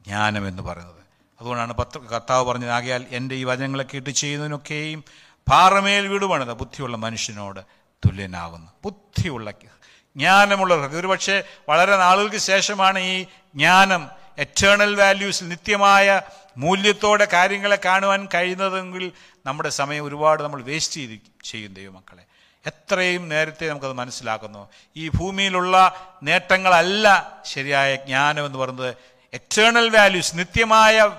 ജ്ഞാനം 0.07 0.47
എന്ന് 0.47 0.63
പറയുന്നത്. 0.63 1.03
അതുകൊണ്ടാണ് 1.39 1.73
പത്ര 1.73 1.99
കർത്താവ് 1.99 2.45
പറഞ്ഞത് 2.45 2.69
ആകയാൽ 2.69 3.05
എന്റെ 3.09 3.35
ഈ 3.35 3.43
വചനങ്ങളൊക്കെ 3.43 3.95
ഇട്ട് 3.95 4.09
ചെയ്യുന്നതിനൊക്കെയും 4.09 5.03
പാറമേൽ 5.51 6.07
വീട് 6.07 6.25
പണിത 6.25 6.51
ബുദ്ധിയുള്ള 6.51 6.97
മനുഷ്യനോട് 6.97 7.59
തുല്യനാകുന്നു. 8.05 8.71
ബുദ്ധിയുള്ള 8.83 9.51
ജ്ഞാനമുള്ള 9.51 10.73
ഒരു 10.73 11.07
പക്ഷേ 11.07 11.43
വളരെ 11.69 11.97
നാളുകൾക്ക് 11.97 12.35
ശേഷമാണ് 12.35 12.99
ഈ 12.99 13.23
ജ്ഞാനം 13.55 14.09
എറ്റേണൽ 14.37 14.95
വാല്യൂസിൽ 14.95 15.49
നിത്യമായ 15.49 16.21
മൂല്യത്തോടെ 16.57 17.27
കാര്യങ്ങളെ 17.33 17.79
കാണുവാൻ 17.85 18.27
കഴിയുന്നതെങ്കിൽ 18.33 19.11
നമ്മുടെ 19.45 19.69
സമയം 19.69 20.05
ഒരുപാട് 20.05 20.43
നമ്മൾ 20.43 20.61
വേസ്റ്റ് 20.61 20.95
ചെയ്ത് 20.95 21.45
ചെയ്യും 21.45 21.73
ദൈവമക്കളെ. 21.73 22.23
എത്രയും 22.67 23.29
നേരത്തെ 23.29 23.69
നമുക്കത് 23.69 23.93
മനസ്സിലാക്കുന്നു. 23.93 24.69
ഈ 24.97 25.09
ഭൂമിയിലുള്ള 25.09 25.93
നേട്ടങ്ങളല്ല 26.23 27.37
ശരിയായ 27.45 27.95
ജ്ഞാനം 27.95 28.45
എന്ന് 28.45 28.59
പറയുന്നത് 28.59 28.95
എറ്റേണൽ 29.33 29.89
വാല്യൂസ് 29.89 30.37
നിത്യമായ 30.37 31.11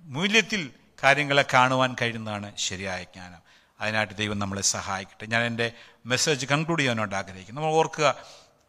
മൂല്യത്തിൽ 0.00 0.70
കാര്യങ്ങളെ 1.02 1.44
കാണുവാൻ 1.54 1.96
കഴിയുന്നതാണ് 2.02 2.52
ശരിയായ 2.56 3.02
ജ്ഞാനം. 3.02 3.68
അതിനായിട്ട് 3.80 4.14
ദൈവം 4.14 4.38
നമ്മളെ 4.38 4.62
സഹായിക്കട്ടെ. 4.62 5.26
ഞാൻ 5.26 5.42
എന്റെ 5.42 5.72
മെസ്സേജ് 6.06 6.46
കൺക്ലൂഡ് 6.46 6.80
ചെയ്യാനായിട്ട് 6.80 7.14
ആഗ്രഹിക്കുന്നു. 7.14 7.60
നമ്മൾ 7.60 7.72
ഓർക്കുക 7.72 8.14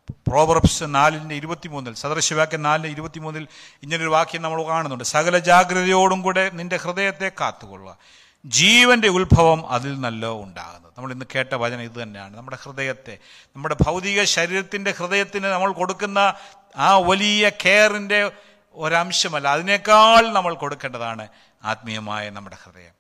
പ്രോവർബ്സ് 0.10 0.84
നാലിന്റെ 0.88 1.36
ഇരുപത്തിമൂന്നിൽ 1.36 1.94
സദൃശവാക്യം 1.94 2.64
നാലിന്റെ 2.64 2.90
ഇരുപത്തിമൂന്നിൽ 2.90 3.48
ഇങ്ങനൊരു 3.84 4.10
വാക്യം 4.10 4.42
നമ്മൾ 4.42 4.64
കാണുന്നുണ്ട്. 4.64 5.04
സകല 5.04 5.38
ജാഗ്രതയോടും 5.38 6.22
കൂടെ 6.22 6.50
നിന്റെ 6.50 6.78
ഹൃദയത്തെ 6.78 7.32
കാത്തുകൊള്ളുക. 7.42 7.98
ജീവന്റെ 8.46 9.08
ഉത്ഭവം 9.08 9.70
അതിൽ 9.70 10.00
നല്ല 10.00 10.26
ഉണ്ടാകുന്നത്. 10.26 10.92
നമ്മൾ 10.98 11.12
ഇന്ന് 11.12 11.26
കേട്ട 11.36 11.54
വചനം 11.54 11.82
ഇത് 11.82 12.04
തന്നെയാണ്. 12.04 12.38
നമ്മുടെ 12.38 12.58
ഹൃദയത്തെ 12.64 13.18
നമ്മുടെ 13.56 13.76
ഭൗതിക 13.82 14.24
ശരീരത്തിന്റെ 14.24 14.92
ഹൃദയത്തിന് 14.92 15.46
നമ്മൾ 15.46 15.72
കൊടുക്കുന്ന 15.72 16.34
ആ 16.76 16.98
വലിയ 16.98 17.50
കെയറിന്റെ 17.50 18.32
ഒരംശമല്ല. 18.74 19.48
അതിനേക്കാൾ 19.48 20.32
നമ്മൾ 20.32 20.54
കൊടുക്കേണ്ടതാണ് 20.54 21.28
ആത്മീയമായ 21.64 22.30
നമ്മുടെ 22.30 22.58
ഹൃദയം. 22.64 22.94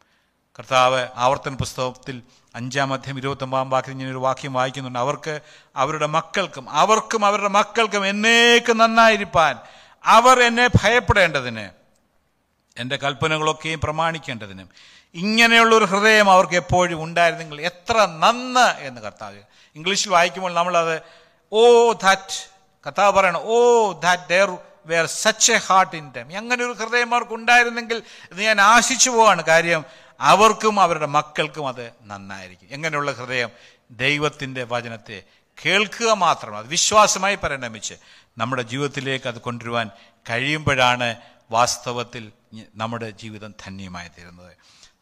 കർത്താവ് 0.59 1.07
ആവർത്തന 1.15 1.55
പുസ്തകത്തിൽ 1.55 2.21
അഞ്ചാം 2.55 2.93
അധ്യായം 2.93 3.17
ഇരുപത്തൊമ്പതാം 3.17 3.69
വാക്യം 3.69 3.91
ഇങ്ങനെ 3.91 4.09
ഒരു 4.09 4.17
വാക്യം 4.17 4.53
വായിക്കുന്നുണ്ട്. 4.53 4.99
അവർക്ക് 4.99 5.39
അവരുടെ 5.75 6.05
മക്കൾക്കും 6.05 6.69
അവർക്കും 6.69 7.25
അവരുടെ 7.25 7.47
മക്കൾക്കും 7.47 8.05
എന്നേക്കും 8.05 8.77
നന്നായിരിക്കാൻ 8.77 9.59
അവർ 10.05 10.43
എന്നെ 10.43 10.67
ഭയപ്പെടേണ്ടതിന് 10.67 11.69
എന്റെ 12.77 12.95
കൽപ്പനകളൊക്കെയും 12.95 13.79
പ്രമാണിക്കേണ്ടതിനും 13.79 14.69
ഇങ്ങനെയുള്ള 15.13 15.75
ഒരു 15.75 15.85
ഹൃദയം 15.85 16.31
അവർക്ക് 16.31 16.53
എപ്പോഴും 16.53 17.03
ഉണ്ടായിരുന്നെങ്കിൽ 17.03 17.61
എത്ര 17.61 18.05
നന്ന് 18.05 18.79
എന്ന് 18.79 19.01
കർത്താവ് 19.01 19.37
ഇംഗ്ലീഷിൽ 19.75 20.09
വായിക്കുമ്പോൾ 20.09 20.53
നമ്മളത് 20.53 21.01
ഓ 21.53 21.91
ദാറ്റ് 21.91 22.51
കർത്താവ് 22.85 23.11
പറയണം 23.11 23.39
ഓ 23.43 23.91
that 23.91 24.23
there 24.29 24.57
were 24.85 25.05
such 25.05 25.51
a 25.51 25.57
heart 25.57 25.95
in 25.95 26.11
time 26.15 26.37
അങ്ങനെ 26.37 26.65
ഒരു 26.65 26.71
ഹൃദയം 26.71 27.13
അവർക്ക് 27.13 27.33
ഉണ്ടായിരുന്നെങ്കിൽ 27.33 28.03
ഇത് 28.31 28.41
ഞാൻ 28.41 28.61
ആശിച്ചു 28.61 29.09
പോവാണ്. 29.09 29.41
കാര്യം 29.41 29.85
അവർക്കും 30.19 30.79
അവരുടെ 30.79 31.05
മക്കൾക്കും 31.05 31.67
അത് 31.67 31.91
നന്നായിരിക്കും. 32.03 32.67
എങ്ങനെയുള്ള 32.71 33.11
ഹൃദയം? 33.11 33.49
ദൈവത്തിന്റെ 33.91 34.63
വചനത്തെ 34.63 35.23
കേൾക്കുക 35.65 36.11
മാത്രം. 36.11 36.57
അത് 36.57 36.67
വിശ്വാസമായി 36.67 37.35
പരിണമിച്ച് 37.35 37.93
നമ്മുടെ 38.37 38.61
ജീവിതത്തിലേക്ക് 38.61 39.27
അത് 39.27 39.41
കൊണ്ടുവരുവാൻ 39.41 39.89
കഴിയുമ്പോഴാണ് 40.29 41.15
വാസ്തവത്തിൽ 41.51 42.31
നമ്മുടെ 42.75 43.09
ജീവിതം 43.09 43.53
ധന്യമായി 43.65 44.07
തീരുന്നത് 44.07 44.57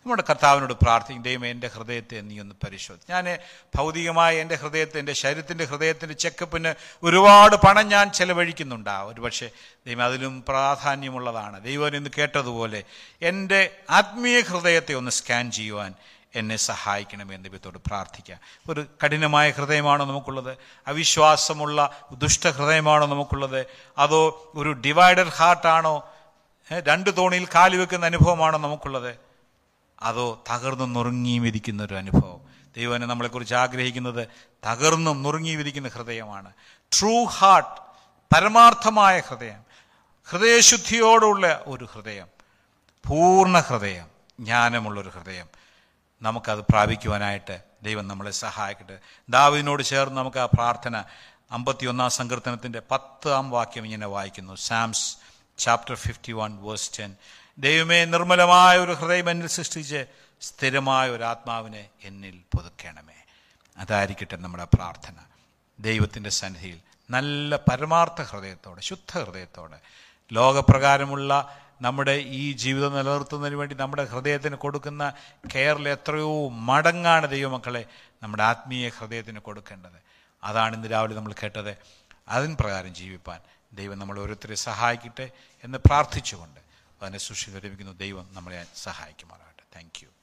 നമ്മുടെ 0.05 0.23
കർത്താവിനോട് 0.29 0.73
പ്രാർത്ഥിക്കും 0.73 1.23
ദൈവം 1.23 1.47
എന്റെ 1.47 1.67
ഹൃദയത്തെ 1.67 2.21
നീ 2.21 2.39
ഒന്ന് 2.39 2.55
പരിശോധി 2.63 3.11
ഞാൻ 3.11 3.37
ഭൗതികമായ 3.75 4.37
എന്റെ 4.37 4.55
ഹൃദയത്തെ 4.55 4.99
എന്റെ 4.99 5.13
ശരീരത്തിന്റെ 5.13 5.65
ഹൃദയത്തിന്റെ 5.65 6.15
ചെക്കപ്പിന് 6.15 6.73
ഒരുപാട് 7.03 7.55
പണം 7.55 7.87
ഞാൻ 7.87 8.11
ചെലവഴിക്കുന്നുണ്ടാവും 8.11 9.13
ഒരുപക്ഷെ 9.13 9.49
ദൈവം 9.87 10.03
അതിലും 10.03 10.43
പ്രാധാന്യമുള്ളതാണ്. 10.47 11.63
ദൈവം 11.63 11.95
ഇന്ന് 11.95 12.09
കേട്ടതുപോലെ 12.17 12.83
എന്റെ 13.21 13.69
ആത്മീയ 13.89 14.41
ഹൃദയത്തെ 14.41 14.93
ഒന്ന് 14.93 15.11
സ്കാൻ 15.11 15.51
ചെയ്യുവാൻ 15.51 15.93
എന്നെ 16.35 16.55
സഹായിക്കണമെന്ന് 16.55 17.49
ദൈവത്തോട് 17.49 17.77
പ്രാർത്ഥിക്കാം. 17.77 18.39
ഒരു 18.69 18.85
കഠിനമായ 19.05 19.49
ഹൃദയമാണോ 19.49 20.05
നമുക്കുള്ളത്? 20.05 20.57
അവിശ്വാസമുള്ള 20.87 22.01
ദുഷ്ട 22.11 22.47
ഹൃദയമാണോ 22.47 23.05
നമുക്കുള്ളത്? 23.05 23.65
അതോ 23.97 24.51
ഒരു 24.55 24.71
ഡിവൈഡർ 24.71 25.27
ഹാർട്ടാണോ? 25.27 26.09
രണ്ട് 26.71 27.17
തോണിയിൽ 27.17 27.47
കാലുവെക്കുന്ന 27.55 28.05
അനുഭവമാണോ 28.05 28.59
നമുക്കുള്ളത്? 28.59 29.30
അതോ 30.01 30.43
തകർന്നും 30.49 30.93
നുറുങ്ങിയും 30.93 31.47
ഇരിക്കുന്ന 31.47 31.83
ഒരു 31.83 31.93
അനുഭവം. 31.93 32.41
ദൈവനെ 32.77 33.05
നമ്മളെക്കുറിച്ച് 33.05 33.55
ആഗ്രഹിക്കുന്നത് 33.55 34.27
തകർന്നും 34.65 35.23
നുറുങ്ങിയും 35.23 35.59
ഇരിക്കുന്ന 35.59 35.87
ഹൃദയമാണ്. 35.87 36.53
ട്രൂ 36.99 37.23
ഹാർട്ട് 37.23 37.81
പരമാർത്ഥമായ 38.35 39.19
ഹൃദയം. 39.19 39.63
ഹൃദയശുദ്ധിയോടുള്ള 40.29 41.63
ഒരു 41.67 41.85
ഹൃദയം. 41.93 42.27
പൂർണ 43.07 43.59
ഹൃദയം. 43.59 44.07
ജ്ഞാനമുള്ളൊരു 44.39 45.09
ഹൃദയം. 45.09 45.47
നമുക്കത് 46.21 46.59
പ്രാപിക്കുവാനായിട്ട് 46.59 47.61
ദൈവം 47.83 48.07
നമ്മളെ 48.07 48.31
സഹായിക്കട്ടെ. 48.31 48.99
ദാവിദിനോട് 49.29 49.83
ചേർന്ന് 49.83 50.17
നമുക്ക് 50.17 50.37
ആ 50.37 50.45
പ്രാർത്ഥന 50.45 51.03
അമ്പത്തിയൊന്നാം 51.51 52.09
സങ്കീർത്തനത്തിന്റെ 52.09 52.81
പത്താം 52.91 53.51
വാക്യം 53.51 53.85
ഇങ്ങനെ 53.85 54.07
വായിക്കുന്നു. 54.07 54.55
Psalms 54.55 55.17
chapter 55.57 55.95
fifty 55.95 56.31
one 56.31 56.63
verse 56.63 56.99
ten 56.99 57.15
ദൈവമേ 57.59 58.05
നിർമ്മലമായ 58.05 58.77
ഒരു 58.77 58.91
ഹൃദയം 58.91 59.29
എന്നിൽ 59.29 59.47
സൃഷ്ടിച്ച് 59.47 60.05
സ്ഥിരമായ 60.41 61.09
ഒരു 61.09 61.23
ആത്മാവിനെ 61.23 61.89
എന്നിൽ 62.03 62.41
പുതുക്കണമേ. 62.57 63.13
അതായിരിക്കട്ടെ 63.77 64.37
നമ്മുടെ 64.37 64.67
പ്രാർത്ഥന. 64.73 65.15
ദൈവത്തിന്റെ 65.79 66.29
സന്നിധിയിൽ 66.29 66.79
നല്ല 67.09 67.55
പരമാർത്ഥ 67.55 68.21
ഹൃദയത്തോടെ 68.21 68.81
ശുദ്ധ 68.81 69.19
ഹൃദയത്തോടെ 69.19 69.79
ലോകപ്രകാരമുള്ള 70.33 71.59
നമ്മുടെ 71.81 72.11
ഈ 72.11 72.51
ജീവിതം 72.51 72.93
നിലനിർത്തുന്നതിന് 72.93 73.55
വേണ്ടി 73.55 73.75
നമ്മുടെ 73.75 74.03
ഹൃദയത്തിന് 74.03 74.55
കൊടുക്കുന്ന 74.55 75.13
കെയറിൽ 75.55 75.89
എത്രയോ 75.89 76.49
മടങ്ങാണ് 76.49 77.29
ദൈവമക്കളെ 77.29 77.85
നമ്മുടെ 78.23 78.43
ആത്മീയ 78.43 78.89
ഹൃദയത്തിന് 78.89 79.39
കൊടുക്കേണ്ടത്. 79.39 80.01
അതാണ് 80.43 80.75
ഇന്ന് 80.75 80.91
രാവിലെ 80.91 81.15
നമ്മൾ 81.15 81.33
കേട്ടത്. 81.33 81.77
അതിന് 82.27 82.57
പ്രകാരം 82.57 82.95
ജീവിപ്പാൻ 82.95 83.39
ദൈവം 83.73 83.99
നമ്മൾ 83.99 84.19
ഓരോരുത്തരെ 84.19 84.55
സഹായിക്കട്ടെ 84.55 85.29
എന്ന് 85.63 85.77
പ്രാർത്ഥിച്ചുകൊണ്ട് 85.77 86.70
അതിനെ 87.01 87.17
സൃഷ്ടി 87.17 87.51
ലഭിക്കുന്ന 87.59 87.91
ദൈവം 87.91 88.29
നമ്മളെ 88.31 88.67
സഹായിക്കുമാറാകട്ടെ. 88.75 89.63
താങ്ക് 89.75 90.20